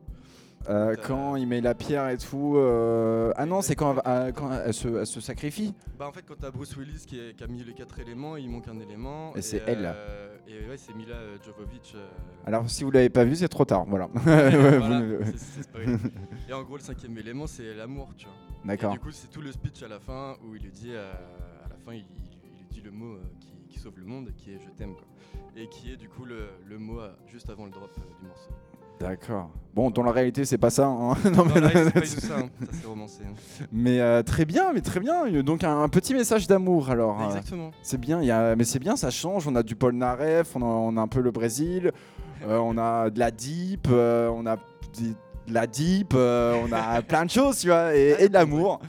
Euh, 0.70 0.96
quand 0.96 1.36
il 1.36 1.46
met 1.48 1.60
la 1.60 1.76
pierre 1.76 2.08
et 2.10 2.18
tout. 2.18 2.54
euh, 2.56 3.34
Ah 3.36 3.46
non, 3.46 3.62
c'est 3.62 3.76
quand, 3.76 3.96
quand 4.36 4.52
elle, 4.66 4.74
se, 4.74 4.88
elle 4.88 5.06
se 5.08 5.20
sacrifie. 5.20 5.74
Bah 6.00 6.08
en 6.08 6.14
fait, 6.14 6.24
quand 6.26 6.36
t'as 6.40 6.52
Bruce 6.52 6.76
Willis 6.78 7.04
qui, 7.06 7.20
est- 7.20 7.34
qui 7.36 7.44
a 7.44 7.48
mis 7.48 7.62
les 7.64 7.74
quatre 7.74 8.00
éléments, 8.00 8.38
il 8.38 8.50
manque 8.50 8.68
un 8.70 8.80
élément. 8.80 9.36
Et 9.36 9.42
c'est 9.42 9.62
elle. 9.68 9.92
euh, 9.94 10.38
Et 10.48 10.70
ouais, 10.70 10.78
c'est 10.78 10.96
Mila 10.96 11.16
Jovovich. 11.46 11.96
Alors 12.46 12.70
si 12.70 12.86
vous 12.86 12.92
l'avez 12.92 13.10
pas 13.10 13.26
vu, 13.26 13.36
c'est 13.36 13.50
trop 13.50 13.66
tard. 13.66 13.84
Voilà. 13.86 14.08
Et 16.50 16.54
en 16.54 16.64
gros, 16.64 16.78
le 16.78 16.84
cinquième 16.84 17.18
élément, 17.18 17.48
c'est 17.48 17.74
l'amour, 17.74 18.10
tu 18.18 18.26
vois. 18.26 18.34
D'accord. 18.66 18.94
du 18.94 19.00
coup, 19.00 19.12
c'est 19.12 19.30
tout 19.30 19.42
le 19.42 19.52
speech 19.52 19.84
à 19.84 19.88
la 19.90 20.00
fin 20.00 20.38
où 20.46 20.56
il 20.56 20.62
lui 20.64 20.72
dit, 20.72 20.96
à 20.96 21.68
la 21.70 21.76
fin, 21.84 21.94
il, 21.94 22.06
il- 22.18 22.30
il 22.46 22.52
lui 22.60 22.66
dit 22.72 22.82
le 22.82 22.92
mot 22.92 23.18
qui, 23.74 23.80
sauve 23.80 23.98
le 24.00 24.06
monde, 24.06 24.30
qui 24.38 24.52
est 24.52 24.60
je 24.64 24.70
t'aime, 24.78 24.94
quoi. 24.94 25.04
Et 25.56 25.68
qui 25.68 25.92
est 25.92 25.98
du 25.98 26.08
coup 26.10 26.26
le, 26.26 26.50
le 26.68 26.78
mot 26.80 27.00
euh, 27.00 27.10
juste 27.32 27.50
avant 27.50 27.66
le 27.66 27.72
drop 27.72 27.90
euh, 27.98 28.02
du 28.22 28.28
morceau. 28.28 28.50
D'accord. 29.00 29.50
Bon, 29.74 29.90
dans 29.90 30.04
la 30.04 30.12
réalité, 30.12 30.46
c'est 30.46 30.58
pas 30.58 30.70
ça. 30.70 30.86
hein. 30.88 31.16
Non, 31.36 31.46
mais, 31.46 31.60
Non, 31.62 31.70
c'est 31.74 31.92
pas 31.94 32.00
du 32.02 32.10
tout 32.16 32.22
ça, 32.22 32.38
hein. 32.40 32.50
ça 32.62 32.68
c'est 32.72 32.88
romancé. 32.88 33.22
hein. 33.28 33.66
mais, 33.72 34.00
euh, 34.00 34.22
très 34.24 34.46
bien, 34.46 34.72
mais 34.74 34.82
très 34.82 35.00
bien. 35.00 35.30
Donc 35.44 35.64
un, 35.64 35.82
un 35.82 35.90
petit 35.90 36.14
message 36.14 36.48
d'amour 36.48 36.90
alors. 36.90 37.22
Exactement. 37.26 37.72
C'est 37.82 38.00
bien, 38.00 38.22
il 38.22 38.28
y 38.28 38.32
a, 38.32 38.56
mais 38.56 38.64
c'est 38.64 38.80
bien, 38.80 38.96
ça 38.96 39.10
change. 39.10 39.48
On 39.48 39.56
a 39.56 39.64
du 39.64 39.76
Paul 39.76 39.96
Naref, 39.96 40.56
on 40.56 40.62
a, 40.62 40.66
on 40.66 40.96
a 40.98 41.02
un 41.02 41.08
peu 41.08 41.22
le 41.22 41.32
Brésil, 41.32 41.92
on 42.48 42.78
a 42.78 43.10
de 43.10 43.20
la 43.20 43.32
deep, 43.32 43.88
on 43.90 44.46
a 44.46 44.56
des- 44.98 45.16
de 45.48 45.54
la 45.54 45.68
deep, 45.68 46.14
on 46.14 46.72
a 46.72 47.02
plein 47.02 47.26
de 47.26 47.30
choses, 47.30 47.60
tu 47.60 47.68
vois, 47.68 47.94
et, 47.96 48.16
et 48.20 48.30
de 48.30 48.34
l'amour. 48.34 48.80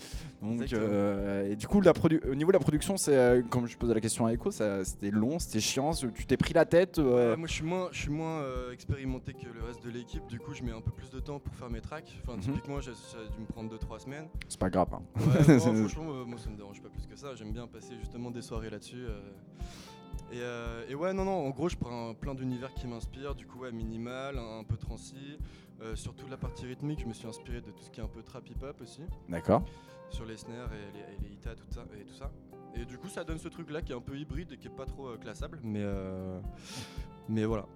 Donc, 0.45 0.73
euh, 0.73 1.51
et 1.51 1.57
du 1.57 1.67
coup, 1.67 1.81
la 1.81 1.93
au 2.31 2.35
niveau 2.35 2.51
de 2.51 2.57
la 2.57 2.61
production, 2.61 2.97
c'est 2.97 3.17
euh, 3.17 3.43
comme 3.43 3.67
je 3.67 3.77
posais 3.79 3.95
la 3.95 4.01
question 4.01 4.27
à 4.27 4.33
Echo, 4.33 4.51
c'était 4.51 5.11
long, 5.11 5.39
c'était 5.39 5.61
chiant. 5.61 5.93
Tu 5.93 6.27
t'es 6.27 6.37
pris 6.37 6.53
la 6.53 6.65
tête. 6.65 6.99
euh, 6.99 7.31
Ouais, 7.33 7.37
moi, 7.37 7.47
je 7.49 7.53
suis 7.55 7.65
moins, 7.65 7.89
je 7.93 7.99
suis 8.01 8.11
moins 8.11 8.43
expérimenté 8.73 9.33
que 9.33 9.47
le 9.47 9.63
reste 9.65 9.83
de 9.85 9.91
l'équipe. 9.91 10.27
Du 10.29 10.39
coup, 10.39 10.53
je 10.53 10.63
mets 10.63 10.73
un 10.73 10.81
peu 10.81 10.91
plus 10.91 11.11
de 11.11 11.21
temps 11.21 11.39
pour 11.39 11.55
faire 11.55 11.71
mes 11.71 11.81
tracks. 11.81 12.21
Enfin, 12.23 12.37
Mhm. 12.37 12.43
typiquement, 12.43 12.81
j'ai 12.81 12.93
ça 12.95 13.17
a 13.19 13.33
dû 13.33 13.41
me 13.41 13.47
prendre 13.47 13.71
2-3 13.71 13.99
semaines. 14.01 14.29
C'est 14.49 14.61
pas 14.61 14.71
grave. 14.71 14.89
hein. 14.93 15.03
Ouais, 15.17 15.59
franchement, 15.89 16.25
moi, 16.27 16.39
ça 16.39 16.51
me 16.51 16.57
dérange 16.57 16.81
pas 16.83 16.89
plus 16.91 17.07
que 17.07 17.17
ça. 17.17 17.35
J'aime 17.35 17.53
bien 17.53 17.67
passer 17.67 17.95
justement 18.01 18.31
des 18.31 18.43
soirées 18.43 18.71
là-dessus. 18.71 19.05
Et, 20.33 20.39
euh, 20.41 20.85
et 20.89 20.95
ouais, 20.95 21.13
non, 21.13 21.25
non, 21.25 21.47
en 21.47 21.51
gros, 21.51 21.69
je 21.69 21.77
prends 21.77 22.11
un- 22.11 22.15
plein 22.15 22.35
d'univers 22.35 22.73
qui 22.75 22.87
m'inspirent. 22.87 23.35
Du 23.35 23.47
coup, 23.47 23.61
ouais, 23.61 23.73
minimal, 23.73 24.39
un, 24.39 24.61
un 24.61 24.65
peu 24.65 24.77
transi. 24.77 25.39
Euh, 25.83 25.97
surtout 25.97 26.27
la 26.31 26.37
partie 26.37 26.67
rythmique, 26.67 27.01
je 27.01 27.07
me 27.07 27.13
suis 27.13 27.27
inspiré 27.27 27.61
de 27.61 27.71
tout 27.71 27.83
ce 27.83 27.91
qui 27.91 28.01
est 28.01 28.03
un 28.03 28.09
peu 28.09 28.23
trap 28.23 28.49
hip-hop 28.49 28.81
aussi. 28.81 29.01
D'accord. 29.29 29.65
Sur 30.15 30.25
les 30.27 30.37
snares 30.37 30.71
et 30.73 30.97
les, 30.97 31.01
et 31.01 31.29
les 31.29 31.35
hitas, 31.35 31.55
tout 31.57 31.67
ça, 31.75 31.85
et 32.01 32.05
tout 32.05 32.15
ça. 32.15 32.31
Et 32.77 32.85
du 32.85 32.99
coup, 32.99 33.09
ça 33.09 33.25
donne 33.25 33.39
ce 33.39 33.49
truc-là 33.49 33.83
qui 33.83 33.93
est 33.93 33.97
un 33.97 34.01
peu 34.01 34.17
hybride 34.17 34.53
et 34.53 34.57
qui 34.57 34.69
est 34.69 34.77
pas 34.77 34.85
trop 34.87 35.09
euh, 35.09 35.17
classable. 35.17 35.59
Mais, 35.65 35.81
euh, 35.83 36.39
mais 37.29 37.45
voilà. 37.45 37.67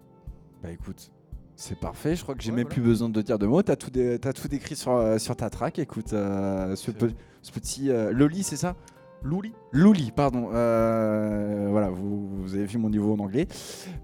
Bah 0.62 0.70
écoute, 0.70 1.10
c'est 1.56 1.78
parfait. 1.78 2.14
Je 2.14 2.22
crois 2.22 2.34
que 2.36 2.42
j'ai 2.42 2.50
Ouais, 2.50 2.56
même 2.58 2.66
voilà. 2.66 2.74
plus 2.74 2.82
besoin 2.82 3.08
de 3.08 3.22
dire 3.22 3.38
de 3.40 3.46
mots. 3.46 3.62
T'as 3.62 3.74
tout, 3.76 3.90
dé- 3.90 4.18
t'as 4.20 4.32
tout 4.32 4.46
décrit 4.48 4.76
sur, 4.76 4.92
euh, 4.92 5.18
sur 5.18 5.34
ta 5.36 5.50
track. 5.50 5.78
Écoute, 5.80 6.12
euh, 6.12 6.76
ce, 6.76 6.86
C'est 6.86 6.96
pe- 6.96 7.06
vrai. 7.06 7.14
ce 7.42 7.50
petit 7.52 7.90
euh, 7.90 8.12
Loli, 8.12 8.42
c'est 8.44 8.56
ça? 8.56 8.76
Louli 9.24 9.52
Louli, 9.72 10.12
pardon. 10.12 10.50
Euh, 10.52 11.66
voilà, 11.72 11.90
vous, 11.90 12.28
vous 12.42 12.54
avez 12.54 12.66
vu 12.66 12.78
mon 12.78 12.88
niveau 12.90 13.14
en 13.14 13.18
anglais. 13.18 13.48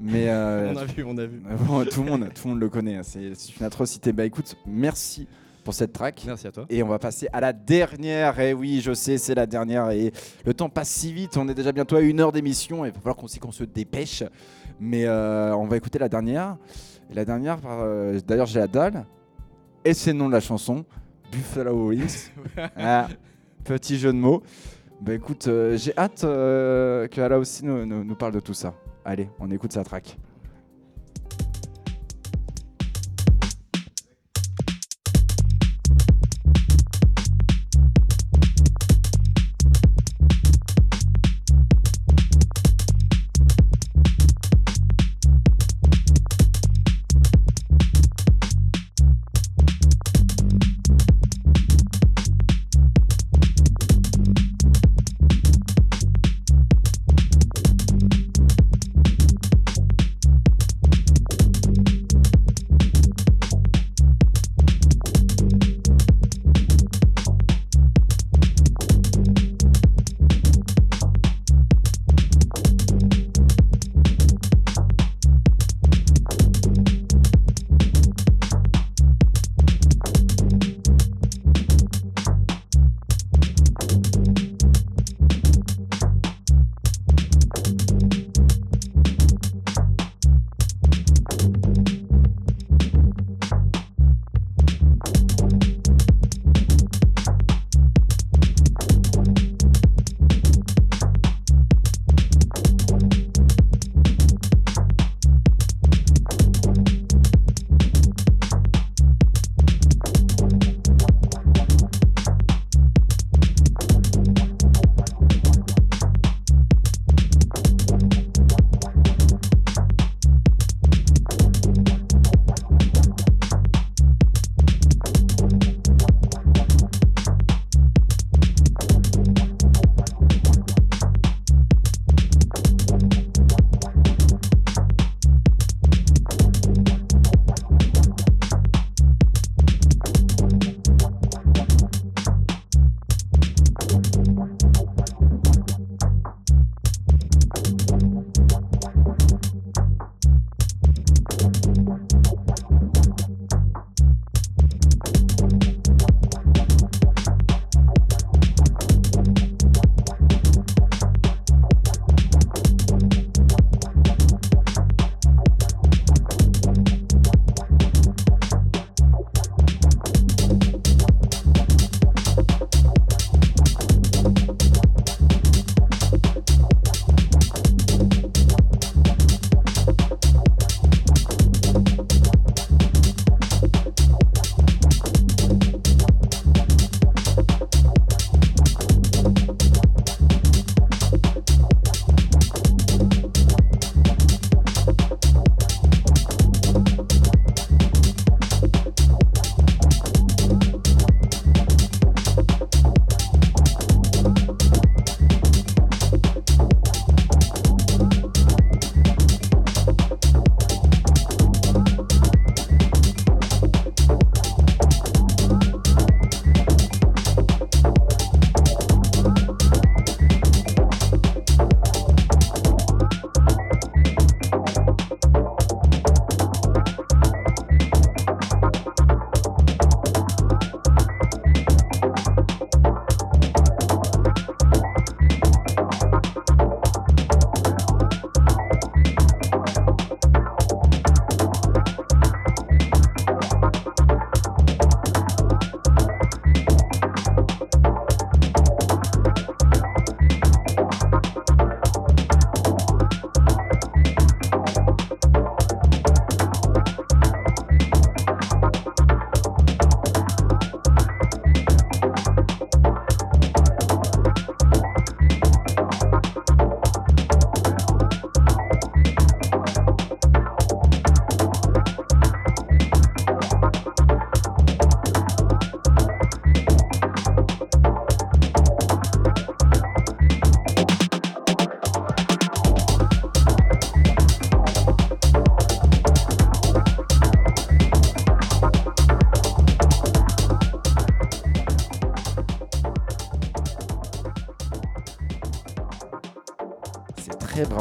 Mais 0.00 0.28
euh, 0.28 0.72
On 0.74 0.76
a 0.76 0.84
vu, 0.84 1.04
on 1.04 1.16
a 1.18 1.24
vu. 1.26 1.40
bon, 1.68 1.84
tout, 1.84 2.02
le 2.02 2.10
monde, 2.10 2.28
tout 2.34 2.48
le 2.48 2.50
monde 2.54 2.60
le 2.60 2.68
connaît. 2.68 2.96
hein, 2.96 3.02
C'est 3.04 3.32
c'est 3.36 3.56
une 3.56 3.64
atrocité. 3.64 4.12
Bah 4.12 4.24
écoute, 4.24 4.56
merci 4.66 5.28
pour 5.64 5.74
cette 5.74 5.92
track. 5.92 6.22
Merci 6.26 6.46
à 6.46 6.52
toi. 6.52 6.66
Et 6.68 6.82
on 6.82 6.88
va 6.88 6.98
passer 6.98 7.26
à 7.32 7.40
la 7.40 7.52
dernière. 7.52 8.38
Et 8.38 8.52
oui, 8.54 8.80
je 8.82 8.92
sais, 8.92 9.18
c'est 9.18 9.34
la 9.34 9.46
dernière. 9.46 9.90
Et 9.90 10.12
le 10.44 10.54
temps 10.54 10.68
passe 10.68 10.90
si 10.90 11.12
vite. 11.12 11.36
On 11.36 11.48
est 11.48 11.54
déjà 11.54 11.72
bientôt 11.72 11.96
à 11.96 12.00
une 12.00 12.20
heure 12.20 12.30
d'émission. 12.32 12.84
Il 12.84 12.92
va 12.92 12.98
falloir 12.98 13.16
qu'on 13.16 13.26
qu'on 13.40 13.52
se 13.52 13.64
dépêche. 13.64 14.22
Mais 14.78 15.04
euh, 15.06 15.54
on 15.56 15.66
va 15.66 15.76
écouter 15.76 15.98
la 15.98 16.08
dernière. 16.08 16.56
Et 17.10 17.14
la 17.14 17.24
dernière, 17.24 17.58
euh, 17.66 18.20
d'ailleurs, 18.26 18.46
j'ai 18.46 18.60
la 18.60 18.68
dalle. 18.68 19.04
Et 19.84 19.94
c'est 19.94 20.12
le 20.12 20.18
nom 20.18 20.28
de 20.28 20.32
la 20.32 20.40
chanson 20.40 20.84
Buffalo 21.32 21.88
Wings. 21.88 22.30
Ah, 22.76 23.08
petit 23.64 23.98
jeu 23.98 24.12
de 24.12 24.18
mots. 24.18 24.42
Bah 25.00 25.14
écoute, 25.14 25.48
euh, 25.48 25.76
j'ai 25.76 25.92
hâte 25.98 26.20
que 26.22 27.34
aussi 27.34 27.64
nous, 27.64 27.84
nous- 27.84 28.04
nous 28.04 28.14
parle 28.14 28.32
de 28.32 28.40
tout 28.40 28.54
ça. 28.54 28.74
Allez, 29.04 29.28
on 29.38 29.50
écoute 29.50 29.72
sa 29.72 29.84
track. 29.84 30.16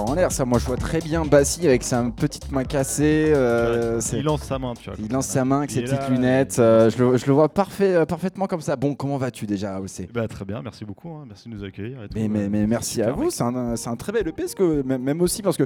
En 0.03 0.13
l'air. 0.13 0.31
Ça, 0.31 0.45
moi, 0.45 0.59
je 0.59 0.65
vois 0.65 0.77
très 0.77 0.99
bien 0.99 1.25
Bassi 1.25 1.65
avec 1.67 1.83
sa 1.83 2.03
petite 2.03 2.51
main 2.51 2.63
cassée. 2.63 3.31
euh, 3.35 3.99
il 4.11 4.23
lance 4.23 4.43
sa 4.43 4.59
main, 4.59 4.73
tu 4.73 4.89
vois. 4.89 4.99
il 4.99 5.11
lance 5.11 5.27
sa 5.27 5.45
main 5.45 5.59
avec 5.59 5.71
ses 5.71 5.81
petites 5.81 5.99
là, 5.99 6.09
lunettes. 6.09 6.57
euh, 6.59 6.89
je, 6.89 7.03
le, 7.03 7.17
je 7.17 7.25
le 7.25 7.33
vois 7.33 7.49
parfait, 7.49 7.95
euh, 7.95 8.05
parfaitement 8.05 8.47
comme 8.47 8.61
ça. 8.61 8.75
Bon, 8.75 8.95
comment 8.95 9.17
vas-tu 9.17 9.45
déjà, 9.45 9.75
AOC 9.75 10.11
Bah, 10.13 10.27
très 10.27 10.45
bien, 10.45 10.61
merci 10.61 10.85
beaucoup, 10.85 11.09
hein, 11.09 11.25
merci 11.27 11.49
de 11.49 11.55
nous 11.55 11.63
accueillir. 11.63 12.03
et 12.03 12.07
tout, 12.07 12.15
mais, 12.15 12.27
mais, 12.27 12.49
mais 12.49 12.67
merci 12.67 13.01
à 13.01 13.11
vous, 13.11 13.29
c'est 13.29 13.43
un, 13.43 13.95
très 13.95 14.11
bel 14.11 14.27
EP, 14.27 14.41
parce 14.41 14.55
que, 14.55 14.81
même 14.83 15.21
aussi 15.21 15.41
parce 15.41 15.57
que 15.57 15.65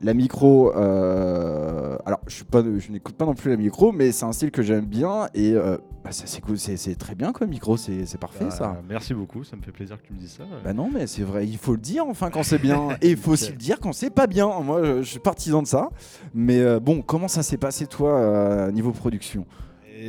la 0.00 0.12
micro, 0.12 0.74
euh, 0.76 1.96
alors 2.04 2.20
je, 2.26 2.34
suis 2.34 2.44
pas, 2.44 2.62
je 2.62 2.90
n'écoute 2.90 3.16
pas 3.16 3.24
non 3.24 3.34
plus 3.34 3.50
la 3.50 3.56
micro, 3.56 3.92
mais 3.92 4.12
c'est 4.12 4.24
un 4.24 4.32
style 4.32 4.50
que 4.50 4.62
j'aime 4.62 4.86
bien 4.86 5.28
et 5.34 5.54
bah, 5.54 6.10
c'est, 6.10 6.40
cool, 6.40 6.58
c'est, 6.58 6.98
très 6.98 7.14
bien 7.14 7.32
quoi, 7.32 7.46
micro, 7.46 7.76
c'est, 7.76 8.04
c'est 8.06 8.18
parfait 8.38 8.44
Bah, 8.46 8.50
ça. 8.50 8.82
Merci 8.88 9.14
beaucoup, 9.14 9.44
ça 9.44 9.56
me 9.56 9.62
fait 9.62 9.72
plaisir 9.72 10.00
que 10.00 10.06
tu 10.06 10.12
me 10.12 10.18
dises 10.18 10.32
ça. 10.32 10.44
Bah 10.62 10.72
non, 10.72 10.90
mais 10.92 11.06
c'est 11.06 11.22
vrai, 11.22 11.46
il 11.46 11.58
faut 11.58 11.72
le 11.72 11.78
dire 11.78 12.04
enfin 12.06 12.30
quand 12.30 12.42
c'est 12.42 12.58
bien, 12.58 12.88
et 13.00 13.10
il 13.12 13.16
faut 13.16 13.32
aussi 13.32 13.50
le 13.52 13.56
dire 13.56 13.78
quand 13.80 13.92
c'est 13.92 14.10
pas 14.10 14.26
bien. 14.26 14.48
Moi, 14.60 14.84
je, 14.84 15.02
je 15.02 15.08
suis 15.10 15.18
partisan 15.20 15.62
de 15.62 15.66
ça, 15.66 15.88
mais 16.34 16.60
euh, 16.60 16.80
bon, 16.80 17.02
comment 17.02 17.28
ça 17.28 17.42
s'est 17.42 17.56
passé 17.58 17.86
toi 17.86 18.18
euh, 18.18 18.70
niveau 18.72 18.92
production? 18.92 19.46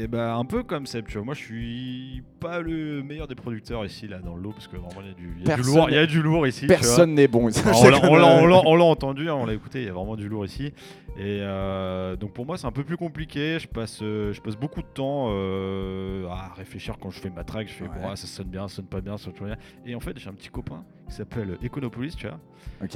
Et 0.06 0.08
bah, 0.08 0.36
un 0.36 0.46
peu 0.46 0.62
comme 0.62 0.86
Seb, 0.86 1.08
tu 1.08 1.14
vois. 1.18 1.26
Moi, 1.26 1.34
je 1.34 1.42
suis 1.44 2.22
pas 2.40 2.60
le 2.62 3.02
meilleur 3.02 3.28
des 3.28 3.34
producteurs 3.34 3.84
ici, 3.84 4.08
là, 4.08 4.20
dans 4.20 4.36
le 4.36 4.42
lot, 4.44 4.52
parce 4.52 4.68
que 4.68 4.78
vraiment, 4.78 5.02
il 5.02 5.08
y 5.08 5.10
a 5.10 5.14
du, 5.16 5.24
il 5.24 5.30
y 5.30 5.32
a 5.32 5.38
du 5.40 5.44
Personne- 5.64 5.76
lourd, 5.76 5.90
il 5.90 5.96
y 5.96 5.98
a 5.98 6.06
du 6.06 6.22
lourd 6.22 6.46
ici. 6.48 6.68
Personne 6.68 7.16
n'est 7.16 7.28
bon. 7.28 7.50
On 7.74 7.90
l'a- 7.90 8.62
on 8.64 8.76
l'a- 8.76 8.84
entendu, 8.84 9.28
hein, 9.32 9.34
on 9.34 9.48
l'a 9.48 9.54
écouté, 9.56 9.82
il 9.82 9.86
y 9.88 9.90
a 9.90 9.94
vraiment 9.94 10.16
du 10.16 10.30
lourd 10.30 10.46
ici. 10.46 10.74
Et 11.18 11.40
euh, 11.42 12.16
donc 12.18 12.34
pour 12.34 12.46
moi 12.46 12.58
c'est 12.58 12.68
un 12.68 12.72
peu 12.74 12.84
plus 12.84 12.98
compliqué, 12.98 13.58
je 13.58 13.68
passe, 13.70 14.00
euh, 14.04 14.34
je 14.34 14.42
passe 14.42 14.58
beaucoup 14.58 14.82
de 14.82 14.88
temps 14.88 15.28
euh, 15.30 16.28
à 16.28 16.54
réfléchir 16.56 16.98
quand 17.02 17.10
je 17.10 17.20
fais 17.22 17.30
ma 17.30 17.44
track, 17.46 17.68
je 17.70 17.74
fais 17.74 17.84
Ouais. 17.86 17.90
bon, 18.02 18.10
ah, 18.12 18.16
ça 18.18 18.28
sonne 18.28 18.48
bien, 18.50 18.68
ça 18.68 18.76
sonne 18.78 18.86
pas 18.88 19.00
bien, 19.00 19.18
ça 19.18 19.24
sonne 19.26 19.34
pas 19.34 19.46
bien. 19.46 19.56
Et 19.86 19.96
en 19.96 20.02
fait 20.02 20.18
j'ai 20.20 20.30
un 20.30 20.34
petit 20.34 20.50
copain 20.50 20.84
qui 21.08 21.16
s'appelle 21.16 21.58
Econopolis, 21.64 22.16
tu 22.18 22.28
vois. 22.28 22.38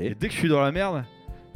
Et 0.01 0.14
dès 0.16 0.28
que 0.28 0.34
je 0.34 0.39
suis 0.39 0.49
dans 0.49 0.60
la 0.62 0.72
merde, 0.74 1.05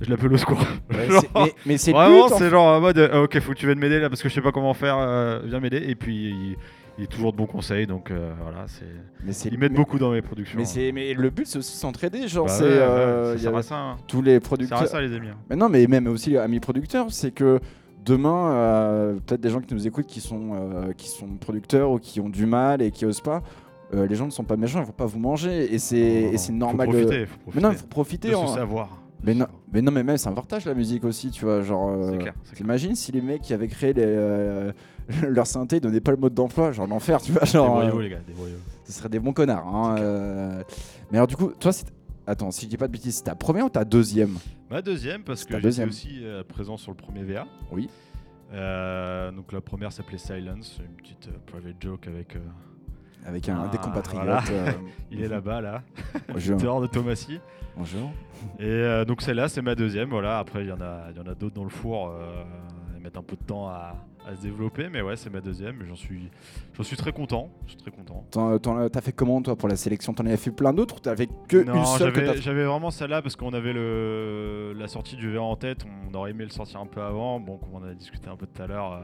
je 0.04 0.10
l'appelle 0.10 0.34
au 0.34 0.38
secours. 0.38 0.60
Ouais, 0.92 1.08
Genre, 1.10 1.24
mais, 1.36 1.54
mais 1.66 1.78
c'est 1.78 1.92
Vraiment 1.92 2.26
en 2.26 2.30
c'est 2.30 2.50
genre 2.50 2.66
en 2.78 2.82
mode 2.82 2.98
euh, 2.98 3.24
ok 3.24 3.40
faut 3.40 3.52
que 3.54 3.58
tu 3.58 3.66
viennes 3.66 3.80
m'aider 3.80 4.00
là 4.00 4.10
parce 4.10 4.22
que 4.22 4.30
je 4.30 4.34
sais 4.34 4.42
pas 4.42 4.52
comment 4.52 4.74
faire, 4.74 4.98
euh, 5.00 5.42
viens 5.46 5.60
m'aider. 5.60 5.84
Et 5.88 5.96
puis 5.96 6.16
il, 6.16 6.56
il 7.00 7.04
est 7.06 7.08
toujours 7.08 7.32
de 7.32 7.38
bons 7.38 7.48
conseils 7.48 7.88
donc 7.88 8.12
euh, 8.12 8.32
voilà, 8.42 8.66
c'est... 8.68 8.86
Mais 9.26 9.34
c'est 9.34 9.50
il 9.50 9.58
m'aide 9.58 9.72
mais- 9.72 9.78
beaucoup 9.78 9.98
dans 9.98 10.12
mes 10.12 10.22
productions. 10.22 10.60
Mais, 10.60 10.66
c'est, 10.66 10.92
mais 10.92 11.14
le 11.14 11.30
but, 11.32 11.48
c'est 11.48 11.58
aussi 11.58 11.76
s'entraider. 11.76 12.28
Genre, 12.28 12.46
Bah 12.46 12.52
c'est. 12.52 12.64
ouais, 12.64 12.70
ouais, 12.70 12.78
euh, 12.82 13.38
ça 13.38 13.62
ça, 13.64 13.76
hein. 13.76 13.98
tous 14.08 14.22
les 14.22 14.36
Ça 14.36 14.40
producteurs. 14.42 14.82
à 14.82 14.86
ça 14.86 15.02
les 15.02 15.14
amis. 15.16 15.30
hein. 15.30 15.38
Mais 15.50 15.56
non, 15.56 15.70
mais 15.70 15.88
même 15.88 16.08
aussi 16.08 16.38
amis 16.38 16.60
producteurs, 16.60 17.08
c'est 17.10 17.32
que 17.32 17.60
demain, 18.06 18.52
euh, 18.52 19.14
peut-être 19.26 19.42
des 19.42 19.50
gens 19.50 19.62
qui 19.62 19.74
nous 19.74 19.88
écoutent 19.88 20.06
qui 20.08 20.20
sont, 20.22 20.52
euh, 20.54 20.92
qui 20.94 21.08
sont 21.08 21.28
producteurs 21.40 21.90
ou 21.90 22.00
qui 22.00 22.20
ont 22.20 22.30
du 22.30 22.46
mal 22.46 22.82
et 22.82 22.92
qui 22.92 23.06
osent 23.06 23.22
pas. 23.22 23.42
euh, 23.96 24.06
les 24.08 24.16
gens 24.16 24.26
ne 24.26 24.32
sont 24.32 24.44
pas 24.44 24.58
méchants, 24.58 24.80
ils 24.82 24.86
vont 24.86 24.92
pas 24.92 25.06
vous 25.06 25.20
manger 25.20 25.74
et 25.74 25.80
c'est, 25.80 26.36
faut 26.38 26.52
normal. 26.52 26.88
de- 26.88 26.94
profiter, 26.94 27.26
faut 27.26 27.52
Mais 27.56 27.62
non, 27.62 27.72
il 27.72 27.78
faut 27.78 27.88
profiter. 27.88 28.30
de 28.30 28.36
hein. 28.36 28.48
ce 28.48 28.56
savoir. 28.56 28.90
Mais 29.24 29.34
non, 29.34 29.48
mais 29.72 29.82
non, 29.82 29.92
mais 29.92 30.04
même 30.04 30.18
c'est 30.18 30.28
un 30.28 30.34
partage 30.34 30.66
la 30.66 30.74
musique 30.74 31.06
aussi, 31.06 31.32
tu 31.32 31.46
vois. 31.46 31.62
Genre, 31.62 31.90
euh, 31.90 32.20
t'imagines 32.56 32.96
si 32.96 33.12
les 33.14 33.22
mecs 33.22 33.42
qui 33.42 33.54
avaient 33.54 33.70
créé 33.70 33.94
les, 33.94 34.04
euh, 34.06 34.72
leur 35.30 35.48
synthé 35.48 35.80
donnaient 35.80 36.02
pas 36.02 36.12
le 36.12 36.18
mode 36.18 36.34
d'emploi, 36.34 36.72
genre 36.74 36.88
l'enfer, 36.88 37.22
tu 37.22 37.32
vois. 37.32 37.42
Des 37.42 37.48
Genre, 37.48 37.74
voyous, 37.74 38.00
euh, 38.00 38.04
les 38.04 38.10
gars, 38.10 38.20
des 38.28 38.34
voyous. 38.34 38.58
ce 38.84 38.92
serait 38.92 39.08
des 39.10 39.20
bons 39.20 39.32
connards. 39.34 39.66
hein, 39.68 39.96
euh. 40.00 40.64
Mais 41.12 41.18
alors, 41.20 41.28
du 41.28 41.36
coup, 41.38 41.52
toi, 41.60 41.72
c'est. 41.72 41.88
Attends, 42.28 42.52
si 42.52 42.66
je 42.66 42.70
dis 42.70 42.78
pas 42.78 42.88
de 42.88 42.92
bêtises, 42.94 43.16
c'est 43.18 43.24
ta 43.24 43.36
première 43.36 43.66
ou 43.66 43.70
ta 43.70 43.84
deuxième? 43.86 44.38
Ma 44.70 44.82
deuxième, 44.82 45.24
parce 45.24 45.44
que 45.46 45.54
ta 45.54 45.60
j'étais 45.60 45.86
aussi 45.86 46.22
présent 46.48 46.78
sur 46.78 46.92
le 46.92 46.98
premier 46.98 47.24
VA. 47.24 47.46
Oui. 47.72 47.90
Donc 48.52 49.52
la 49.52 49.62
première 49.62 49.92
s'appelait 49.92 50.18
Silence, 50.18 50.80
une 50.80 50.96
petite 50.96 51.30
private 51.48 51.76
joke 51.82 52.08
avec. 52.08 52.38
Avec 53.26 53.48
un, 53.50 53.62
Ah, 53.66 53.68
des 53.70 53.78
compatriotes. 53.78 54.24
voilà. 54.26 54.44
euh, 54.52 54.72
il 55.12 55.22
est 55.24 55.28
là-bas, 55.28 55.62
là, 55.62 55.82
Bonjour. 56.34 56.58
dehors 56.58 56.82
de 56.82 56.88
Thomasy. 56.88 57.40
Bonjour. 57.78 58.12
Et 58.60 58.64
euh, 58.66 59.06
donc 59.06 59.22
celle-là, 59.22 59.48
c'est 59.48 59.62
ma 59.62 59.76
deuxième. 59.76 60.10
Voilà. 60.10 60.40
Après, 60.40 60.64
il 60.64 60.68
y 60.68 60.72
en 60.72 60.82
a, 60.82 61.06
il 61.12 61.18
y 61.18 61.20
en 61.20 61.30
a 61.32 61.34
d'autres 61.36 61.56
dans 61.56 61.64
le 61.64 61.70
four. 61.70 62.10
Euh, 62.10 62.44
elles 62.96 63.02
mettent 63.02 63.18
un 63.18 63.24
peu 63.24 63.36
de 63.36 63.44
temps 63.44 63.68
à, 63.70 63.96
à 64.28 64.36
se 64.36 64.42
développer, 64.42 64.90
mais 64.92 65.02
ouais, 65.02 65.16
c'est 65.16 65.30
ma 65.32 65.40
deuxième. 65.42 65.84
J'en 65.88 65.96
suis, 65.96 66.30
j'en 66.74 66.84
suis 66.84 66.98
très 66.98 67.14
content. 67.14 67.50
Je 67.66 67.72
suis 67.72 67.80
très 67.82 67.92
content. 67.92 68.26
T'en- 68.30 68.60
t'en- 68.60 68.90
T'as 68.90 69.02
fait 69.02 69.14
comment 69.14 69.42
toi 69.42 69.56
pour 69.56 69.70
la 69.70 69.76
sélection? 69.78 70.14
T'en 70.14 70.26
avais 70.26 70.38
fait 70.38 70.52
plein 70.52 70.74
d'autres 70.74 70.98
ou 70.98 71.00
t'avais 71.00 71.28
que 71.48 71.64
Non, 71.64 71.76
une 71.76 71.86
seule 71.86 72.14
j'avais 72.42 72.66
vraiment 72.66 72.92
celle-là 72.92 73.22
parce 73.22 73.36
qu'on 73.38 73.54
avait 73.54 73.74
le, 73.74 74.74
la 74.78 74.88
sortie 74.88 75.16
du 75.16 75.32
verre 75.32 75.44
en 75.46 75.56
tête. 75.56 75.86
On 76.12 76.14
aurait 76.14 76.32
aimé 76.32 76.44
le 76.44 76.52
sortir 76.52 76.80
un 76.82 76.86
peu 76.86 77.02
avant. 77.02 77.40
Bon, 77.40 77.58
comme 77.58 77.70
on 77.74 77.84
a 77.84 77.94
discuté 77.94 78.30
un 78.30 78.36
peu 78.36 78.46
tout 78.46 78.62
à 78.62 78.68
l'heure, 78.68 78.92
euh, 78.94 79.00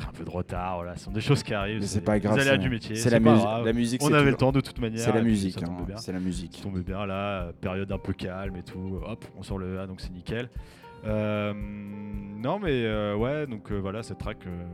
un 0.00 0.12
peu 0.12 0.24
de 0.24 0.30
retard. 0.30 0.76
Voilà, 0.76 0.96
ce 0.96 1.04
sont 1.04 1.10
des 1.12 1.20
choses 1.20 1.42
qui 1.42 1.54
arrivent. 1.54 1.80
Mais 1.80 1.86
c'est 1.86 2.00
pas 2.00 2.18
grave. 2.18 2.40
C'est- 2.40 2.58
du 2.58 2.70
métier. 2.70 2.94
C'est 2.96 3.10
la, 3.10 3.18
la 3.18 3.72
musique. 3.72 4.02
On 4.02 4.12
avait 4.12 4.30
le 4.30 4.36
temps 4.36 4.52
de 4.52 4.60
toute 4.60 4.78
manière. 4.80 5.00
C'est 5.00 5.12
la 5.12 5.22
musique. 5.22 5.62
Hein, 5.62 5.76
bien. 5.86 5.96
C'est 5.96 6.12
la 6.12 6.18
Ça 6.18 6.24
musique. 6.24 6.60
tombait 6.62 6.82
bien 6.82 7.06
là, 7.06 7.52
période 7.60 7.90
un 7.92 7.98
peu 7.98 8.12
calme 8.12 8.56
et 8.56 8.62
tout. 8.62 9.00
Hop, 9.06 9.24
on 9.36 9.42
sort 9.42 9.58
le 9.58 9.80
A, 9.80 9.86
donc 9.86 10.00
c'est 10.00 10.12
nickel. 10.12 10.48
Euh, 11.06 11.52
non, 11.54 12.58
mais 12.58 12.70
euh, 12.84 13.14
ouais, 13.16 13.46
donc 13.46 13.70
euh, 13.70 13.78
voilà, 13.78 14.02
cette 14.02 14.18
track 14.18 14.38
euh, 14.46 14.64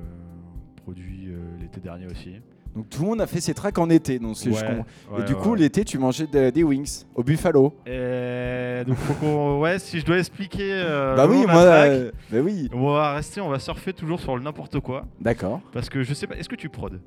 produit 0.77 1.29
l'été 1.61 1.81
dernier 1.81 2.07
aussi. 2.07 2.37
Donc 2.75 2.89
tout 2.89 3.03
le 3.03 3.09
monde 3.09 3.21
a 3.21 3.27
fait 3.27 3.41
ses 3.41 3.53
tracks 3.53 3.79
en 3.79 3.91
été. 3.91 4.19
Donc 4.19 4.37
Ouais, 4.47 4.53
ouais, 4.53 5.21
Et 5.21 5.25
du 5.25 5.35
ouais, 5.35 5.41
coup, 5.41 5.55
l'été, 5.55 5.85
tu 5.85 5.99
mangeais 5.99 6.27
de- 6.27 6.51
des 6.51 6.63
wings 6.63 7.05
au 7.17 7.23
Buffalo. 7.25 7.75
Et 7.87 8.83
donc 8.87 8.97
faut 8.97 9.15
qu'on, 9.15 9.59
ouais, 9.61 9.79
si 9.81 9.99
je 10.01 10.07
dois 10.07 10.19
expliquer. 10.19 10.71
euh, 10.73 11.17
bah 11.17 11.27
oui, 11.29 11.39
moi. 11.43 11.65
track, 11.65 11.91
euh, 11.91 12.11
bah 12.31 12.39
oui. 12.43 12.69
On 12.73 12.93
va 12.93 13.15
rester, 13.15 13.41
on 13.41 13.49
va 13.49 13.59
surfer 13.59 13.93
toujours 13.93 14.21
sur 14.21 14.37
le 14.37 14.43
n'importe 14.43 14.79
quoi. 14.81 15.05
D'accord. 15.21 15.61
Parce 15.73 15.89
que 15.89 16.03
je 16.03 16.15
sais 16.15 16.27
pas, 16.27 16.37
est-ce 16.37 16.49
que 16.49 16.55
tu 16.57 16.69
prod? 16.69 17.01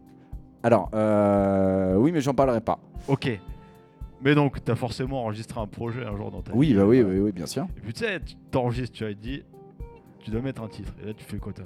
Alors, 0.64 0.90
euh, 0.94 1.96
oui, 1.96 2.12
mais 2.12 2.22
j'en 2.22 2.34
parlerai 2.34 2.62
pas. 2.62 2.80
Ok. 3.08 3.40
Mais 4.22 4.36
donc, 4.36 4.64
t'as 4.64 4.76
forcément 4.76 5.24
enregistré 5.24 5.60
un 5.60 5.68
projet 5.68 6.06
un 6.06 6.16
jour 6.16 6.32
dans 6.32 6.42
ta 6.42 6.54
Oui, 6.54 6.68
vie. 6.68 6.74
bah 6.76 6.86
oui, 6.86 7.00
euh, 7.00 7.06
oui, 7.06 7.20
oui, 7.20 7.32
bien 7.34 7.46
sûr. 7.46 7.68
Et 7.78 7.82
puis 7.82 7.94
tu 7.94 8.00
sais, 8.06 8.20
t'enregistres, 8.52 8.96
tu 8.98 9.04
te 9.04 9.12
dit, 9.12 9.44
tu 10.20 10.32
dois 10.32 10.40
mettre 10.42 10.62
un 10.62 10.70
titre. 10.70 10.94
Et 11.04 11.08
là, 11.08 11.14
tu 11.14 11.24
fais 11.26 11.38
quoi 11.38 11.52
toi? 11.52 11.66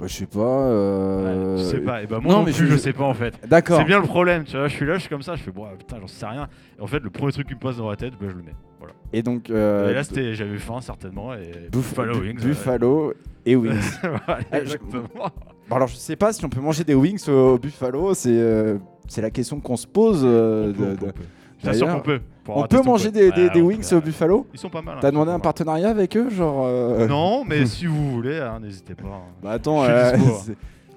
Bah, 0.00 0.06
je 0.08 0.14
sais 0.14 0.26
pas. 0.26 0.38
euh, 0.40 1.54
Ouais, 1.56 1.58
Je 1.58 1.64
sais 1.64 1.78
pas. 1.80 2.02
Et 2.02 2.06
bah 2.06 2.18
moi 2.22 2.32
non, 2.32 2.38
non, 2.40 2.44
mais 2.46 2.52
plus, 2.52 2.66
je- 2.66 2.72
je, 2.72 2.76
sais 2.78 2.92
pas 2.94 3.04
en 3.04 3.12
fait. 3.14 3.34
D'accord. 3.46 3.78
C'est 3.78 3.84
bien 3.84 4.00
le 4.00 4.06
problème, 4.06 4.44
tu 4.44 4.56
vois. 4.56 4.66
Je 4.68 4.74
suis 4.74 4.86
là, 4.86 4.94
je 4.94 5.00
suis 5.00 5.08
comme 5.10 5.22
ça, 5.22 5.36
je 5.36 5.42
fais, 5.42 5.50
bon, 5.50 5.66
ah, 5.70 5.76
putain, 5.76 5.96
j'en 6.00 6.06
sais 6.06 6.26
rien. 6.26 6.48
Et 6.78 6.82
en 6.82 6.86
fait, 6.86 7.00
le 7.00 7.10
premier 7.10 7.32
truc 7.32 7.46
qui 7.46 7.54
me 7.54 7.60
passe 7.60 7.76
dans 7.76 7.90
la 7.90 7.96
tête, 7.96 8.14
bah, 8.20 8.26
je 8.30 8.36
le 8.36 8.42
mets. 8.42 8.54
Voilà. 8.78 8.94
Et 9.12 9.22
donc. 9.22 9.50
euh, 9.50 9.90
et 9.90 9.94
là, 9.94 10.02
c'était, 10.04 10.34
j'avais 10.34 10.56
faim 10.58 10.80
certainement. 10.80 11.34
Et 11.34 11.50
Buff- 11.70 11.70
Buffalo 11.72 12.14
Bu- 12.18 12.26
Wings. 12.28 12.40
Buffalo 12.40 13.12
et 13.44 13.56
wings. 13.56 13.74
Voilà, 14.26 14.40
exactement. 14.52 15.02
Bon, 15.68 15.76
alors, 15.76 15.88
je 15.88 15.96
sais 15.96 16.16
pas 16.16 16.32
si 16.32 16.44
on 16.44 16.48
peut 16.48 16.60
manger 16.60 16.82
des 16.84 16.94
wings 16.94 17.28
au 17.28 17.58
Buffalo. 17.58 18.14
C'est 18.14 18.30
euh, 18.32 18.78
c'est 19.06 19.20
la 19.22 19.30
question 19.30 19.60
qu'on 19.60 19.76
se 19.76 19.86
pose. 19.86 20.22
euh, 20.24 20.70
On 20.70 20.72
peut, 20.72 20.78
de- 20.82 20.92
on 20.92 20.96
peut, 20.96 21.06
de-. 21.06 21.62
Bien 21.62 21.72
sûr 21.74 21.88
qu'on 21.88 22.00
peut. 22.00 22.20
Pour 22.52 22.62
On 22.64 22.66
peut 22.66 22.82
manger 22.82 23.10
des, 23.10 23.60
wings 23.60 23.92
au 23.94 24.00
Buffalo? 24.00 24.46
Ils 24.52 24.58
sont 24.60 24.68
pas 24.70 24.82
mal. 24.82 24.96
hein, 24.96 25.00
T'as 25.00 25.10
demandé 25.10 25.30
un 25.32 25.38
partenariat 25.40 25.88
avec 25.90 26.16
eux 26.16 26.28
Genre. 26.30 26.64
euh, 26.66 27.06
Non, 27.06 27.44
mais 27.44 27.64
si 27.66 27.86
vous 27.86 28.10
voulez, 28.12 28.38
hein, 28.38 28.58
n'hésitez 28.60 28.94
pas. 28.94 29.08
hein. 29.08 29.32
Bah 29.42 29.50
attends, 29.52 29.82
euh, 29.84 30.12
c'est- 30.44 30.52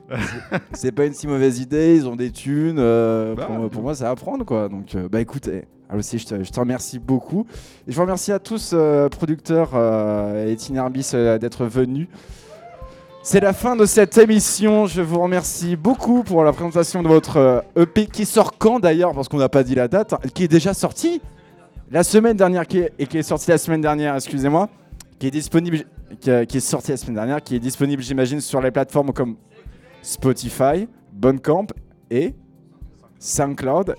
c'est- 0.20 0.60
c'est 0.74 0.92
pas 0.92 1.06
une 1.06 1.14
si 1.14 1.28
mauvaise 1.28 1.60
idée, 1.60 1.96
ils 1.96 2.08
ont 2.08 2.16
des 2.16 2.32
thunes. 2.32 2.78
euh, 2.80 3.36
Bah, 3.36 3.48
pour, 3.72 3.82
moi, 3.82 3.96
ça 3.96 4.06
va 4.06 4.16
prendre 4.16 4.46
quoi. 4.46 4.68
Donc, 4.70 4.96
euh, 4.96 5.08
bah 5.10 5.22
écoute, 5.22 5.48
eh, 5.48 5.64
alors 5.90 6.00
aussi, 6.00 6.18
je 6.20 6.26
te, 6.28 6.44
je 6.44 6.50
te 6.52 6.60
remercie 6.60 7.00
beaucoup. 7.00 7.46
Et 7.88 7.92
je 7.92 7.96
vous 7.96 8.02
remercie 8.02 8.32
à 8.32 8.40
tous, 8.40 8.72
euh, 8.74 9.10
producteurs 9.10 9.72
euh, 9.76 10.48
et 10.48 10.52
Itinerbis, 10.54 11.12
euh, 11.14 11.38
d'être 11.38 11.66
venus. 11.66 12.08
C'est 13.26 13.40
la 13.40 13.54
fin 13.54 13.78
de 13.78 13.86
cette 13.86 14.18
émission. 14.18 14.86
Je 14.86 15.02
vous 15.02 15.20
remercie 15.22 15.78
beaucoup 15.78 16.24
pour 16.24 16.44
la 16.44 16.52
présentation 16.52 17.02
de 17.02 17.08
votre 17.08 17.64
EP 17.78 18.06
qui 18.08 18.26
sort 18.26 18.58
quand 18.58 18.80
d'ailleurs, 18.80 19.14
parce 19.14 19.30
qu'on 19.30 19.38
n'a 19.38 19.48
pas 19.50 19.64
dit 19.64 19.76
la 19.76 19.88
date, 19.88 20.12
hein, 20.14 20.20
qui 20.34 20.44
est 20.44 20.48
déjà 20.50 20.74
sorti 20.74 21.22
la 21.94 22.04
semaine 22.04 22.36
dernière, 22.36 22.68
qui 22.68 22.80
est, 22.80 22.92
et 23.00 23.08
qui 23.08 23.18
est 23.20 23.24
sorti 23.24 23.50
la 23.52 23.58
semaine 23.58 23.80
dernière, 23.80 24.16
excusez-moi, 24.16 24.68
qui 25.20 25.28
est 25.28 25.32
disponible, 25.32 25.86
qui, 26.20 26.30
a- 26.32 26.46
qui 26.46 26.58
est 26.58 26.60
sorti 26.60 26.92
la 26.92 26.98
semaine 26.98 27.16
dernière, 27.16 27.42
qui 27.42 27.56
est 27.56 27.60
disponible, 27.60 28.02
j'imagine, 28.04 28.42
sur 28.42 28.60
les 28.62 28.72
plateformes 28.72 29.14
comme 29.14 29.38
Spotify, 30.02 30.90
Bandcamp 31.14 31.68
et 32.10 32.34
SoundCloud, 33.20 33.96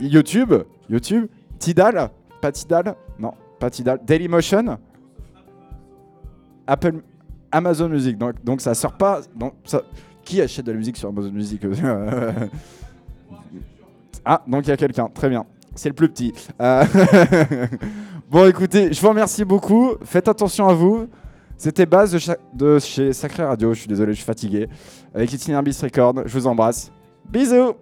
YouTube, 0.00 0.52
YouTube, 0.90 1.26
Tidal, 1.58 2.10
pas 2.42 2.52
Tidal, 2.52 2.94
non, 3.18 3.32
pas 3.58 3.70
Tidal, 3.70 4.00
Dailymotion, 4.04 4.76
Apple, 6.66 7.00
Amazon 7.52 7.88
Music. 7.88 8.18
Donc, 8.18 8.42
donc 8.44 8.60
ça 8.60 8.74
sort 8.74 8.92
pas. 8.98 9.20
Donc 9.34 9.54
qui 10.24 10.42
achète 10.42 10.66
de 10.66 10.72
la 10.72 10.78
musique 10.78 10.96
sur 10.96 11.08
Amazon 11.08 11.30
Music? 11.32 11.62
Ah, 14.28 14.42
donc 14.48 14.66
il 14.66 14.70
y 14.70 14.72
a 14.72 14.76
quelqu'un. 14.76 15.08
Très 15.14 15.28
bien. 15.28 15.46
C'est 15.76 15.90
le 15.90 15.94
plus 15.94 16.08
petit. 16.08 16.32
Euh, 16.60 16.84
bon, 18.30 18.48
écoutez, 18.48 18.92
je 18.92 19.00
vous 19.00 19.08
remercie 19.08 19.44
beaucoup. 19.44 19.92
Faites 20.04 20.26
attention 20.26 20.68
à 20.68 20.74
vous. 20.74 21.08
C'était 21.56 21.86
Baz 21.86 22.12
de, 22.12 22.18
de 22.54 22.78
chez 22.78 23.12
Sacré 23.12 23.44
Radio. 23.44 23.72
Je 23.72 23.80
suis 23.80 23.88
désolé, 23.88 24.12
je 24.12 24.16
suis 24.16 24.26
fatigué. 24.26 24.68
Avec 25.14 25.32
Itinerabis 25.32 25.78
Record. 25.82 26.14
Je 26.26 26.32
vous 26.38 26.46
embrasse. 26.46 26.90
Bisous 27.30 27.74